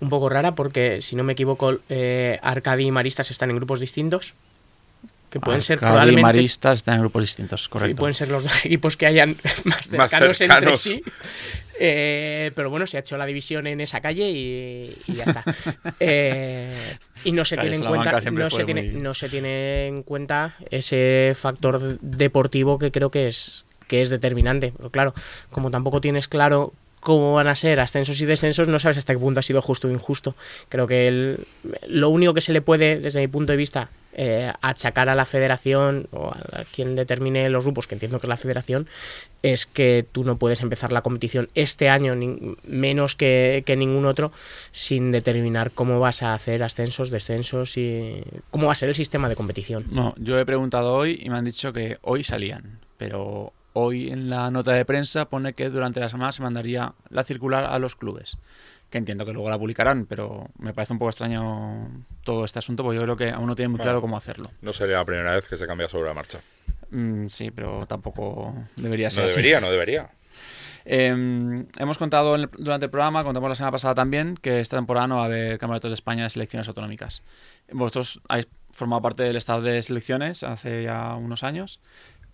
un 0.00 0.08
poco 0.10 0.28
rara, 0.28 0.54
porque 0.54 1.00
si 1.00 1.16
no 1.16 1.24
me 1.24 1.32
equivoco, 1.34 1.78
eh, 1.88 2.38
Arcadi 2.42 2.86
y 2.86 2.90
Maristas 2.90 3.30
están 3.30 3.50
en 3.50 3.56
grupos 3.56 3.80
distintos. 3.80 4.34
Que 5.30 5.40
pueden 5.40 5.62
ser 5.62 5.74
Arcadi 5.78 5.88
y 5.88 5.92
probablemente. 5.94 6.22
Maristas 6.22 6.78
están 6.78 6.94
en 6.94 7.00
grupos 7.00 7.22
distintos, 7.22 7.64
Sí, 7.64 7.68
correcto. 7.68 7.96
pueden 7.98 8.14
ser 8.14 8.28
los 8.28 8.44
dos 8.44 8.52
equipos 8.64 8.96
que 8.96 9.06
hayan 9.06 9.30
más 9.64 9.90
Más 9.92 10.10
cercanos, 10.10 10.40
entre 10.40 10.54
cercanos. 10.56 10.80
sí. 10.80 11.02
Eh, 11.78 12.50
pero 12.54 12.70
bueno, 12.70 12.86
se 12.86 12.96
ha 12.96 13.00
hecho 13.00 13.16
la 13.16 13.26
división 13.26 13.66
en 13.66 13.80
esa 13.80 14.00
calle 14.00 14.30
y, 14.30 14.94
y 15.06 15.14
ya 15.14 15.24
está. 15.24 15.44
Eh, 16.00 16.70
y 17.24 17.32
no 17.32 17.44
se 17.44 17.56
tiene 17.56 17.76
en 17.76 17.82
cuenta, 17.90 18.10
no 18.44 18.50
se 18.50 18.64
tiene, 18.64 18.80
muy- 18.92 19.02
no 19.02 19.14
se 19.14 19.28
tiene 19.28 19.86
en 19.86 20.02
cuenta 20.02 20.56
ese 20.70 21.32
factor 21.34 21.98
deportivo 22.00 22.78
que 22.78 22.90
creo 22.90 23.10
que 23.10 23.26
es 23.26 23.66
que 23.88 24.00
es 24.02 24.10
determinante. 24.10 24.72
Pero 24.76 24.90
claro, 24.90 25.14
como 25.50 25.70
tampoco 25.70 26.00
tienes 26.00 26.28
claro 26.28 26.72
cómo 27.00 27.34
van 27.34 27.48
a 27.48 27.54
ser 27.54 27.80
ascensos 27.80 28.18
y 28.20 28.24
descensos, 28.26 28.66
no 28.66 28.78
sabes 28.78 28.96
hasta 28.96 29.12
qué 29.12 29.18
punto 29.18 29.40
ha 29.40 29.42
sido 29.42 29.60
justo 29.60 29.88
o 29.88 29.90
injusto. 29.90 30.34
Creo 30.70 30.86
que 30.86 31.06
el- 31.08 31.38
lo 31.88 32.08
único 32.08 32.32
que 32.34 32.40
se 32.40 32.52
le 32.54 32.62
puede, 32.62 32.98
desde 32.98 33.20
mi 33.20 33.28
punto 33.28 33.52
de 33.52 33.58
vista, 33.58 33.90
eh, 34.14 34.52
achacar 34.62 35.08
a 35.08 35.14
la 35.14 35.24
federación 35.24 36.06
o 36.12 36.30
a 36.30 36.64
quien 36.74 36.94
determine 36.94 37.48
los 37.50 37.64
grupos, 37.64 37.86
que 37.86 37.94
entiendo 37.94 38.18
que 38.20 38.26
es 38.26 38.28
la 38.28 38.36
federación, 38.36 38.86
es 39.42 39.66
que 39.66 40.06
tú 40.10 40.24
no 40.24 40.36
puedes 40.38 40.60
empezar 40.62 40.92
la 40.92 41.02
competición 41.02 41.48
este 41.54 41.88
año, 41.88 42.14
ni- 42.14 42.56
menos 42.64 43.14
que, 43.14 43.62
que 43.66 43.76
ningún 43.76 44.06
otro, 44.06 44.32
sin 44.72 45.10
determinar 45.12 45.70
cómo 45.72 46.00
vas 46.00 46.22
a 46.22 46.32
hacer 46.34 46.62
ascensos, 46.62 47.10
descensos 47.10 47.76
y 47.76 48.22
cómo 48.50 48.66
va 48.66 48.72
a 48.72 48.76
ser 48.76 48.88
el 48.88 48.94
sistema 48.94 49.28
de 49.28 49.36
competición. 49.36 49.84
No, 49.90 50.14
yo 50.18 50.38
he 50.38 50.46
preguntado 50.46 50.94
hoy 50.94 51.20
y 51.22 51.28
me 51.30 51.36
han 51.36 51.44
dicho 51.44 51.72
que 51.72 51.98
hoy 52.02 52.24
salían, 52.24 52.78
pero 52.96 53.52
hoy 53.76 54.10
en 54.10 54.30
la 54.30 54.50
nota 54.52 54.72
de 54.72 54.84
prensa 54.84 55.24
pone 55.28 55.52
que 55.52 55.68
durante 55.68 55.98
la 56.00 56.08
semana 56.08 56.30
se 56.30 56.42
mandaría 56.42 56.92
la 57.10 57.24
circular 57.24 57.64
a 57.64 57.78
los 57.80 57.96
clubes, 57.96 58.38
que 58.94 58.98
entiendo 58.98 59.26
que 59.26 59.32
luego 59.32 59.50
la 59.50 59.58
publicarán, 59.58 60.06
pero 60.06 60.46
me 60.56 60.72
parece 60.72 60.92
un 60.92 61.00
poco 61.00 61.08
extraño 61.10 62.04
todo 62.22 62.44
este 62.44 62.60
asunto 62.60 62.84
porque 62.84 62.94
yo 62.96 63.02
creo 63.02 63.16
que 63.16 63.30
aún 63.30 63.48
no 63.48 63.56
tienen 63.56 63.72
muy 63.72 63.80
claro 63.80 64.00
cómo 64.00 64.16
hacerlo. 64.16 64.52
No 64.62 64.72
sería 64.72 64.98
la 64.98 65.04
primera 65.04 65.34
vez 65.34 65.48
que 65.48 65.56
se 65.56 65.66
cambia 65.66 65.88
sobre 65.88 66.06
la 66.08 66.14
marcha. 66.14 66.38
Mm, 66.90 67.26
sí, 67.26 67.50
pero 67.50 67.86
tampoco 67.86 68.54
debería 68.76 69.10
ser 69.10 69.20
No 69.22 69.26
así. 69.26 69.34
debería, 69.36 69.60
no 69.60 69.68
debería. 69.72 70.10
Eh, 70.84 71.08
hemos 71.78 71.98
contado 71.98 72.36
el- 72.36 72.48
durante 72.56 72.84
el 72.86 72.90
programa, 72.90 73.24
contamos 73.24 73.48
la 73.48 73.56
semana 73.56 73.72
pasada 73.72 73.94
también, 73.96 74.36
que 74.40 74.60
esta 74.60 74.76
temporada 74.76 75.08
no 75.08 75.16
va 75.16 75.22
a 75.22 75.24
haber 75.26 75.58
campeonatos 75.58 75.90
de 75.90 75.94
España 75.94 76.22
de 76.22 76.30
selecciones 76.30 76.68
autonómicas. 76.68 77.22
Vosotros 77.72 78.20
habéis 78.28 78.46
formado 78.70 79.02
parte 79.02 79.24
del 79.24 79.34
staff 79.36 79.60
de 79.62 79.82
selecciones 79.82 80.44
hace 80.44 80.84
ya 80.84 81.16
unos 81.16 81.42
años, 81.42 81.80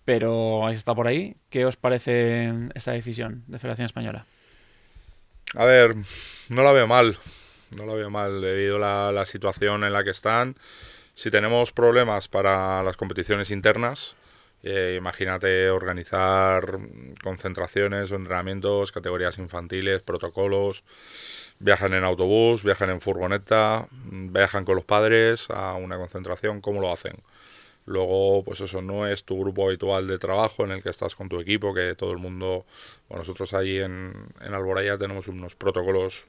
pero 0.05 0.63
habéis 0.63 0.77
estado 0.77 0.95
por 0.95 1.07
ahí. 1.07 1.37
¿Qué 1.49 1.65
os 1.65 1.75
parece 1.77 2.53
esta 2.75 2.91
decisión 2.91 3.43
de 3.47 3.57
Federación 3.57 3.85
Española? 3.85 4.25
A 5.55 5.65
ver, 5.65 5.95
no 6.49 6.63
la 6.63 6.71
veo 6.71 6.87
mal. 6.87 7.17
No 7.75 7.85
la 7.85 7.93
veo 7.93 8.09
mal 8.09 8.41
debido 8.41 8.83
a 8.83 9.11
la, 9.11 9.25
situación 9.25 9.83
en 9.83 9.93
la 9.93 10.03
que 10.03 10.09
están. 10.09 10.55
Si 11.13 11.29
tenemos 11.29 11.71
problemas 11.71 12.27
para 12.27 12.83
las 12.83 12.97
competiciones 12.97 13.51
internas, 13.51 14.15
eh, 14.63 14.95
imagínate 14.97 15.69
organizar 15.69 16.79
concentraciones 17.23 18.11
o 18.11 18.15
entrenamientos, 18.15 18.91
categorías 18.91 19.37
infantiles, 19.37 20.01
protocolos, 20.01 20.83
viajan 21.59 21.93
en 21.93 22.03
autobús, 22.03 22.63
viajan 22.63 22.89
en 22.89 23.01
furgoneta, 23.01 23.87
viajan 23.91 24.65
con 24.65 24.75
los 24.75 24.85
padres 24.85 25.49
a 25.49 25.73
una 25.73 25.97
concentración, 25.97 26.61
¿cómo 26.61 26.81
lo 26.81 26.91
hacen? 26.91 27.15
Luego, 27.91 28.43
pues 28.43 28.61
eso 28.61 28.81
no 28.81 29.05
es 29.07 29.23
tu 29.23 29.39
grupo 29.39 29.67
habitual 29.67 30.07
de 30.07 30.17
trabajo 30.17 30.63
en 30.63 30.71
el 30.71 30.81
que 30.83 30.89
estás 30.89 31.15
con 31.15 31.29
tu 31.29 31.39
equipo, 31.39 31.73
que 31.73 31.95
todo 31.95 32.11
el 32.11 32.17
mundo, 32.17 32.65
nosotros 33.09 33.53
allí 33.53 33.79
en, 33.79 34.13
en 34.41 34.53
Alboraya 34.53 34.97
tenemos 34.97 35.27
unos 35.27 35.55
protocolos 35.55 36.27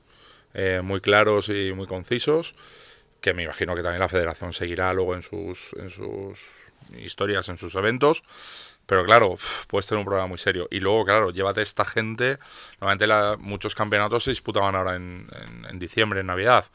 eh, 0.55 0.81
muy 0.83 1.01
claros 1.01 1.49
y 1.49 1.73
muy 1.73 1.87
concisos, 1.87 2.55
que 3.21 3.35
me 3.35 3.45
imagino 3.45 3.75
que 3.77 3.83
también 3.83 4.01
la 4.01 4.09
federación 4.09 4.53
seguirá 4.53 4.93
luego 4.93 5.15
en 5.15 5.23
sus, 5.23 5.73
en 5.79 5.91
sus 5.91 6.41
historias, 6.99 7.49
en 7.49 7.57
sus 7.57 7.75
eventos. 7.77 8.25
Pero 8.87 9.05
claro, 9.05 9.37
puedes 9.69 9.87
tener 9.87 10.01
un 10.01 10.05
problema 10.05 10.27
muy 10.27 10.39
serio. 10.39 10.67
Y 10.71 10.81
luego, 10.81 11.05
claro, 11.05 11.31
llévate 11.31 11.63
esta 11.63 11.85
gente. 11.85 12.39
Normalmente 12.81 13.37
muchos 13.43 13.75
campeonatos 13.77 14.25
se 14.25 14.31
disputaban 14.33 14.75
ahora 14.75 14.97
en, 14.97 15.29
en- 15.33 15.67
en 15.71 15.79
diciembre, 15.79 16.21
en 16.21 16.27
Navidad. 16.27 16.67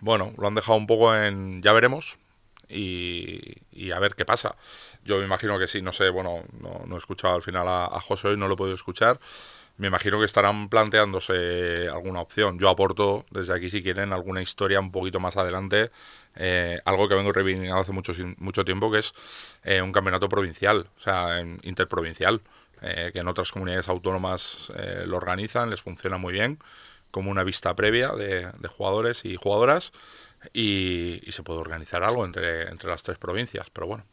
Bueno, 0.00 0.32
lo 0.38 0.46
han 0.46 0.54
dejado 0.54 0.76
un 0.78 0.86
poco 0.86 1.14
en 1.16 1.62
ya 1.62 1.72
veremos 1.72 2.18
y, 2.68 3.90
a 3.92 3.98
ver 3.98 4.14
qué 4.14 4.24
pasa. 4.24 4.56
Yo 5.04 5.18
me 5.18 5.24
imagino 5.24 5.58
que 5.58 5.68
sí, 5.68 5.82
no 5.82 5.92
sé, 5.92 6.10
bueno, 6.10 6.44
no, 6.60 6.84
no 6.86 6.94
he 6.94 6.98
escuchado 6.98 7.34
al 7.34 7.42
final 7.42 7.68
a, 7.68 7.86
a 7.86 8.00
José 8.00 8.28
hoy, 8.28 8.36
no 8.36 8.48
lo 8.48 8.54
he 8.54 8.56
podido 8.56 8.74
escuchar, 8.74 9.20
me 9.78 9.88
imagino 9.88 10.18
que 10.18 10.24
estarán 10.24 10.68
planteándose 10.70 11.88
alguna 11.88 12.20
opción. 12.20 12.58
Yo 12.58 12.70
aporto 12.70 13.26
desde 13.30 13.54
aquí, 13.54 13.68
si 13.68 13.82
quieren, 13.82 14.12
alguna 14.12 14.40
historia 14.40 14.80
un 14.80 14.90
poquito 14.90 15.20
más 15.20 15.36
adelante, 15.36 15.90
eh, 16.34 16.80
algo 16.86 17.08
que 17.08 17.14
vengo 17.14 17.32
reivindicando 17.32 17.82
hace 17.82 17.92
mucho, 17.92 18.12
mucho 18.38 18.64
tiempo, 18.64 18.90
que 18.90 19.00
es 19.00 19.12
eh, 19.64 19.82
un 19.82 19.92
campeonato 19.92 20.28
provincial, 20.30 20.88
o 20.96 21.00
sea, 21.00 21.42
interprovincial, 21.62 22.40
eh, 22.80 23.10
que 23.12 23.18
en 23.18 23.28
otras 23.28 23.52
comunidades 23.52 23.88
autónomas 23.88 24.72
lo 25.04 25.16
organizan, 25.16 25.70
les 25.70 25.82
funciona 25.82 26.16
muy 26.16 26.32
bien, 26.32 26.58
como 27.10 27.30
una 27.30 27.44
vista 27.44 27.74
previa 27.76 28.12
de, 28.12 28.50
jugadores 28.68 29.24
y 29.24 29.36
jugadoras, 29.36 29.92
y, 30.52 31.20
se 31.28 31.42
puede 31.42 31.60
organizar 31.60 32.02
algo 32.02 32.24
entre, 32.24 32.68
entre 32.68 32.88
las 32.88 33.02
tres 33.02 33.18
provincias, 33.18 33.68
pero 33.70 33.86
bueno. 33.86 34.04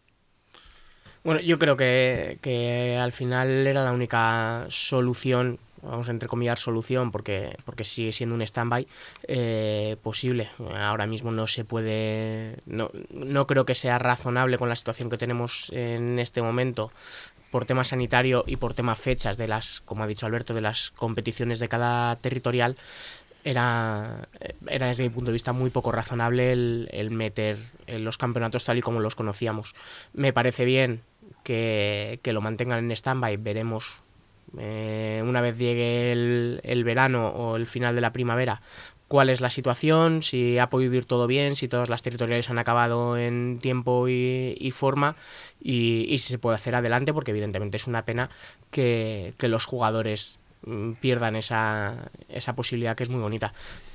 Bueno, 1.23 1.39
yo 1.39 1.57
creo 1.57 1.77
que, 1.77 2.37
que 2.41 2.97
al 2.97 3.13
final 3.13 3.65
era 3.65 3.83
la 3.83 3.93
única 3.93 4.65
solución 4.67 5.57
vamos 5.83 6.07
a 6.07 6.11
entrecomillar 6.11 6.57
solución 6.57 7.11
porque, 7.11 7.55
porque 7.65 7.83
sigue 7.83 8.11
siendo 8.11 8.35
un 8.35 8.41
stand-by 8.41 8.87
eh, 9.27 9.97
posible. 10.01 10.49
Ahora 10.75 11.05
mismo 11.05 11.31
no 11.31 11.47
se 11.47 11.65
puede, 11.65 12.57
no, 12.65 12.89
no 13.11 13.47
creo 13.47 13.65
que 13.65 13.75
sea 13.75 13.99
razonable 13.99 14.57
con 14.57 14.69
la 14.69 14.75
situación 14.75 15.09
que 15.09 15.17
tenemos 15.17 15.69
en 15.73 16.19
este 16.19 16.41
momento 16.41 16.91
por 17.51 17.65
tema 17.65 17.83
sanitario 17.83 18.43
y 18.47 18.55
por 18.55 18.73
tema 18.73 18.95
fechas 18.95 19.37
de 19.37 19.47
las, 19.47 19.81
como 19.81 20.03
ha 20.03 20.07
dicho 20.07 20.25
Alberto, 20.25 20.55
de 20.55 20.61
las 20.61 20.89
competiciones 20.89 21.59
de 21.59 21.69
cada 21.69 22.15
territorial, 22.15 22.75
era, 23.43 24.27
era 24.67 24.87
desde 24.87 25.03
mi 25.03 25.09
punto 25.09 25.31
de 25.31 25.33
vista 25.33 25.53
muy 25.53 25.69
poco 25.69 25.91
razonable 25.91 26.51
el, 26.51 26.89
el 26.91 27.11
meter 27.11 27.57
los 27.87 28.17
campeonatos 28.17 28.65
tal 28.65 28.77
y 28.77 28.81
como 28.81 28.99
los 28.99 29.15
conocíamos. 29.15 29.75
Me 30.13 30.33
parece 30.33 30.65
bien 30.65 31.01
que, 31.43 32.19
lo 32.25 32.41
mantengan 32.41 32.79
en 32.79 32.91
stand-by. 32.91 33.37
Veremos 33.37 34.01
eh, 34.57 35.21
una 35.25 35.41
vez 35.41 35.57
llegue 35.57 36.11
el, 36.11 36.83
verano 36.83 37.27
o 37.29 37.55
el 37.55 37.65
final 37.65 37.95
de 37.95 38.01
la 38.01 38.13
primavera 38.13 38.61
cuál 39.07 39.29
es 39.29 39.41
la 39.41 39.51
situación, 39.51 40.23
si 40.23 40.57
ha 40.57 40.71
podido 40.71 40.95
ir 40.95 41.05
todo 41.05 41.27
bien, 41.27 41.55
si 41.55 41.67
todas 41.67 41.87
las 41.87 42.01
territoriales 42.01 42.49
han 42.49 42.57
acabado 42.57 43.15
en 43.15 43.59
tiempo 43.61 44.07
y, 44.07 44.71
forma 44.73 45.15
y, 45.61 46.17
si 46.17 46.29
se 46.29 46.39
puede 46.39 46.55
hacer 46.55 46.73
adelante, 46.73 47.13
porque 47.13 47.29
evidentemente 47.29 47.77
es 47.77 47.85
una 47.85 48.05
pena 48.05 48.31
que, 48.71 49.35
que 49.37 49.49
los 49.49 49.65
jugadores 49.67 50.39
pierdan 50.99 51.35
esa, 51.35 52.09
esa 52.29 52.55
posibilidad 52.55 52.95
que 52.95 53.03
es 53.03 53.09
muy 53.09 53.21
bonita 53.21 53.53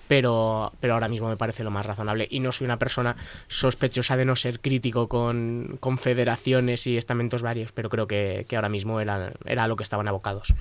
pero, 0.08 0.72
pero 0.80 0.94
ahora 0.94 1.06
mismo 1.06 1.28
me 1.28 1.36
parece 1.36 1.62
lo 1.62 1.70
más 1.70 1.86
razonable. 1.86 2.26
Y 2.28 2.40
no 2.40 2.50
soy 2.50 2.64
una 2.64 2.78
persona 2.78 3.14
sospechosa 3.46 4.16
de 4.16 4.24
no 4.24 4.34
ser 4.34 4.60
crítico 4.60 5.08
con, 5.08 5.76
con 5.78 5.98
federaciones 5.98 6.86
y 6.86 6.96
estamentos 6.96 7.42
varios, 7.42 7.70
pero 7.72 7.90
creo 7.90 8.08
que, 8.08 8.46
que 8.48 8.56
ahora 8.56 8.70
mismo 8.70 9.00
era, 9.00 9.32
era 9.44 9.68
lo 9.68 9.76
que 9.76 9.84
estaban 9.84 10.08
abocados. 10.08 10.54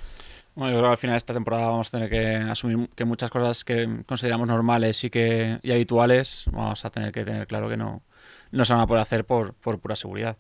Bueno, 0.54 0.74
yo 0.74 0.80
creo 0.80 0.90
que 0.90 0.94
al 0.94 0.98
final 0.98 1.14
de 1.14 1.18
esta 1.18 1.34
temporada 1.34 1.70
vamos 1.70 1.88
a 1.88 1.92
tener 1.92 2.10
que 2.10 2.36
asumir 2.36 2.90
que 2.96 3.06
muchas 3.06 3.30
cosas 3.30 3.64
que 3.64 4.04
consideramos 4.06 4.48
normales 4.48 5.04
y 5.04 5.10
que 5.10 5.60
y 5.62 5.72
habituales, 5.72 6.46
vamos 6.52 6.84
a 6.84 6.90
tener 6.90 7.12
que 7.12 7.24
tener 7.24 7.48
claro 7.48 7.70
que 7.70 7.78
no, 7.78 8.02
no 8.52 8.66
se 8.66 8.74
van 8.74 8.82
a 8.82 8.88
poder 8.88 9.02
hacer 9.02 9.26
por, 9.26 9.54
por 9.54 9.80
pura 9.80 9.96
seguridad. 9.96 10.38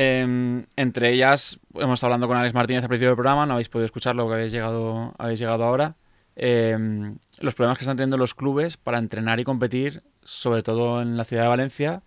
Em, 0.00 0.64
entre 0.76 1.12
ellas, 1.12 1.58
hemos 1.74 1.94
estado 1.94 2.12
hablando 2.12 2.28
con 2.28 2.36
Alex 2.36 2.54
Martínez 2.54 2.84
al 2.84 2.88
principio 2.88 3.08
del 3.08 3.16
programa, 3.16 3.46
no 3.46 3.54
habéis 3.54 3.68
podido 3.68 3.84
escucharlo, 3.84 4.28
que 4.28 4.34
habéis 4.34 4.52
llegado, 4.52 5.12
habéis 5.18 5.40
llegado 5.40 5.64
ahora. 5.64 5.96
Em, 6.36 7.18
los 7.40 7.56
problemas 7.56 7.78
que 7.78 7.82
están 7.82 7.96
teniendo 7.96 8.16
los 8.16 8.32
clubes 8.32 8.76
para 8.76 8.98
entrenar 8.98 9.40
y 9.40 9.44
competir, 9.44 10.04
sobre 10.22 10.62
todo 10.62 11.02
en 11.02 11.16
la 11.16 11.24
ciudad 11.24 11.42
de 11.42 11.48
Valencia, 11.48 12.04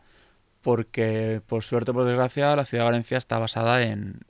porque 0.61 1.41
por 1.47 1.63
suerte 1.63 1.91
o 1.91 1.93
por 1.93 2.05
desgracia 2.05 2.55
la 2.55 2.63
ciudad 2.63 2.85
de 2.85 2.91
Valencia 2.91 3.17
está 3.17 3.39
basada 3.39 3.81
en, 3.83 4.21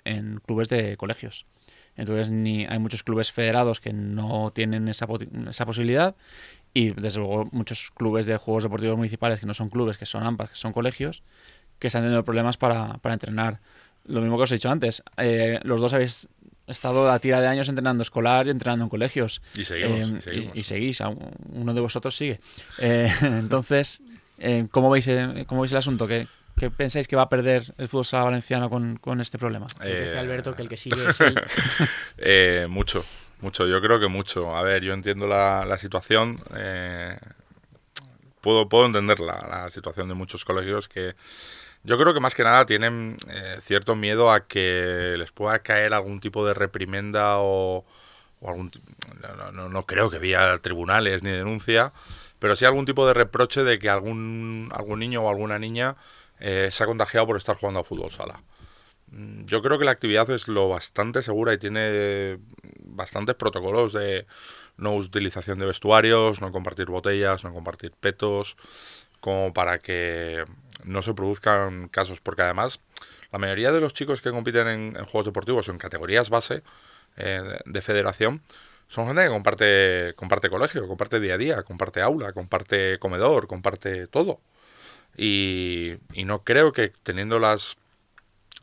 clubes 0.43 0.67
de 0.67 0.97
colegios. 0.97 1.45
Entonces 1.95 2.31
ni 2.31 2.65
hay 2.65 2.79
muchos 2.79 3.03
clubes 3.03 3.31
federados 3.31 3.79
que 3.79 3.93
no 3.93 4.49
tienen 4.51 4.87
esa, 4.87 5.07
esa 5.47 5.65
posibilidad 5.67 6.15
y 6.73 6.91
desde 6.91 7.19
luego 7.19 7.47
muchos 7.51 7.91
clubes 7.91 8.25
de 8.25 8.37
juegos 8.37 8.63
deportivos 8.63 8.97
municipales 8.97 9.39
que 9.39 9.45
no 9.45 9.53
son 9.53 9.69
clubes, 9.69 9.99
que 9.99 10.07
son 10.07 10.23
AMPAs, 10.23 10.49
que 10.51 10.55
son 10.55 10.73
colegios, 10.73 11.21
que 11.81 11.87
están 11.87 12.03
teniendo 12.03 12.23
problemas 12.23 12.57
para, 12.57 12.99
para 12.99 13.13
entrenar. 13.13 13.59
Lo 14.05 14.21
mismo 14.21 14.37
que 14.37 14.43
os 14.43 14.51
he 14.51 14.55
dicho 14.55 14.69
antes, 14.69 15.03
eh, 15.17 15.59
los 15.63 15.81
dos 15.81 15.93
habéis 15.93 16.29
estado 16.67 17.11
a 17.11 17.17
tira 17.19 17.41
de 17.41 17.47
años 17.47 17.67
entrenando 17.69 18.03
escolar 18.03 18.45
y 18.45 18.51
entrenando 18.51 18.85
en 18.85 18.89
colegios. 18.89 19.41
Y 19.55 19.65
seguimos. 19.65 20.27
Eh, 20.27 20.51
y, 20.53 20.63
seguís, 20.63 21.01
uno 21.53 21.73
de 21.73 21.81
vosotros 21.81 22.15
sigue. 22.15 22.39
Eh, 22.77 23.11
entonces, 23.21 24.03
eh, 24.37 24.67
¿cómo, 24.69 24.91
veis, 24.91 25.09
¿cómo 25.47 25.61
veis 25.61 25.71
el 25.71 25.79
asunto? 25.79 26.07
¿Qué, 26.07 26.27
¿Qué, 26.55 26.69
pensáis 26.69 27.07
que 27.07 27.15
va 27.15 27.23
a 27.23 27.29
perder 27.29 27.73
el 27.79 27.87
fútbol 27.87 28.05
sala 28.05 28.25
valenciano 28.25 28.69
con, 28.69 28.97
con 28.97 29.19
este 29.19 29.39
problema? 29.39 29.65
Dice 29.83 30.19
Alberto 30.19 30.55
que 30.55 30.61
el 30.61 30.69
que 30.69 30.77
sigue 30.77 30.95
es 31.09 31.19
él. 31.21 32.67
mucho, 32.69 33.03
mucho. 33.41 33.65
Yo 33.65 33.81
creo 33.81 33.99
que 33.99 34.07
mucho. 34.07 34.55
A 34.55 34.61
ver, 34.61 34.83
yo 34.83 34.93
entiendo 34.93 35.25
la, 35.25 35.65
la 35.65 35.79
situación. 35.79 36.37
puedo, 38.39 38.69
puedo 38.69 38.85
entender 38.85 39.19
la, 39.19 39.47
la 39.49 39.69
situación 39.71 40.07
de 40.09 40.13
muchos 40.13 40.45
colegios 40.45 40.87
que 40.87 41.15
yo 41.83 41.97
creo 41.97 42.13
que 42.13 42.19
más 42.19 42.35
que 42.35 42.43
nada 42.43 42.65
tienen 42.65 43.17
eh, 43.27 43.59
cierto 43.63 43.95
miedo 43.95 44.31
a 44.31 44.47
que 44.47 45.15
les 45.17 45.31
pueda 45.31 45.59
caer 45.59 45.93
algún 45.93 46.19
tipo 46.19 46.45
de 46.45 46.53
reprimenda 46.53 47.37
o, 47.39 47.85
algún... 48.43 48.71
No, 49.53 49.69
no, 49.69 49.83
creo 49.83 50.09
que 50.09 50.19
vía 50.19 50.57
tribunales 50.59 51.23
ni 51.23 51.31
denuncia, 51.31 51.91
pero 52.39 52.55
sí 52.55 52.65
algún 52.65 52.85
tipo 52.85 53.07
de 53.07 53.13
reproche 53.13 53.63
de 53.63 53.79
que 53.79 53.89
algún, 53.89 54.69
algún 54.73 54.99
niño 54.99 55.23
o 55.23 55.29
alguna 55.29 55.59
niña 55.59 55.95
eh, 56.39 56.69
se 56.71 56.83
ha 56.83 56.87
contagiado 56.87 57.27
por 57.27 57.37
estar 57.37 57.55
jugando 57.55 57.79
a 57.81 57.83
fútbol 57.83 58.11
sala. 58.11 58.41
Mm, 59.11 59.45
yo 59.45 59.61
creo 59.61 59.77
que 59.79 59.85
la 59.85 59.91
actividad 59.91 60.29
es 60.31 60.47
lo 60.47 60.69
bastante 60.69 61.21
segura 61.23 61.53
y 61.53 61.57
tiene 61.57 62.39
bastantes 62.83 63.35
protocolos 63.35 63.93
de 63.93 64.25
no 64.77 64.95
utilización 64.95 65.59
de 65.59 65.67
vestuarios, 65.67 66.41
no 66.41 66.51
compartir 66.51 66.87
botellas, 66.87 67.43
no 67.43 67.53
compartir 67.53 67.91
petos, 67.99 68.57
como 69.19 69.53
para 69.53 69.79
que 69.79 70.43
no 70.83 71.01
se 71.01 71.13
produzcan 71.13 71.87
casos, 71.89 72.21
porque 72.21 72.41
además 72.41 72.79
la 73.31 73.39
mayoría 73.39 73.71
de 73.71 73.79
los 73.79 73.93
chicos 73.93 74.21
que 74.21 74.31
compiten 74.31 74.67
en, 74.67 74.93
juegos 75.05 75.25
deportivos 75.25 75.67
o 75.67 75.71
en 75.71 75.77
categorías 75.77 76.29
base 76.29 76.63
eh, 77.17 77.59
de 77.65 77.81
federación 77.81 78.41
son 78.87 79.07
gente 79.07 79.23
que 79.23 79.29
comparte, 79.29 80.13
comparte 80.17 80.49
colegio, 80.49 80.85
comparte 80.85 81.21
día 81.21 81.35
a 81.35 81.37
día, 81.37 81.63
comparte 81.63 82.01
aula, 82.01 82.33
comparte 82.33 82.99
comedor, 82.99 83.47
comparte 83.47 84.07
todo. 84.07 84.41
Y, 85.15 85.97
no 86.25 86.43
creo 86.43 86.73
que 86.73 86.91
teniendo 87.03 87.39
las, 87.39 87.77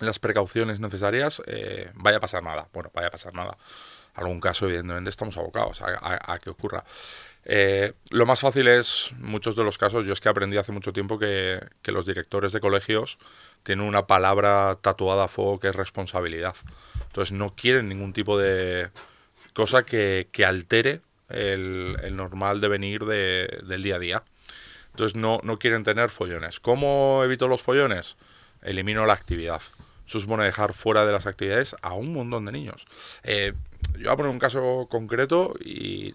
las 0.01 0.19
precauciones 0.19 0.81
necesarias 0.81 1.43
eh, 1.47 1.91
vaya 1.95 2.19
a 2.19 2.21
pasar 2.21 2.43
nada. 2.43 2.69
Bueno, 2.75 2.91
vaya 2.95 3.09
a 3.09 3.11
pasar 3.11 3.33
nada. 3.35 3.57
Algún 4.15 4.41
caso, 4.41 4.67
evidentemente, 4.67 5.09
estamos 5.09 5.37
abocados 5.39 5.81
a 5.81 6.39
que 6.41 6.51
ocurra. 6.51 6.85
Eh, 7.51 7.95
lo 8.11 8.27
más 8.27 8.41
fácil 8.41 8.69
es, 8.69 9.11
muchos 9.17 9.57
de 9.57 9.65
los 9.65 9.79
casos, 9.79 10.07
yo 10.07 10.13
es 10.13 10.21
que 10.21 10.29
aprendí 10.29 10.59
hace 10.59 10.71
mucho 10.71 10.93
tiempo 10.93 11.19
que, 11.19 11.61
los 11.85 12.05
directores 12.05 12.53
de 12.53 12.61
colegios 12.61 13.19
tienen 13.63 13.87
una 13.87 14.07
palabra 14.07 14.79
tatuada 14.83 15.25
a 15.25 15.29
fuego 15.29 15.59
que 15.59 15.69
es 15.69 15.75
responsabilidad. 15.75 16.55
Entonces 17.07 17.33
no 17.33 17.55
quieren 17.55 17.89
ningún 17.89 18.13
tipo 18.13 18.39
de 18.39 18.91
cosa 19.55 19.85
que, 19.85 20.29
altere 20.47 21.01
el, 21.31 22.15
normal 22.15 22.61
devenir 22.61 23.07
de, 23.07 23.63
del 23.67 23.83
día 23.83 23.97
a 23.97 23.99
día. 23.99 24.23
Entonces 24.91 25.17
no, 25.17 25.41
no 25.43 25.59
quieren 25.59 25.85
tener 25.85 26.11
follones. 26.11 26.61
¿Cómo 26.61 27.23
evito 27.25 27.49
los 27.49 27.63
follones? 27.63 28.17
Elimino 28.61 29.07
la 29.07 29.15
actividad. 29.15 29.63
Eso 30.07 30.21
supone 30.21 30.45
dejar 30.45 30.73
fuera 30.73 31.05
de 31.05 31.13
las 31.13 31.27
actividades 31.27 31.77
a 31.83 31.95
un 31.95 32.13
montón 32.15 32.47
de 32.47 32.53
niños. 32.53 32.87
Eh, 33.23 33.53
yo 33.93 34.05
voy 34.05 34.13
a 34.13 34.17
poner 34.17 34.33
un 34.33 34.39
caso 34.39 34.87
concreto 34.91 35.55
y 35.61 36.15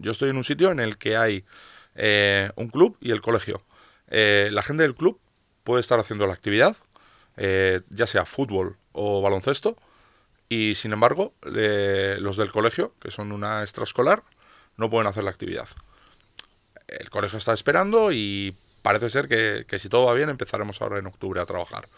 yo 0.00 0.12
estoy 0.12 0.30
en 0.30 0.36
un 0.36 0.44
sitio 0.44 0.70
en 0.70 0.80
el 0.80 0.98
que 0.98 1.16
hay 1.16 1.44
eh, 1.94 2.50
un 2.56 2.68
club 2.68 2.96
y 3.00 3.10
el 3.10 3.20
colegio. 3.20 3.62
Eh, 4.08 4.48
la 4.52 4.62
gente 4.62 4.82
del 4.82 4.94
club 4.94 5.20
puede 5.64 5.80
estar 5.80 5.98
haciendo 5.98 6.26
la 6.26 6.34
actividad, 6.34 6.76
eh, 7.36 7.80
ya 7.90 8.06
sea 8.06 8.24
fútbol 8.24 8.76
o 8.92 9.20
baloncesto, 9.20 9.76
y 10.48 10.76
sin 10.76 10.92
embargo, 10.92 11.34
los 11.42 12.36
del 12.38 12.50
colegio, 12.50 12.94
que 13.00 13.10
son 13.10 13.32
una 13.32 13.62
extraescolar, 13.62 14.22
no 14.76 14.88
pueden 14.88 15.06
hacer 15.06 15.24
la 15.24 15.30
actividad. 15.30 15.68
El 16.86 17.10
colegio 17.10 17.38
está 17.38 17.52
esperando 17.52 18.12
y 18.12 18.56
parece 18.80 19.10
ser 19.10 19.28
que, 19.28 19.78
si 19.78 19.90
todo 19.90 20.06
va 20.06 20.14
bien 20.14 20.30
empezaremos 20.30 20.80
ahora 20.80 20.98
en 20.98 21.06
octubre 21.06 21.40
a 21.40 21.46
trabajar. 21.46 21.88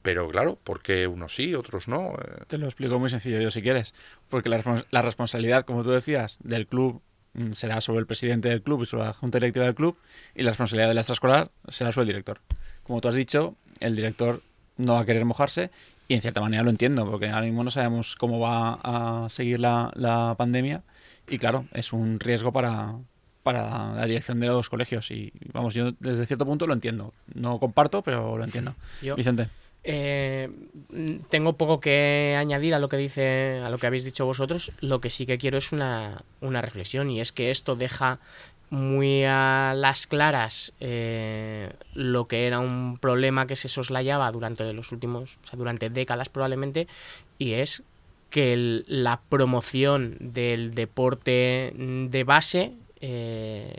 Pero 0.00 0.28
claro, 0.30 0.58
porque 0.64 1.06
unos 1.06 1.34
sí, 1.34 1.54
otros 1.54 1.88
no. 1.88 2.14
Te 2.46 2.56
lo 2.56 2.66
explico 2.66 2.98
muy 2.98 3.10
sencillo 3.10 3.40
yo 3.40 3.50
si 3.50 3.60
quieres. 3.60 3.94
Porque 4.30 4.48
la, 4.48 5.02
responsabilidad, 5.02 5.66
como 5.66 5.82
tú 5.82 5.90
decías, 5.90 6.38
del 6.42 6.66
club 6.66 7.02
será 7.52 7.80
sobre 7.80 8.00
el 8.00 8.06
presidente 8.06 8.48
del 8.48 8.62
club 8.62 8.82
y 8.82 8.86
sobre 8.86 9.04
la 9.04 9.12
junta 9.12 9.38
directiva 9.38 9.64
del 9.64 9.74
club 9.74 9.96
y 10.34 10.42
la 10.42 10.50
responsabilidad 10.50 10.88
de 10.88 10.94
la 10.94 11.00
extraescolar 11.00 11.50
será 11.68 11.92
sobre 11.92 12.02
el 12.02 12.08
director. 12.08 12.40
Como 12.82 13.00
tú 13.00 13.08
has 13.08 13.14
dicho, 13.14 13.56
el 13.80 13.96
director 13.96 14.42
no 14.76 14.94
va 14.94 15.00
a 15.00 15.04
querer 15.04 15.24
mojarse 15.24 15.70
y 16.08 16.14
en 16.14 16.22
cierta 16.22 16.40
manera 16.40 16.62
lo 16.62 16.70
entiendo 16.70 17.08
porque 17.10 17.28
ahora 17.28 17.46
mismo 17.46 17.64
no 17.64 17.70
sabemos 17.70 18.16
cómo 18.16 18.40
va 18.40 18.78
a 18.82 19.28
seguir 19.28 19.60
la, 19.60 19.92
la 19.94 20.34
pandemia 20.38 20.82
y 21.28 21.38
claro, 21.38 21.66
es 21.72 21.92
un 21.92 22.18
riesgo 22.20 22.52
para, 22.52 22.94
para 23.42 23.94
la 23.94 24.06
dirección 24.06 24.40
de 24.40 24.46
los 24.46 24.68
colegios 24.68 25.10
y 25.10 25.32
vamos, 25.52 25.74
yo 25.74 25.92
desde 26.00 26.26
cierto 26.26 26.46
punto 26.46 26.66
lo 26.66 26.74
entiendo. 26.74 27.14
No 27.34 27.58
comparto, 27.58 28.02
pero 28.02 28.36
lo 28.36 28.44
entiendo. 28.44 28.74
Vicente. 29.16 29.48
Eh, 29.90 30.50
tengo 31.30 31.54
poco 31.54 31.80
que 31.80 32.36
añadir 32.38 32.74
a 32.74 32.78
lo 32.78 32.90
que 32.90 32.98
dice, 32.98 33.62
a 33.64 33.70
lo 33.70 33.78
que 33.78 33.86
habéis 33.86 34.04
dicho 34.04 34.26
vosotros. 34.26 34.70
Lo 34.80 35.00
que 35.00 35.08
sí 35.08 35.24
que 35.24 35.38
quiero 35.38 35.56
es 35.56 35.72
una, 35.72 36.24
una 36.42 36.60
reflexión 36.60 37.08
y 37.08 37.22
es 37.22 37.32
que 37.32 37.48
esto 37.48 37.74
deja 37.74 38.18
muy 38.68 39.24
a 39.24 39.72
las 39.74 40.06
claras 40.06 40.74
eh, 40.80 41.72
lo 41.94 42.28
que 42.28 42.46
era 42.46 42.60
un 42.60 42.98
problema 42.98 43.46
que 43.46 43.56
se 43.56 43.70
soslayaba 43.70 44.30
durante 44.30 44.70
los 44.74 44.92
últimos, 44.92 45.38
o 45.42 45.46
sea, 45.46 45.56
durante 45.56 45.88
décadas 45.88 46.28
probablemente, 46.28 46.86
y 47.38 47.52
es 47.52 47.82
que 48.28 48.84
la 48.86 49.20
promoción 49.30 50.18
del 50.20 50.74
deporte 50.74 51.72
de 51.74 52.24
base, 52.24 52.74
eh, 53.00 53.72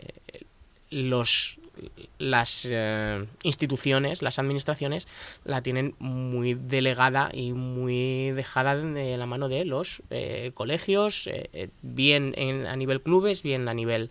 los 0.90 1.59
las 2.18 2.66
eh, 2.70 3.24
instituciones, 3.42 4.22
las 4.22 4.38
administraciones, 4.38 5.06
la 5.44 5.62
tienen 5.62 5.94
muy 5.98 6.54
delegada 6.54 7.30
y 7.32 7.52
muy 7.52 8.30
dejada 8.32 8.76
de 8.76 9.16
la 9.16 9.26
mano 9.26 9.48
de 9.48 9.64
los 9.64 10.02
eh, 10.10 10.52
colegios, 10.54 11.26
eh, 11.26 11.48
eh, 11.52 11.68
bien 11.82 12.34
en- 12.36 12.66
a 12.66 12.76
nivel 12.76 13.00
clubes, 13.02 13.42
bien 13.42 13.68
a 13.68 13.74
nivel 13.74 14.10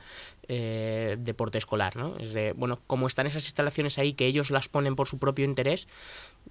eh, 0.51 1.15
deporte 1.19 1.59
escolar, 1.59 1.95
¿no? 1.95 2.17
Es 2.17 2.33
de, 2.33 2.53
bueno, 2.53 2.79
como 2.87 3.05
están 3.05 3.27
esas 3.27 3.43
instalaciones 3.45 3.99
ahí 3.99 4.13
que 4.13 4.25
ellos 4.25 4.49
las 4.49 4.67
ponen 4.67 4.95
por 4.95 5.07
su 5.07 5.19
propio 5.19 5.45
interés, 5.45 5.87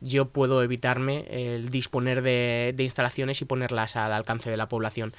yo 0.00 0.26
puedo 0.26 0.62
evitarme 0.62 1.24
el 1.30 1.70
disponer 1.70 2.22
de, 2.22 2.72
de 2.76 2.82
instalaciones 2.84 3.42
y 3.42 3.44
ponerlas 3.44 3.96
al 3.96 4.12
alcance 4.12 4.50
de 4.50 4.56
la 4.56 4.68
población. 4.68 5.12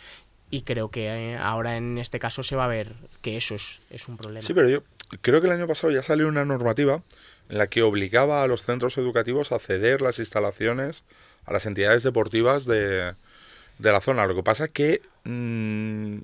Y 0.52 0.62
creo 0.62 0.90
que 0.90 1.38
ahora 1.40 1.76
en 1.78 1.98
este 1.98 2.20
caso 2.20 2.42
se 2.42 2.56
va 2.56 2.66
a 2.66 2.68
ver 2.70 2.94
que 3.22 3.36
eso 3.38 3.54
es, 3.56 3.82
es 3.90 4.08
un 4.08 4.16
problema. 4.18 4.42
Sí, 4.48 4.54
pero 4.54 4.70
yo 4.70 4.82
creo 5.22 5.42
que 5.42 5.48
el 5.48 5.54
año 5.54 5.68
pasado 5.68 5.92
ya 5.92 6.04
salió 6.04 6.28
una 6.28 6.46
normativa 6.46 7.02
en 7.50 7.58
la 7.58 7.68
que 7.68 7.82
obligaba 7.82 8.44
a 8.44 8.48
los 8.48 8.64
centros 8.64 8.98
educativos 8.98 9.52
a 9.52 9.60
ceder 9.60 10.02
las 10.02 10.20
instalaciones 10.20 11.04
a 11.46 11.54
las 11.54 11.66
entidades 11.66 12.04
deportivas 12.04 12.66
de, 12.66 13.14
de 13.80 13.92
la 13.92 14.02
zona. 14.02 14.28
Lo 14.28 14.36
que 14.36 14.44
pasa 14.44 14.66
es 14.66 14.72
que 14.72 15.02
mm, 15.24 16.18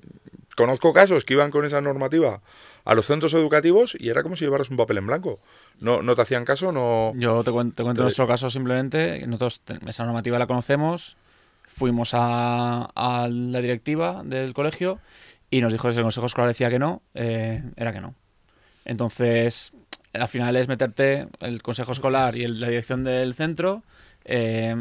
conozco 0.56 0.92
casos 0.92 1.24
que 1.24 1.34
iban 1.34 1.50
con 1.50 1.64
esa 1.64 1.80
normativa 1.80 2.40
a 2.84 2.94
los 2.94 3.06
centros 3.06 3.34
educativos 3.34 3.96
y 3.98 4.10
era 4.10 4.22
como 4.22 4.36
si 4.36 4.44
llevaras 4.44 4.70
un 4.70 4.76
papel 4.76 4.98
en 4.98 5.08
blanco. 5.08 5.40
No, 5.80 6.02
no 6.02 6.14
te 6.14 6.22
hacían 6.22 6.44
caso, 6.44 6.70
no... 6.70 7.12
Yo 7.16 7.42
te 7.42 7.50
cuento, 7.50 7.74
te 7.74 7.82
cuento 7.82 8.02
nuestro 8.02 8.28
caso 8.28 8.48
simplemente. 8.48 9.26
Nosotros 9.26 9.62
esa 9.86 10.04
normativa 10.04 10.38
la 10.38 10.46
conocemos. 10.46 11.16
Fuimos 11.66 12.12
a, 12.14 12.88
a 12.94 13.28
la 13.28 13.60
directiva 13.60 14.22
del 14.24 14.54
colegio 14.54 15.00
y 15.50 15.60
nos 15.60 15.72
dijo 15.72 15.90
que 15.90 15.96
el 15.96 16.02
consejo 16.02 16.26
escolar 16.26 16.48
decía 16.48 16.70
que 16.70 16.78
no, 16.78 17.02
eh, 17.14 17.62
era 17.76 17.92
que 17.92 18.00
no. 18.00 18.14
Entonces, 18.86 19.72
al 20.14 20.28
final 20.28 20.56
es 20.56 20.68
meterte 20.68 21.28
el 21.40 21.60
consejo 21.62 21.92
escolar 21.92 22.36
y 22.36 22.44
el- 22.44 22.60
la 22.60 22.68
dirección 22.68 23.04
del 23.04 23.34
centro. 23.34 23.82
eh, 24.28 24.74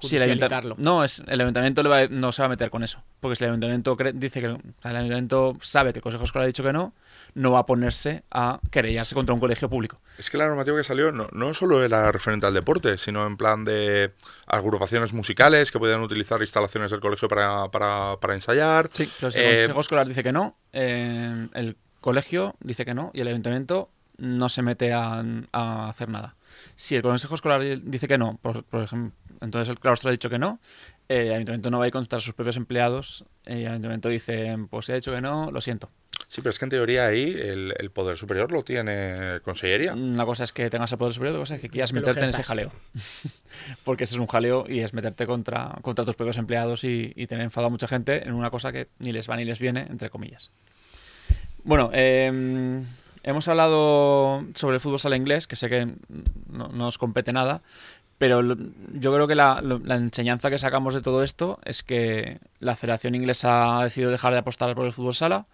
si 0.00 0.16
el 0.16 0.22
ayunta- 0.22 0.46
Judicializarlo. 0.46 0.74
no, 0.78 1.04
es, 1.04 1.22
el 1.28 1.40
ayuntamiento 1.40 1.84
le 1.84 1.88
va- 1.88 2.08
no 2.08 2.32
se 2.32 2.42
va 2.42 2.46
a 2.46 2.48
meter 2.48 2.68
con 2.70 2.82
eso. 2.82 3.00
Porque 3.20 3.36
si 3.36 3.44
el 3.44 3.50
ayuntamiento 3.50 3.96
dice 4.14 4.40
que 4.40 4.48
sea, 4.48 4.90
el 4.90 4.96
ayuntamiento 4.96 5.56
sabe 5.62 5.92
que 5.92 6.00
el 6.00 6.02
consejo 6.02 6.24
escolar 6.24 6.42
ha 6.42 6.46
dicho 6.48 6.64
que 6.64 6.72
no, 6.72 6.92
no 7.34 7.52
va 7.52 7.60
a 7.60 7.66
ponerse 7.66 8.24
a 8.32 8.58
querellarse 8.72 9.14
contra 9.14 9.32
un 9.32 9.38
colegio 9.38 9.70
público. 9.70 10.00
Es 10.18 10.28
que 10.30 10.36
la 10.38 10.48
normativa 10.48 10.76
que 10.76 10.82
salió 10.82 11.12
no, 11.12 11.28
no 11.30 11.54
solo 11.54 11.84
era 11.84 12.10
referente 12.10 12.44
al 12.44 12.54
deporte, 12.54 12.98
sino 12.98 13.24
en 13.24 13.36
plan 13.36 13.64
de 13.64 14.10
agrupaciones 14.48 15.12
musicales 15.12 15.70
que 15.70 15.78
podían 15.78 16.00
utilizar 16.00 16.40
instalaciones 16.40 16.90
del 16.90 16.98
colegio 16.98 17.28
para, 17.28 17.68
para, 17.70 18.16
para 18.20 18.34
ensayar. 18.34 18.90
Sí, 18.92 19.08
pero 19.20 19.30
si 19.30 19.38
el 19.38 19.44
Eh, 19.46 19.56
consejo 19.58 19.80
escolar 19.82 20.08
dice 20.08 20.24
que 20.24 20.32
no, 20.32 20.56
eh, 20.72 21.46
el 21.54 21.76
colegio 22.02 22.56
dice 22.60 22.84
que 22.84 22.92
no 22.92 23.10
y 23.14 23.22
el 23.22 23.28
ayuntamiento 23.28 23.88
no 24.18 24.50
se 24.50 24.60
mete 24.60 24.92
a, 24.92 25.24
a 25.52 25.88
hacer 25.88 26.10
nada. 26.10 26.36
Si 26.76 26.94
el 26.94 27.02
consejo 27.02 27.34
escolar 27.34 27.62
dice 27.82 28.06
que 28.06 28.18
no, 28.18 28.38
por, 28.42 28.64
por 28.64 28.82
ejemplo, 28.82 29.12
entonces 29.40 29.70
el 29.70 29.80
claustro 29.80 30.10
ha 30.10 30.12
dicho 30.12 30.28
que 30.28 30.38
no, 30.38 30.60
eh, 31.08 31.26
el 31.28 31.32
ayuntamiento 31.32 31.70
no 31.70 31.78
va 31.78 31.84
a 31.84 31.86
ir 31.88 31.92
contra 31.92 32.20
sus 32.20 32.34
propios 32.34 32.56
empleados 32.56 33.24
eh, 33.46 33.60
y 33.60 33.62
el 33.62 33.70
ayuntamiento 33.72 34.08
dice, 34.08 34.56
pues 34.70 34.86
si 34.86 34.92
ha 34.92 34.94
dicho 34.96 35.12
que 35.12 35.20
no, 35.20 35.50
lo 35.50 35.60
siento. 35.60 35.90
Sí, 36.28 36.40
pero 36.40 36.50
es 36.50 36.58
que 36.58 36.64
en 36.64 36.70
teoría 36.70 37.06
ahí 37.06 37.24
el, 37.24 37.74
el 37.78 37.90
poder 37.90 38.16
superior 38.16 38.52
lo 38.52 38.62
tiene 38.62 39.40
Consellería. 39.42 39.94
Una 39.94 40.24
cosa 40.24 40.44
es 40.44 40.52
que 40.52 40.70
tengas 40.70 40.92
el 40.92 40.98
poder 40.98 41.12
superior, 41.12 41.34
otra 41.34 41.42
cosa 41.42 41.54
es 41.56 41.60
que 41.60 41.68
quieras 41.68 41.90
Que 41.90 41.96
meterte 41.96 42.20
en 42.20 42.30
ese 42.30 42.42
jaleo. 42.42 42.70
Porque 43.84 44.04
ese 44.04 44.14
es 44.14 44.20
un 44.20 44.26
jaleo 44.26 44.64
y 44.68 44.80
es 44.80 44.94
meterte 44.94 45.26
contra, 45.26 45.76
contra 45.82 46.04
tus 46.04 46.16
propios 46.16 46.38
empleados 46.38 46.84
y, 46.84 47.12
y 47.16 47.26
tener 47.26 47.44
enfadado 47.44 47.66
a 47.66 47.70
mucha 47.70 47.88
gente 47.88 48.26
en 48.26 48.32
una 48.32 48.50
cosa 48.50 48.72
que 48.72 48.88
ni 48.98 49.12
les 49.12 49.28
va 49.28 49.36
ni 49.36 49.44
les 49.44 49.58
viene, 49.58 49.86
entre 49.90 50.08
comillas. 50.08 50.52
Bueno, 51.64 51.90
eh, 51.92 52.82
hemos 53.22 53.48
hablado 53.48 54.44
sobre 54.54 54.76
el 54.76 54.80
fútbol 54.80 54.98
sala 54.98 55.16
inglés, 55.16 55.46
que 55.46 55.56
sé 55.56 55.68
que 55.68 55.86
no, 56.50 56.68
no 56.68 56.86
os 56.88 56.98
compete 56.98 57.32
nada, 57.32 57.62
pero 58.22 58.40
yo 58.92 59.12
creo 59.12 59.26
que 59.26 59.34
la, 59.34 59.60
enseñanza 59.96 60.48
que 60.48 60.56
sacamos 60.56 60.94
de 60.94 61.00
todo 61.00 61.24
esto 61.24 61.58
es 61.64 61.82
que 61.82 62.38
la 62.60 62.76
Federación 62.76 63.16
Inglesa 63.16 63.80
ha 63.80 63.82
decidido 63.82 64.12
dejar 64.12 64.32
de 64.32 64.38
apostar 64.38 64.72
por 64.76 64.86
el 64.86 64.92
fútbol 64.92 65.16
sala. 65.16 65.46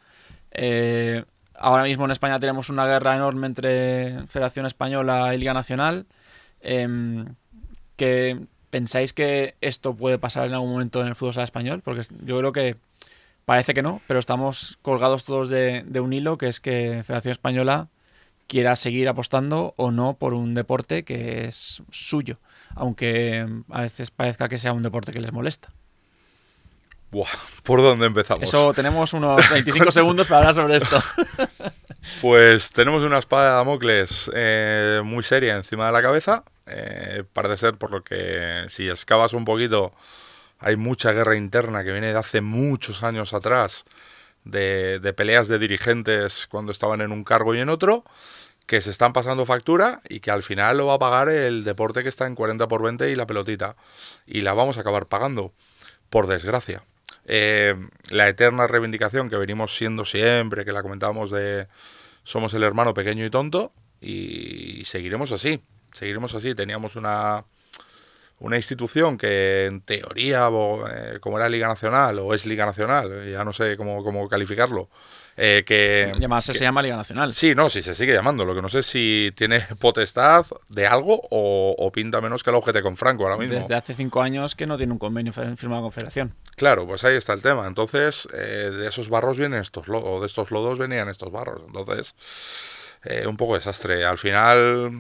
Eh, 0.51 1.25
ahora 1.55 1.85
mismo 1.85 2.05
en 2.05 2.11
España 2.11 2.39
tenemos 2.39 2.69
una 2.69 2.87
guerra 2.87 3.17
enorme 3.17 3.47
entre 3.47 4.27
Federación 4.27 4.67
Española 4.67 5.35
y 5.35 5.39
Liga 5.39 5.55
Nacional. 5.55 6.05
Em, 6.61 7.37
que 7.97 8.39
pensáis 8.69 9.15
que 9.15 9.57
esto 9.63 9.95
puede 9.97 10.19
pasar 10.19 10.47
en 10.47 10.53
algún 10.53 10.71
momento 10.73 11.01
en 11.01 11.09
el 11.09 11.15
fútbol 11.15 11.33
sala 11.33 11.45
español, 11.45 11.81
porque 11.83 12.03
yo 12.25 12.39
creo 12.39 12.53
que 12.53 12.77
parece 13.49 13.73
que 13.73 13.81
no, 13.81 14.03
pero 14.07 14.21
estamos 14.21 14.79
colgados 14.83 15.25
todos 15.25 15.49
de, 15.49 15.83
de 15.87 16.01
un 16.01 16.13
hilo, 16.13 16.37
que 16.37 16.49
es 16.49 16.61
que 16.61 17.03
Federación 17.03 17.33
Española 17.33 17.89
quiera 18.47 18.77
seguir 18.77 19.09
apostando 19.09 19.73
o 19.79 19.91
no 19.91 20.19
por 20.19 20.35
un 20.35 20.53
deporte 20.53 21.03
que 21.03 21.47
es 21.47 21.83
suyo, 21.91 22.37
aunque 22.75 23.47
a 23.71 23.81
veces 23.81 24.11
parezca 24.11 24.51
que 24.51 24.59
sea 24.59 24.75
un 24.75 24.83
deporte 24.83 25.13
que 25.13 25.21
les 25.21 25.33
molesta. 25.33 25.71
Buah, 27.11 27.27
¿por 27.63 27.81
dónde 27.81 28.05
empezamos? 28.05 28.43
Eso 28.43 28.75
tenemos 28.75 29.15
unos 29.15 29.49
25 29.51 29.93
segundos 29.93 30.27
para 30.27 30.41
hablar 30.41 30.55
sobre 30.55 30.77
esto. 30.77 31.03
Pues 32.23 32.71
tenemos 32.71 33.03
una 33.03 33.19
espada 33.19 33.51
de 33.51 33.57
Damocles 33.57 34.31
eh, 34.35 35.03
muy 35.05 35.23
seria 35.23 35.57
encima 35.57 35.87
de 35.87 35.93
la 35.93 36.01
cabeza. 36.01 36.43
Eh, 36.67 37.23
parece 37.33 37.59
ser 37.59 37.75
por 37.75 37.91
lo 37.91 38.03
que 38.03 38.65
si 38.69 38.89
excavas 38.89 39.35
un 39.35 39.45
poquito 39.45 39.93
hay 40.59 40.77
mucha 40.77 41.13
guerra 41.13 41.37
interna 41.37 41.85
que 41.85 41.93
viene 41.93 42.13
de 42.13 42.19
hace 42.19 42.41
muchos 42.41 43.03
años 43.03 43.33
atrás 43.33 43.85
de, 44.45 45.15
peleas 45.17 45.49
de 45.49 45.59
dirigentes 45.59 46.47
cuando 46.47 46.73
estaban 46.73 47.01
en 47.01 47.13
un 47.13 47.25
cargo 47.25 47.55
y 47.55 47.61
en 47.61 47.69
otro 47.69 48.05
que 48.67 48.81
se 48.81 48.91
están 48.91 49.13
pasando 49.13 49.47
factura 49.47 50.03
y 50.09 50.21
que 50.21 50.31
al 50.31 50.43
final 50.43 50.77
lo 50.77 50.87
va 50.87 50.95
a 50.95 50.99
pagar 50.99 51.31
el 51.31 51.65
deporte 51.65 52.03
que 52.03 52.09
está 52.11 52.27
en 52.27 52.35
40 52.35 52.69
por 52.69 52.83
20 52.83 53.11
y 53.11 53.15
la 53.15 53.27
pelotita. 53.27 53.77
Y 54.27 54.43
la 54.43 54.53
vamos 54.53 54.77
a 54.77 54.83
acabar 54.83 55.07
pagando, 55.07 55.55
por 56.11 56.27
desgracia. 56.27 56.83
Eh, 57.25 57.75
la 58.11 58.29
eterna 58.29 58.67
reivindicación 58.67 59.31
que 59.31 59.37
venimos 59.37 59.75
siendo 59.75 60.05
siempre, 60.05 60.67
que 60.67 60.73
la 60.73 60.83
comentábamos 60.83 61.31
de 61.31 61.67
somos 62.25 62.53
el 62.53 62.63
hermano 62.63 62.93
pequeño 62.93 63.25
y 63.25 63.31
tonto, 63.31 63.73
y 64.03 64.85
seguiremos 64.85 65.33
así, 65.33 65.63
seguiremos 65.93 66.35
así. 66.35 66.55
Teníamos 66.55 66.95
una, 66.97 67.45
una 68.41 68.57
institución 68.57 69.19
que 69.19 69.67
en 69.67 69.81
teoría, 69.81 70.49
eh, 70.49 71.19
como 71.21 71.39
era 71.39 71.49
Liga 71.49 71.69
Nacional, 71.69 72.19
o 72.21 72.35
es 72.35 72.47
Liga 72.47 72.65
Nacional, 72.67 73.31
ya 73.31 73.45
no 73.45 73.53
sé 73.53 73.77
cómo, 73.77 74.03
cómo 74.05 74.29
calificarlo, 74.29 74.89
eh, 75.37 75.63
que... 75.67 76.13
Llamarse 76.19 76.53
que- 76.53 76.59
se 76.59 76.65
llama 76.65 76.83
Liga 76.83 76.97
Nacional. 76.97 77.33
Sí, 77.33 77.55
no, 77.55 77.69
sí 77.69 77.81
se 77.83 77.95
sigue 77.95 78.13
llamando. 78.13 78.45
Lo 78.45 78.55
que 78.55 78.63
no 78.63 78.69
sé 78.69 78.81
es 78.81 78.87
si 78.87 79.31
tiene 79.37 79.61
potestad 79.81 80.47
de 80.69 80.87
algo 80.87 81.21
o, 81.31 81.75
o 81.79 81.93
pinta 81.93 82.21
menos 82.21 82.43
que 82.43 82.51
el 82.51 82.57
OGT 82.57 82.81
con 82.83 82.97
Franco 82.97 83.25
ahora 83.25 83.37
mismo. 83.37 83.55
Desde 83.57 83.75
hace 83.75 83.95
cinco 83.95 84.21
años 84.23 84.55
que 84.57 84.67
no 84.67 84.77
tiene 84.77 84.93
un 84.93 84.99
convenio 84.99 85.33
firmado 85.33 85.83
con 85.83 85.93
Federación. 85.93 86.35
Claro, 86.57 86.87
pues 86.89 87.05
ahí 87.05 87.15
está 87.17 87.33
el 87.35 87.43
tema. 87.43 87.67
Entonces, 87.69 88.29
eh, 88.35 88.71
de 88.73 88.89
esos 88.89 89.09
barros 89.09 89.37
vienen 89.39 89.61
estos 89.61 89.87
lodos, 89.87 90.09
o 90.09 90.21
de 90.21 90.27
estos 90.27 90.51
lodos 90.51 90.77
venían 90.79 91.09
estos 91.09 91.31
barros. 91.31 91.63
Entonces, 91.67 92.17
eh, 93.05 93.27
un 93.27 93.37
poco 93.37 93.55
desastre. 93.55 94.05
Al 94.05 94.19
final, 94.19 94.93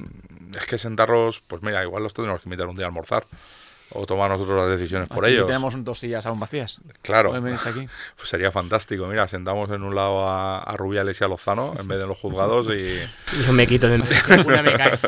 es 0.58 0.66
que 0.66 0.78
sentarlos, 0.78 1.40
pues 1.40 1.62
mira, 1.62 1.82
igual 1.82 2.02
los 2.02 2.14
tendremos 2.14 2.42
que 2.42 2.48
invitar 2.48 2.66
un 2.66 2.76
día 2.76 2.86
a 2.86 2.88
almorzar. 2.88 3.24
O 3.90 4.04
tomar 4.04 4.30
nosotros 4.30 4.54
las 4.68 4.78
decisiones 4.78 5.08
por 5.08 5.24
Aquí 5.24 5.32
ellos. 5.32 5.46
tenemos 5.46 5.82
dos 5.82 5.98
sillas 5.98 6.26
aún 6.26 6.38
vacías. 6.38 6.78
Claro. 7.00 7.34
Aquí. 7.34 7.86
Pues 8.16 8.28
sería 8.28 8.50
fantástico. 8.52 9.06
Mira, 9.06 9.26
sentamos 9.28 9.70
en 9.70 9.82
un 9.82 9.94
lado 9.94 10.28
a, 10.28 10.58
a 10.62 10.76
Rubiales 10.76 11.18
y 11.18 11.24
a 11.24 11.28
Lozano 11.28 11.74
en 11.80 11.88
vez 11.88 11.98
de 11.98 12.06
los 12.06 12.18
juzgados 12.18 12.66
y... 12.68 12.98
Yo 13.46 13.52
me 13.54 13.66
quito 13.66 13.88
de 13.88 13.94
una 14.46 14.62
me 14.62 14.72
cae. 14.74 14.98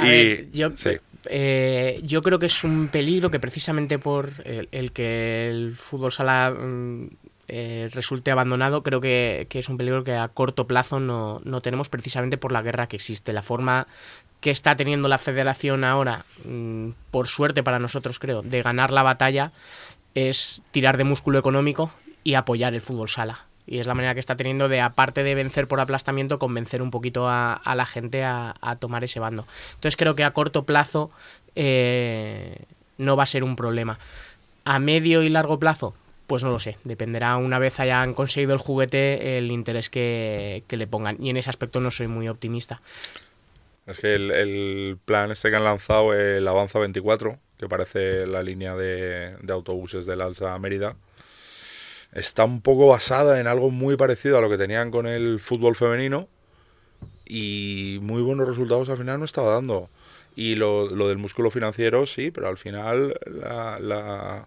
A 0.00 0.06
Y- 0.06 0.08
ver, 0.10 0.50
yo, 0.50 0.70
sí. 0.70 0.90
eh, 1.26 2.00
yo 2.02 2.20
creo 2.20 2.40
que 2.40 2.46
es 2.46 2.64
un 2.64 2.88
peligro 2.88 3.30
que 3.30 3.38
precisamente 3.38 4.00
por 4.00 4.30
el, 4.44 4.68
el 4.72 4.90
que 4.90 5.48
el 5.48 5.76
fútbol 5.76 6.10
sala 6.10 6.50
mm, 6.50 7.08
eh, 7.48 7.88
resulte 7.92 8.30
abandonado, 8.30 8.82
creo 8.82 9.00
que, 9.00 9.46
que 9.48 9.58
es 9.58 9.68
un 9.68 9.78
peligro 9.78 10.04
que 10.04 10.14
a 10.14 10.28
corto 10.28 10.66
plazo 10.66 11.00
no, 11.00 11.40
no 11.44 11.60
tenemos 11.62 11.88
precisamente 11.88 12.36
por 12.36 12.52
la 12.52 12.62
guerra 12.62 12.86
que 12.86 12.96
existe. 12.96 13.32
La 13.32 13.42
forma 13.42 13.86
que 14.40 14.50
está 14.50 14.76
teniendo 14.76 15.08
la 15.08 15.18
federación 15.18 15.84
ahora, 15.84 16.24
mm, 16.44 16.90
por 17.10 17.26
suerte 17.26 17.62
para 17.62 17.78
nosotros 17.78 18.18
creo, 18.18 18.42
de 18.42 18.62
ganar 18.62 18.92
la 18.92 19.02
batalla 19.02 19.52
es 20.14 20.62
tirar 20.70 20.96
de 20.96 21.04
músculo 21.04 21.38
económico 21.38 21.90
y 22.22 22.34
apoyar 22.34 22.74
el 22.74 22.80
fútbol 22.80 23.08
sala. 23.08 23.46
Y 23.66 23.78
es 23.78 23.86
la 23.86 23.94
manera 23.94 24.14
que 24.14 24.20
está 24.20 24.36
teniendo 24.36 24.68
de, 24.68 24.80
aparte 24.80 25.22
de 25.22 25.34
vencer 25.34 25.68
por 25.68 25.80
aplastamiento, 25.80 26.38
convencer 26.38 26.80
un 26.80 26.90
poquito 26.90 27.28
a, 27.28 27.60
la 27.76 27.84
gente 27.84 28.24
a, 28.24 28.54
a 28.62 28.76
tomar 28.76 29.04
ese 29.04 29.20
bando. 29.20 29.46
Entonces 29.74 29.96
creo 29.96 30.14
que 30.14 30.24
a 30.24 30.30
corto 30.30 30.64
plazo 30.64 31.10
eh, 31.54 32.64
no 32.96 33.16
va 33.16 33.24
a 33.24 33.26
ser 33.26 33.44
un 33.44 33.56
problema. 33.56 33.98
A 34.64 34.78
medio 34.78 35.22
y 35.22 35.28
largo 35.28 35.58
plazo, 35.58 35.94
pues 36.28 36.44
no 36.44 36.50
lo 36.50 36.60
sé, 36.60 36.76
dependerá 36.84 37.36
una 37.38 37.58
vez 37.58 37.80
hayan 37.80 38.14
conseguido 38.14 38.52
el 38.52 38.60
juguete 38.60 39.38
el 39.38 39.50
interés 39.50 39.90
que, 39.90 40.62
que 40.68 40.76
le 40.76 40.86
pongan. 40.86 41.16
Y 41.20 41.30
en 41.30 41.38
ese 41.38 41.50
aspecto 41.50 41.80
no 41.80 41.90
soy 41.90 42.06
muy 42.06 42.28
optimista. 42.28 42.80
Es 43.86 43.98
que 43.98 44.14
el, 44.14 44.30
el 44.30 44.98
plan 45.04 45.30
este 45.32 45.50
que 45.50 45.56
han 45.56 45.64
lanzado, 45.64 46.14
el 46.14 46.46
Avanza 46.46 46.78
24, 46.78 47.38
que 47.58 47.68
parece 47.68 48.26
la 48.26 48.42
línea 48.42 48.76
de, 48.76 49.36
de 49.40 49.52
autobuses 49.52 50.04
del 50.06 50.20
Alsa 50.20 50.56
Mérida, 50.58 50.94
está 52.12 52.44
un 52.44 52.60
poco 52.60 52.88
basada 52.88 53.40
en 53.40 53.46
algo 53.46 53.70
muy 53.70 53.96
parecido 53.96 54.38
a 54.38 54.40
lo 54.40 54.50
que 54.50 54.58
tenían 54.58 54.90
con 54.90 55.06
el 55.06 55.40
fútbol 55.40 55.76
femenino 55.76 56.28
y 57.26 57.98
muy 58.02 58.22
buenos 58.22 58.48
resultados 58.48 58.88
al 58.88 58.98
final 58.98 59.18
no 59.18 59.24
estaba 59.24 59.54
dando. 59.54 59.88
Y 60.36 60.54
lo, 60.54 60.88
lo 60.88 61.08
del 61.08 61.18
músculo 61.18 61.50
financiero 61.50 62.06
sí, 62.06 62.30
pero 62.30 62.48
al 62.48 62.58
final 62.58 63.18
la, 63.26 63.78
la- 63.80 64.46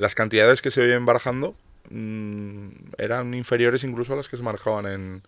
las 0.00 0.14
cantidades 0.14 0.62
que 0.62 0.70
se 0.70 0.80
oyen 0.80 1.04
barajando 1.04 1.54
mm, 1.90 2.68
eran 2.96 3.34
inferiores 3.34 3.84
incluso 3.84 4.14
a 4.14 4.16
las 4.16 4.30
que 4.30 4.38
se 4.38 4.42
manejaban 4.42 4.86
en, 4.86 5.22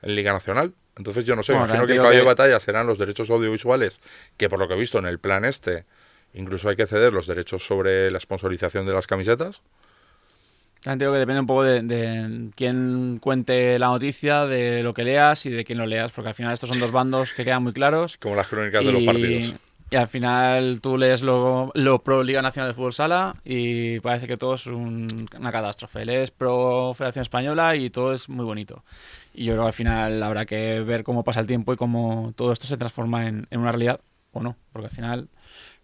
en 0.00 0.14
Liga 0.14 0.32
Nacional. 0.32 0.72
Entonces 0.96 1.24
yo 1.24 1.34
no 1.34 1.42
sé, 1.42 1.52
Bueno, 1.52 1.66
imagino 1.66 1.86
que 1.86 1.92
el 1.94 1.98
caballo 1.98 2.18
de 2.18 2.24
batalla 2.24 2.60
serán 2.60 2.86
los 2.86 2.98
derechos 2.98 3.28
audiovisuales, 3.30 4.00
que 4.36 4.48
por 4.48 4.60
lo 4.60 4.68
que 4.68 4.74
he 4.74 4.78
visto 4.78 4.98
en 5.00 5.06
el 5.06 5.18
plan 5.18 5.44
este, 5.44 5.86
incluso 6.34 6.68
hay 6.68 6.76
que 6.76 6.86
ceder 6.86 7.12
los 7.12 7.26
derechos 7.26 7.66
sobre 7.66 8.12
la 8.12 8.20
sponsorización 8.20 8.86
de 8.86 8.92
las 8.92 9.08
camisetas. 9.08 9.60
Digo 10.84 11.12
que 11.12 11.18
depende 11.18 11.40
un 11.40 11.46
poco 11.46 11.64
de, 11.64 11.82
de 11.82 12.50
quién 12.54 13.18
cuente 13.20 13.76
la 13.80 13.88
noticia, 13.88 14.46
de 14.46 14.84
lo 14.84 14.94
que 14.94 15.02
leas 15.02 15.46
y 15.46 15.50
de 15.50 15.64
quién 15.64 15.78
lo 15.78 15.86
leas, 15.86 16.12
porque 16.12 16.28
al 16.28 16.34
final 16.34 16.52
estos 16.52 16.68
son 16.68 16.78
dos 16.78 16.92
bandos 16.92 17.32
que 17.32 17.44
quedan 17.44 17.64
muy 17.64 17.72
claros. 17.72 18.18
Como 18.18 18.36
las 18.36 18.46
crónicas 18.46 18.84
de 18.84 18.92
los 18.92 19.02
partidos. 19.02 19.54
Y 19.92 19.96
al 19.96 20.08
final 20.08 20.80
tú 20.80 20.96
lees 20.96 21.20
lo, 21.20 21.70
lo 21.74 22.02
pro 22.02 22.22
Liga 22.22 22.40
Nacional 22.40 22.70
de 22.70 22.74
Fútbol 22.74 22.94
Sala 22.94 23.36
y 23.44 24.00
parece 24.00 24.26
que 24.26 24.38
todo 24.38 24.54
es 24.54 24.66
un- 24.66 25.28
una 25.38 25.52
catástrofe. 25.52 26.06
Lees 26.06 26.30
pro 26.30 26.94
Federación 26.96 27.20
Española 27.20 27.76
y 27.76 27.90
todo 27.90 28.14
es 28.14 28.30
muy 28.30 28.46
bonito. 28.46 28.84
Y 29.34 29.44
yo 29.44 29.52
creo 29.52 29.64
que 29.64 29.66
al 29.66 29.72
final 29.74 30.22
habrá 30.22 30.46
que 30.46 30.80
ver 30.80 31.04
cómo 31.04 31.24
pasa 31.24 31.40
el 31.40 31.46
tiempo 31.46 31.74
y 31.74 31.76
cómo 31.76 32.32
todo 32.36 32.52
esto 32.52 32.66
se 32.66 32.78
transforma 32.78 33.26
en, 33.28 33.46
en 33.50 33.60
una 33.60 33.70
realidad 33.70 34.00
o 34.32 34.40
no, 34.42 34.56
porque 34.72 34.86
al 34.88 34.94
final 34.94 35.28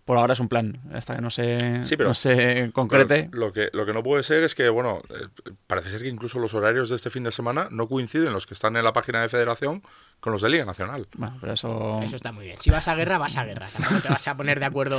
por 0.08 0.16
ahora 0.18 0.32
es 0.32 0.40
un 0.40 0.48
plan, 0.48 0.80
hasta 0.94 1.14
que 1.14 1.20
no 1.20 1.28
se, 1.28 1.84
Sí, 1.84 1.96
pero- 1.98 2.08
no 2.08 2.14
se 2.14 2.70
concrete. 2.72 3.28
Pero 3.30 3.46
lo, 3.46 3.52
que, 3.52 3.68
lo 3.74 3.84
que 3.84 3.92
no 3.92 4.02
puede 4.02 4.22
ser 4.22 4.42
es 4.42 4.54
que, 4.54 4.70
bueno, 4.70 5.02
eh, 5.10 5.26
parece 5.66 5.90
ser 5.90 6.00
que 6.00 6.08
incluso 6.08 6.38
los 6.38 6.54
horarios 6.54 6.88
de 6.88 6.96
este 6.96 7.10
fin 7.10 7.24
de 7.24 7.30
semana 7.30 7.68
no 7.70 7.88
coinciden 7.88 8.32
los 8.32 8.46
que 8.46 8.54
están 8.54 8.74
en 8.76 8.84
la 8.84 8.94
página 8.94 9.20
de 9.20 9.28
Federación 9.28 9.82
con 10.20 10.32
los 10.32 10.40
de 10.40 10.48
Liga 10.48 10.64
Nacional. 10.64 11.06
Bueno, 11.14 11.36
pero 11.42 11.52
eso, 11.52 12.00
Eso 12.02 12.16
está 12.16 12.32
muy 12.32 12.46
bien. 12.46 12.56
Si 12.58 12.70
vas 12.70 12.88
a 12.88 12.94
guerra, 12.96 13.18
vas 13.18 13.36
a 13.36 13.44
guerra. 13.44 13.68
Tampoco 13.70 14.00
te 14.00 14.08
vas 14.08 14.26
a 14.26 14.34
poner 14.34 14.58
de 14.60 14.64
acuerdo 14.66 14.98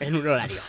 en 0.00 0.16
un 0.16 0.26
horario. 0.26 0.60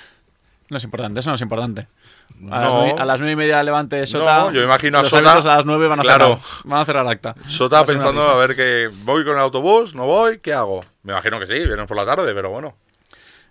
no 0.69 0.75
es 0.75 0.83
importante, 0.83 1.21
eso 1.21 1.29
no 1.29 1.35
es 1.35 1.41
importante. 1.41 1.81
A, 1.81 2.35
No. 2.41 2.49
las, 2.59 2.73
nueve, 2.73 2.95
a 2.99 3.05
las 3.05 3.19
nueve 3.21 3.31
y 3.31 3.35
media 3.37 3.63
levante 3.63 4.05
Sota. 4.05 4.39
No, 4.39 4.51
yo 4.51 4.61
imagino 4.63 4.97
a 4.99 5.01
los 5.03 5.09
Sota- 5.09 5.31
a 5.53 5.55
las 5.55 5.65
nueve 5.65 5.87
van 5.87 6.01
a, 6.01 6.03
Claro. 6.03 6.25
cerrar, 6.35 6.39
van 6.65 6.79
a 6.81 6.85
cerrar 6.85 7.07
acta. 7.07 7.35
Sota 7.47 7.85
pensando 7.85 8.21
a 8.21 8.35
ver 8.35 8.53
que 8.53 8.89
voy 9.05 9.23
con 9.23 9.35
el 9.35 9.39
autobús, 9.39 9.95
no 9.95 10.05
voy, 10.05 10.39
¿qué 10.39 10.51
hago? 10.53 10.81
Me 11.03 11.13
imagino 11.13 11.39
que 11.39 11.47
sí, 11.47 11.53
vienen 11.53 11.87
por 11.87 11.95
la 11.95 12.05
tarde, 12.05 12.33
pero 12.33 12.49
bueno. 12.49 12.75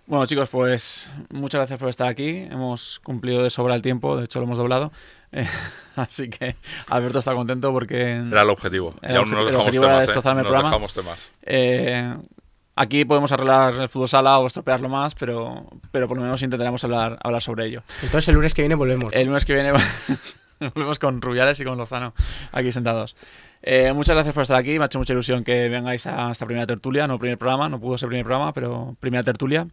Bueno, 0.07 0.25
chicos, 0.25 0.47
pues 0.47 1.11
muchas 1.29 1.59
gracias 1.59 1.77
por 1.77 1.89
estar 1.89 2.07
aquí. 2.07 2.43
Hemos 2.49 3.01
cumplido 3.01 3.43
de 3.43 3.49
sobra 3.49 3.75
el 3.75 3.81
tiempo, 3.81 4.15
de 4.15 4.23
hecho 4.23 4.39
lo 4.39 4.45
hemos 4.45 4.57
doblado. 4.57 4.93
Eh, 5.33 5.45
así 5.97 6.29
que 6.29 6.55
Alberto 6.87 7.19
está 7.19 7.33
contento 7.33 7.73
porque. 7.73 8.13
Era 8.13 8.43
el 8.43 8.49
objetivo. 8.49 8.95
El 9.01 9.15
y 9.15 9.17
aún 9.17 9.31
no 9.31 9.43
dejamos 9.43 9.71
temas, 9.71 10.07
¿eh? 10.07 10.11
el 10.13 10.23
No 10.23 10.43
programa. 10.43 10.69
dejamos 10.69 10.93
temas. 10.93 11.31
Eh, 11.43 12.15
aquí 12.77 13.03
podemos 13.03 13.33
arreglar 13.33 13.73
el 13.73 13.89
fútbol 13.89 14.07
sala 14.07 14.39
o 14.39 14.47
estropearlo 14.47 14.87
más, 14.87 15.13
pero, 15.13 15.65
pero 15.91 16.07
por 16.07 16.15
lo 16.15 16.23
menos 16.23 16.41
intentaremos 16.41 16.81
hablar, 16.85 17.19
hablar 17.21 17.41
sobre 17.41 17.65
ello. 17.65 17.83
Entonces 18.01 18.29
el 18.29 18.35
lunes 18.35 18.53
que 18.53 18.61
viene 18.61 18.75
volvemos. 18.75 19.11
El 19.11 19.27
lunes 19.27 19.43
que 19.43 19.55
viene 19.55 19.73
volvemos 20.73 20.99
con 20.99 21.21
Rubiales 21.21 21.59
y 21.59 21.65
con 21.65 21.77
Lozano 21.77 22.13
aquí 22.53 22.71
sentados. 22.71 23.17
Eh, 23.61 23.91
muchas 23.91 24.15
gracias 24.15 24.33
por 24.33 24.43
estar 24.43 24.55
aquí. 24.55 24.77
Me 24.77 24.83
ha 24.83 24.85
hecho 24.85 24.99
mucha 24.99 25.11
ilusión 25.11 25.43
que 25.43 25.67
vengáis 25.67 26.07
a 26.07 26.31
esta 26.31 26.45
primera 26.45 26.65
tertulia, 26.65 27.07
no 27.07 27.19
primer 27.19 27.37
programa, 27.37 27.67
no 27.67 27.81
pudo 27.81 27.97
ser 27.97 28.07
primer 28.07 28.23
programa, 28.23 28.53
pero 28.53 28.95
primera 29.01 29.23
tertulia. 29.23 29.67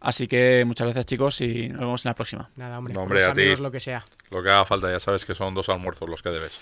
Así 0.00 0.28
que 0.28 0.64
muchas 0.66 0.86
gracias 0.86 1.06
chicos 1.06 1.40
y 1.40 1.68
nos 1.68 1.80
vemos 1.80 2.04
en 2.04 2.10
la 2.10 2.14
próxima. 2.14 2.50
Nada, 2.56 2.78
hombre. 2.78 2.94
No, 2.94 3.02
hombre, 3.02 3.20
los 3.20 3.28
a 3.28 3.32
ti. 3.32 3.40
amigos, 3.40 3.60
lo 3.60 3.70
que 3.70 3.80
sea. 3.80 4.04
Lo 4.30 4.42
que 4.42 4.48
haga 4.48 4.64
falta, 4.64 4.90
ya 4.90 5.00
sabes 5.00 5.24
que 5.24 5.34
son 5.34 5.54
dos 5.54 5.68
almuerzos 5.68 6.08
los 6.08 6.22
que 6.22 6.30
debes. 6.30 6.60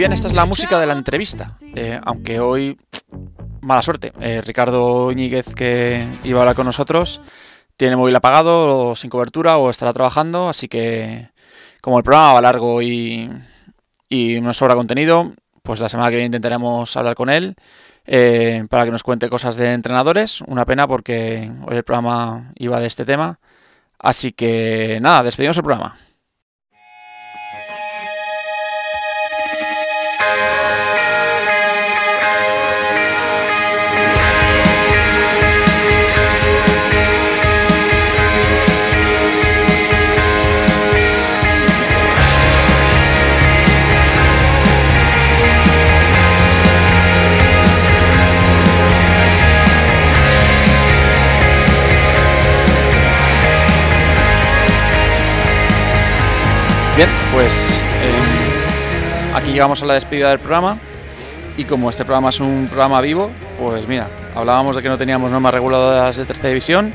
Bien, 0.00 0.14
esta 0.14 0.28
es 0.28 0.32
la 0.32 0.46
música 0.46 0.80
de 0.80 0.86
la 0.86 0.94
entrevista. 0.94 1.50
Eh, 1.76 2.00
aunque 2.04 2.40
hoy, 2.40 2.78
mala 3.60 3.82
suerte. 3.82 4.14
Eh, 4.18 4.40
Ricardo 4.40 5.12
Íñiguez, 5.12 5.54
que 5.54 6.08
iba 6.24 6.38
a 6.38 6.42
hablar 6.42 6.56
con 6.56 6.64
nosotros, 6.64 7.20
tiene 7.76 7.96
móvil 7.96 8.16
apagado 8.16 8.92
o 8.92 8.94
sin 8.94 9.10
cobertura 9.10 9.58
o 9.58 9.68
estará 9.68 9.92
trabajando. 9.92 10.48
Así 10.48 10.68
que, 10.68 11.28
como 11.82 11.98
el 11.98 12.02
programa 12.02 12.32
va 12.32 12.40
largo 12.40 12.80
y, 12.80 13.30
y 14.08 14.40
nos 14.40 14.56
sobra 14.56 14.74
contenido, 14.74 15.34
pues 15.62 15.80
la 15.80 15.90
semana 15.90 16.08
que 16.08 16.16
viene 16.16 16.28
intentaremos 16.28 16.96
hablar 16.96 17.14
con 17.14 17.28
él 17.28 17.54
eh, 18.06 18.64
para 18.70 18.86
que 18.86 18.92
nos 18.92 19.02
cuente 19.02 19.28
cosas 19.28 19.56
de 19.56 19.74
entrenadores. 19.74 20.40
Una 20.46 20.64
pena 20.64 20.88
porque 20.88 21.52
hoy 21.66 21.76
el 21.76 21.84
programa 21.84 22.52
iba 22.54 22.80
de 22.80 22.86
este 22.86 23.04
tema. 23.04 23.38
Así 23.98 24.32
que 24.32 24.98
nada, 25.02 25.24
despedimos 25.24 25.58
el 25.58 25.64
programa. 25.64 25.98
Bien, 57.00 57.12
pues 57.32 57.80
eh, 58.02 59.32
aquí 59.34 59.52
llegamos 59.52 59.82
a 59.82 59.86
la 59.86 59.94
despedida 59.94 60.28
del 60.28 60.38
programa 60.38 60.76
y 61.56 61.64
como 61.64 61.88
este 61.88 62.04
programa 62.04 62.28
es 62.28 62.40
un 62.40 62.66
programa 62.66 63.00
vivo, 63.00 63.30
pues 63.58 63.88
mira, 63.88 64.06
hablábamos 64.34 64.76
de 64.76 64.82
que 64.82 64.90
no 64.90 64.98
teníamos 64.98 65.30
normas 65.30 65.54
reguladoras 65.54 66.18
de 66.18 66.26
tercera 66.26 66.50
división 66.50 66.92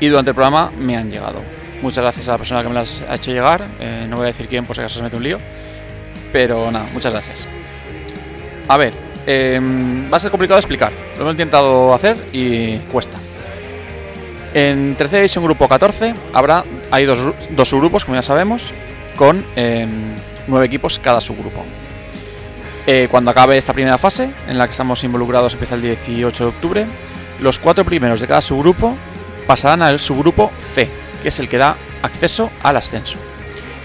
y 0.00 0.08
durante 0.08 0.30
el 0.30 0.34
programa 0.34 0.72
me 0.76 0.96
han 0.96 1.12
llegado. 1.12 1.44
Muchas 1.80 2.02
gracias 2.02 2.28
a 2.28 2.32
la 2.32 2.38
persona 2.38 2.64
que 2.64 2.68
me 2.70 2.74
las 2.74 3.04
ha 3.08 3.14
hecho 3.14 3.30
llegar, 3.30 3.68
eh, 3.78 4.06
no 4.08 4.16
voy 4.16 4.24
a 4.24 4.26
decir 4.26 4.48
quién 4.48 4.66
por 4.66 4.74
si 4.74 4.82
acaso 4.82 4.96
se 4.96 5.04
mete 5.04 5.14
un 5.14 5.22
lío, 5.22 5.38
pero 6.32 6.68
nada, 6.72 6.88
muchas 6.92 7.12
gracias. 7.12 7.46
A 8.66 8.76
ver, 8.76 8.94
eh, 9.28 9.60
va 10.12 10.16
a 10.16 10.18
ser 10.18 10.32
complicado 10.32 10.58
explicar, 10.58 10.92
lo 11.14 11.20
hemos 11.20 11.34
intentado 11.34 11.94
hacer 11.94 12.16
y 12.32 12.78
cuesta. 12.90 13.16
En 14.54 14.96
tercera 14.96 15.20
división 15.20 15.44
grupo 15.44 15.68
14 15.68 16.14
habrá, 16.32 16.64
hay 16.90 17.04
dos, 17.04 17.20
dos 17.50 17.68
subgrupos, 17.68 18.04
como 18.04 18.16
ya 18.16 18.22
sabemos, 18.22 18.74
con 19.16 19.44
eh, 19.56 19.88
nueve 20.46 20.66
equipos 20.66 20.98
cada 20.98 21.20
subgrupo. 21.20 21.64
Eh, 22.86 23.08
cuando 23.10 23.32
acabe 23.32 23.56
esta 23.56 23.72
primera 23.72 23.98
fase, 23.98 24.30
en 24.46 24.58
la 24.58 24.66
que 24.66 24.70
estamos 24.70 25.02
involucrados, 25.02 25.54
empieza 25.54 25.74
el 25.74 25.82
18 25.82 26.44
de 26.44 26.50
octubre, 26.50 26.86
los 27.40 27.58
cuatro 27.58 27.84
primeros 27.84 28.20
de 28.20 28.28
cada 28.28 28.40
subgrupo 28.40 28.96
pasarán 29.46 29.82
al 29.82 29.98
subgrupo 29.98 30.52
C, 30.58 30.88
que 31.22 31.28
es 31.28 31.40
el 31.40 31.48
que 31.48 31.58
da 31.58 31.76
acceso 32.02 32.50
al 32.62 32.76
ascenso. 32.76 33.18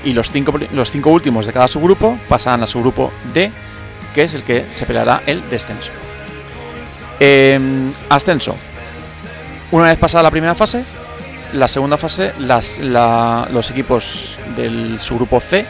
Y 0.03 0.13
los 0.13 0.31
cinco, 0.31 0.53
los 0.71 0.91
cinco 0.91 1.09
últimos 1.09 1.45
de 1.45 1.53
cada 1.53 1.67
subgrupo 1.67 2.17
pasarán 2.27 2.61
al 2.61 2.67
subgrupo 2.67 3.11
D, 3.33 3.51
que 4.13 4.23
es 4.23 4.35
el 4.35 4.43
que 4.43 4.65
se 4.69 4.85
peleará 4.85 5.23
el 5.25 5.47
descenso. 5.49 5.91
Eh, 7.19 7.59
ascenso. 8.09 8.55
Una 9.71 9.85
vez 9.85 9.97
pasada 9.97 10.23
la 10.23 10.31
primera 10.31 10.53
fase, 10.53 10.83
la 11.53 11.67
segunda 11.67 11.97
fase, 11.97 12.33
los 12.39 13.71
equipos 13.71 14.37
del 14.55 14.99
subgrupo 15.01 15.39
C 15.39 15.65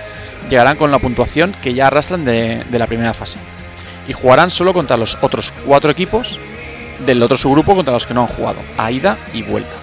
llegarán 0.50 0.78
con 0.78 0.92
la 0.92 1.00
puntuación 1.00 1.54
que 1.62 1.74
ya 1.74 1.88
arrastran 1.88 2.26
de, 2.26 2.64
de 2.70 2.80
la 2.80 2.88
primera 2.88 3.14
fase. 3.14 3.38
Y 4.08 4.14
jugarán 4.14 4.50
solo 4.50 4.74
contra 4.74 4.98
los 4.98 5.18
otros 5.22 5.54
cuatro 5.66 5.92
equipos 5.92 6.40
del 7.06 7.22
otro 7.24 7.38
subgrupo 7.38 7.76
contra 7.76 7.94
los 7.94 8.06
que 8.06 8.14
no 8.14 8.22
han 8.22 8.28
jugado, 8.28 8.60
a 8.78 8.92
ida 8.92 9.18
y 9.34 9.44
vuelta. 9.44 9.74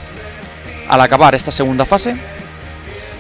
Al 0.89 1.01
acabar 1.01 1.35
esta 1.35 1.51
segunda 1.51 1.85
fase, 1.85 2.17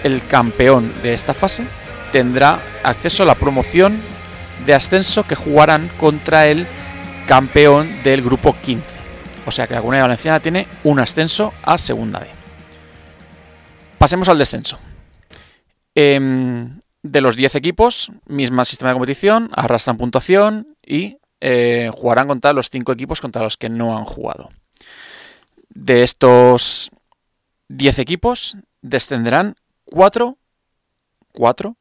el 0.05 0.25
campeón 0.27 0.93
de 1.03 1.15
esta 1.15 1.35
fase 1.35 1.65
tendrá 2.13 2.61
acceso 2.83 3.23
a 3.23 3.27
la 3.27 3.35
promoción 3.35 4.01
de 4.67 4.75
ascenso 4.75 5.25
que 5.25 5.35
jugarán 5.35 5.91
contra 5.99 6.47
el 6.47 6.67
campeón 7.27 8.03
del 8.03 8.23
grupo 8.23 8.55
15. 8.61 8.85
O 9.47 9.51
sea 9.51 9.67
que 9.67 9.75
la 9.75 9.81
Comunidad 9.81 10.05
Valenciana 10.05 10.41
tiene 10.41 10.67
un 10.85 11.01
ascenso 11.01 11.53
a 11.63 11.79
Segunda 11.79 12.21
B. 12.21 12.38
Pasemos 13.99 14.29
al 14.29 14.39
descenso. 14.39 14.79
Em, 15.95 16.81
de 17.03 17.21
los 17.21 17.37
10 17.37 17.57
equipos, 17.57 18.13
misma 18.27 18.65
sistema 18.65 18.91
de 18.91 18.95
competición, 18.95 19.51
arrastran 19.53 19.97
puntuación 19.97 20.77
y 20.85 21.19
eh, 21.41 21.91
jugarán 21.93 22.29
contra 22.29 22.53
los 22.53 22.71
5 22.71 22.93
equipos 22.93 23.21
contra 23.21 23.43
los 23.43 23.57
que 23.57 23.69
no 23.69 23.97
han 23.97 24.05
jugado. 24.05 24.51
De 25.71 26.05
estos 26.05 26.91
10 27.69 27.99
equipos, 27.99 28.57
descenderán 28.83 29.57
4, 29.87 30.39
4, 31.33 31.77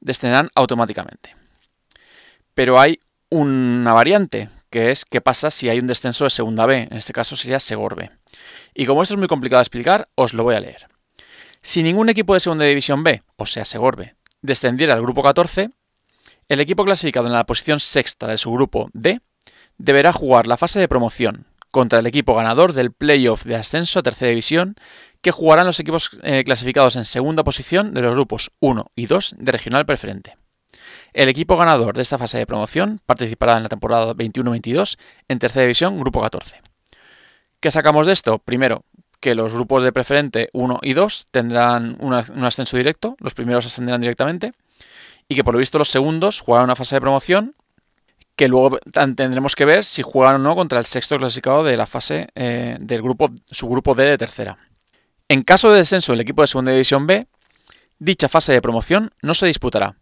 descenderán 0.00 0.50
automáticamente. 0.56 1.36
Pero 2.54 2.80
hay 2.80 3.00
una 3.30 3.92
variante, 3.92 4.50
que 4.70 4.90
es 4.90 5.04
qué 5.04 5.20
pasa 5.20 5.52
si 5.52 5.68
hay 5.68 5.78
un 5.78 5.86
descenso 5.86 6.24
de 6.24 6.30
segunda 6.30 6.66
B, 6.66 6.88
en 6.90 6.96
este 6.96 7.12
caso 7.12 7.36
sería 7.36 7.60
Segorbe. 7.60 8.10
Y 8.74 8.86
como 8.86 9.02
esto 9.02 9.14
es 9.14 9.18
muy 9.18 9.28
complicado 9.28 9.60
de 9.60 9.62
explicar, 9.62 10.08
os 10.16 10.34
lo 10.34 10.42
voy 10.42 10.56
a 10.56 10.60
leer. 10.60 10.97
Si 11.62 11.82
ningún 11.82 12.08
equipo 12.08 12.34
de 12.34 12.40
segunda 12.40 12.64
división 12.64 13.02
B, 13.02 13.22
o 13.36 13.46
sea 13.46 13.64
Segorbe, 13.64 14.16
descendiera 14.42 14.94
al 14.94 15.02
grupo 15.02 15.22
14, 15.22 15.70
el 16.48 16.60
equipo 16.60 16.84
clasificado 16.84 17.26
en 17.26 17.32
la 17.32 17.44
posición 17.44 17.80
sexta 17.80 18.26
de 18.26 18.38
su 18.38 18.50
grupo 18.52 18.90
D 18.94 19.20
deberá 19.76 20.12
jugar 20.12 20.46
la 20.46 20.56
fase 20.56 20.80
de 20.80 20.88
promoción 20.88 21.46
contra 21.70 21.98
el 21.98 22.06
equipo 22.06 22.34
ganador 22.34 22.72
del 22.72 22.92
playoff 22.92 23.44
de 23.44 23.56
ascenso 23.56 23.98
a 23.98 24.02
tercera 24.02 24.30
división 24.30 24.76
que 25.20 25.30
jugarán 25.30 25.66
los 25.66 25.80
equipos 25.80 26.10
eh, 26.22 26.42
clasificados 26.44 26.96
en 26.96 27.04
segunda 27.04 27.44
posición 27.44 27.92
de 27.92 28.02
los 28.02 28.14
grupos 28.14 28.52
1 28.60 28.90
y 28.94 29.06
2 29.06 29.36
de 29.38 29.52
regional 29.52 29.84
preferente. 29.84 30.36
El 31.12 31.28
equipo 31.28 31.56
ganador 31.56 31.94
de 31.94 32.02
esta 32.02 32.18
fase 32.18 32.38
de 32.38 32.46
promoción 32.46 33.00
participará 33.04 33.56
en 33.56 33.64
la 33.64 33.68
temporada 33.68 34.14
21-22 34.14 34.98
en 35.28 35.38
tercera 35.38 35.62
división, 35.62 35.98
grupo 35.98 36.20
14. 36.20 36.62
¿Qué 37.60 37.70
sacamos 37.70 38.06
de 38.06 38.12
esto? 38.12 38.38
Primero, 38.38 38.84
que 39.20 39.34
los 39.34 39.52
grupos 39.52 39.82
de 39.82 39.92
preferente 39.92 40.50
1 40.52 40.80
y 40.82 40.92
2 40.92 41.26
tendrán 41.30 41.96
un 42.00 42.14
ascenso 42.44 42.76
directo, 42.76 43.16
los 43.18 43.34
primeros 43.34 43.66
ascenderán 43.66 44.00
directamente, 44.00 44.52
y 45.28 45.34
que 45.34 45.44
por 45.44 45.54
lo 45.54 45.60
visto 45.60 45.78
los 45.78 45.88
segundos 45.88 46.40
jugarán 46.40 46.64
una 46.64 46.76
fase 46.76 46.96
de 46.96 47.00
promoción 47.00 47.54
que 48.38 48.46
luego 48.46 48.78
tendremos 48.92 49.56
que 49.56 49.64
ver 49.64 49.84
si 49.84 50.02
juegan 50.02 50.36
o 50.36 50.38
no 50.38 50.54
contra 50.54 50.78
el 50.78 50.86
sexto 50.86 51.18
clasificado 51.18 51.64
de 51.64 51.76
la 51.76 51.86
fase 51.86 52.28
eh, 52.36 52.76
del 52.78 53.02
grupo, 53.02 53.30
su 53.50 53.68
grupo 53.68 53.96
D 53.96 54.04
de 54.04 54.16
tercera. 54.16 54.56
En 55.28 55.42
caso 55.42 55.70
de 55.72 55.78
descenso 55.78 56.12
del 56.12 56.20
equipo 56.20 56.42
de 56.42 56.46
segunda 56.46 56.70
división 56.70 57.08
B, 57.08 57.26
dicha 57.98 58.28
fase 58.28 58.52
de 58.52 58.62
promoción 58.62 59.10
no 59.22 59.34
se 59.34 59.46
disputará, 59.46 59.96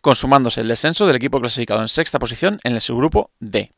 consumándose 0.00 0.62
el 0.62 0.68
descenso 0.68 1.06
del 1.06 1.16
equipo 1.16 1.38
clasificado 1.38 1.82
en 1.82 1.88
sexta 1.88 2.18
posición 2.18 2.58
en 2.64 2.72
el 2.72 2.80
subgrupo 2.80 3.30
D. 3.40 3.68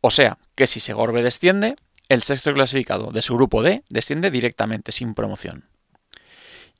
O 0.00 0.12
sea, 0.12 0.38
que 0.54 0.68
si 0.68 0.78
Segorbe 0.78 1.24
desciende, 1.24 1.74
el 2.14 2.22
sexto 2.22 2.52
clasificado 2.54 3.10
de 3.10 3.22
su 3.22 3.34
grupo 3.34 3.62
D 3.62 3.82
desciende 3.88 4.30
directamente, 4.30 4.92
sin 4.92 5.14
promoción. 5.14 5.64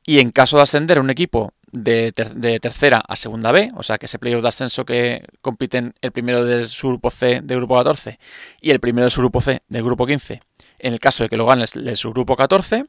Y 0.06 0.20
en 0.20 0.30
caso 0.30 0.56
de 0.56 0.62
ascender 0.62 1.00
un 1.00 1.10
equipo 1.10 1.52
de, 1.72 2.12
tercera 2.60 3.02
a 3.06 3.16
segunda 3.16 3.52
B, 3.52 3.72
o 3.74 3.82
sea 3.82 3.98
que 3.98 4.06
ese 4.06 4.18
playoff 4.18 4.42
de 4.42 4.48
ascenso 4.48 4.84
que 4.84 5.24
compiten 5.40 5.94
el 6.02 6.12
primero 6.12 6.44
del 6.44 6.68
su 6.68 6.88
grupo 6.88 7.10
C 7.10 7.40
del 7.42 7.58
grupo 7.58 7.76
14 7.76 8.18
y 8.60 8.70
el 8.70 8.80
primero 8.80 9.06
de 9.06 9.10
su 9.10 9.20
grupo 9.20 9.40
C 9.40 9.62
del 9.68 9.82
grupo 9.82 10.06
15, 10.06 10.42
en 10.78 10.92
el 10.92 11.00
caso 11.00 11.24
de 11.24 11.28
que 11.28 11.36
lo 11.36 11.46
gane 11.46 11.64
el 11.74 11.96
su 11.96 12.12
grupo 12.12 12.36
14, 12.36 12.84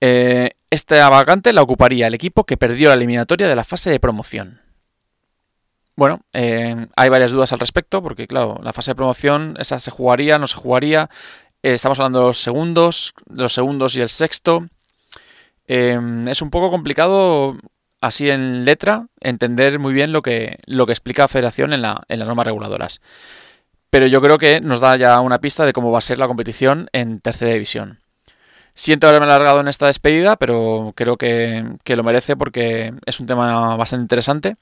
eh, 0.00 0.50
esta 0.70 1.08
vacante 1.08 1.52
la 1.52 1.62
ocuparía 1.62 2.08
el 2.08 2.14
equipo 2.14 2.44
que 2.44 2.56
perdió 2.56 2.88
la 2.88 2.94
eliminatoria 2.94 3.48
de 3.48 3.56
la 3.56 3.64
fase 3.64 3.90
de 3.90 4.00
promoción. 4.00 4.60
Bueno, 5.96 6.22
eh, 6.32 6.88
hay 6.96 7.08
varias 7.08 7.30
dudas 7.30 7.52
al 7.52 7.60
respecto, 7.60 8.02
porque 8.02 8.26
claro, 8.26 8.58
la 8.64 8.72
fase 8.72 8.90
de 8.90 8.96
promoción, 8.96 9.56
esa 9.60 9.78
se 9.78 9.92
jugaría, 9.92 10.38
no 10.38 10.48
se 10.48 10.56
jugaría. 10.56 11.08
Eh, 11.64 11.72
estamos 11.72 11.98
hablando 11.98 12.18
de 12.18 12.26
los 12.26 12.38
segundos, 12.40 13.14
los 13.26 13.54
segundos 13.54 13.96
y 13.96 14.02
el 14.02 14.10
sexto. 14.10 14.68
es 15.66 16.42
un 16.42 16.50
poco 16.50 16.70
complicado 16.70 17.56
así 18.02 18.28
en 18.28 18.66
letra, 18.66 19.06
entender 19.20 19.78
muy 19.78 19.94
bien 19.94 20.12
lo 20.12 20.20
que, 20.20 20.58
lo 20.66 20.84
que 20.84 20.92
explica 20.92 21.26
Federación 21.26 21.72
en, 21.72 21.80
la, 21.80 22.02
en 22.08 22.18
las 22.18 22.28
normas 22.28 22.44
reguladoras. 22.44 23.00
Pero 23.88 24.06
yo 24.06 24.20
creo 24.20 24.36
que 24.36 24.60
nos 24.60 24.80
da 24.80 24.94
ya 24.98 25.18
una 25.20 25.40
pista 25.40 25.64
de 25.64 25.72
cómo 25.72 25.90
va 25.90 25.98
a 25.98 26.02
ser 26.02 26.18
la 26.18 26.26
competición 26.26 26.90
en 26.92 27.20
tercera 27.20 27.52
división. 27.52 27.98
Siento 28.74 29.08
haberme 29.08 29.24
alargado 29.24 29.60
en 29.60 29.68
esta 29.68 29.86
despedida, 29.86 30.36
pero 30.36 30.92
creo 30.94 31.16
que, 31.16 31.64
lo 31.86 32.04
merece 32.04 32.36
porque 32.36 32.92
es 33.06 33.20
un 33.20 33.26
tema 33.26 33.74
bastante 33.76 34.02
interesante. 34.02 34.56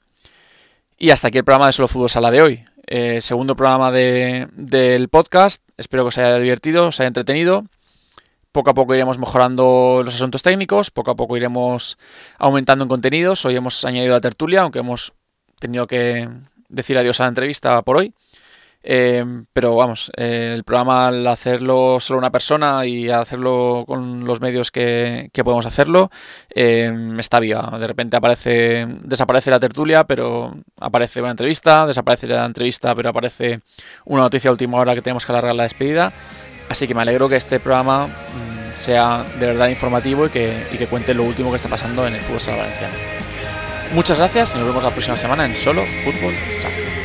Y 0.97 1.09
hasta 1.09 1.27
aquí 1.27 1.37
el 1.37 1.43
programa 1.43 1.65
de 1.65 1.73
Solo 1.73 1.89
Fútbol 1.89 2.09
Sala 2.09 2.31
de 2.31 2.41
hoy. 2.41 2.65
Eh, 2.95 3.21
segundo 3.21 3.55
programa 3.55 3.91
del 3.91 5.09
podcast. 5.09 5.63
Espero 5.77 6.03
que 6.03 6.09
os 6.09 6.17
haya 6.19 6.37
divertido, 6.37 6.89
os 6.89 6.99
haya 6.99 7.07
entretenido. 7.07 7.65
Poco 8.51 8.69
a 8.69 8.75
poco 8.75 8.93
iremos 8.93 9.17
mejorando 9.17 10.03
los 10.05 10.13
asuntos 10.13 10.43
técnicos, 10.43 10.91
poco 10.91 11.09
a 11.09 11.15
poco 11.15 11.35
iremos 11.35 11.97
aumentando 12.37 12.85
en 12.85 12.89
contenidos. 12.89 13.43
Hoy 13.45 13.55
hemos 13.55 13.83
añadido 13.83 14.13
la 14.13 14.21
tertulia, 14.21 14.61
aunque 14.61 14.77
hemos 14.77 15.13
tenido 15.57 15.87
que 15.87 16.29
decir 16.69 16.95
adiós 16.95 17.19
a 17.19 17.23
la 17.23 17.29
entrevista 17.29 17.81
por 17.81 17.97
hoy. 17.97 18.13
Eh, 18.85 19.23
pero 19.53 19.75
vamos, 19.77 20.11
eh, 20.17 20.51
el 20.53 20.65
programa 20.65 21.07
al 21.07 21.25
hacerlo 21.25 21.99
solo 22.01 22.19
una 22.19 22.31
persona 22.31 22.85
y 22.85 23.09
hacerlo 23.09 23.85
con 23.87 24.25
los 24.25 24.41
medios 24.41 24.71
que, 24.71 25.29
podemos 25.43 25.65
hacerlo 25.65 26.11
eh, 26.53 26.91
está 27.17 27.39
viva. 27.39 27.77
De 27.79 27.87
repente 27.87 28.17
aparece, 28.17 28.85
desaparece 29.01 29.51
la 29.51 29.59
tertulia, 29.59 30.03
pero 30.03 30.53
aparece 30.79 31.21
una 31.21 31.31
entrevista, 31.31 31.87
desaparece 31.87 32.27
la 32.27 32.45
entrevista, 32.45 32.93
pero 32.93 33.09
aparece 33.09 33.61
una 34.05 34.23
noticia 34.23 34.51
última 34.51 34.77
hora 34.77 34.93
que 34.93 35.01
tenemos 35.01 35.25
que 35.25 35.31
alargar 35.31 35.55
la 35.55 35.63
despedida. 35.63 36.11
Así 36.69 36.87
que 36.87 36.93
me 36.93 37.01
alegro 37.01 37.29
que 37.29 37.35
este 37.35 37.59
programa 37.59 38.07
mm, 38.07 38.75
sea 38.75 39.25
de 39.39 39.47
verdad 39.47 39.67
informativo 39.69 40.25
y 40.25 40.29
que, 40.29 40.67
y 40.71 40.77
que 40.77 40.87
cuente 40.87 41.13
lo 41.13 41.23
último 41.23 41.49
que 41.51 41.57
está 41.57 41.69
pasando 41.69 42.05
en 42.07 42.15
el 42.15 42.21
fútbol 42.21 42.41
sala 42.41 42.57
valenciano. 42.57 42.93
Muchas 43.93 44.17
gracias 44.17 44.55
y 44.55 44.57
nos 44.57 44.67
vemos 44.67 44.83
la 44.83 44.89
próxima 44.89 45.15
semana 45.15 45.45
en 45.45 45.55
Solo 45.55 45.83
Fútbol 46.03 46.33
Sala. 46.49 47.02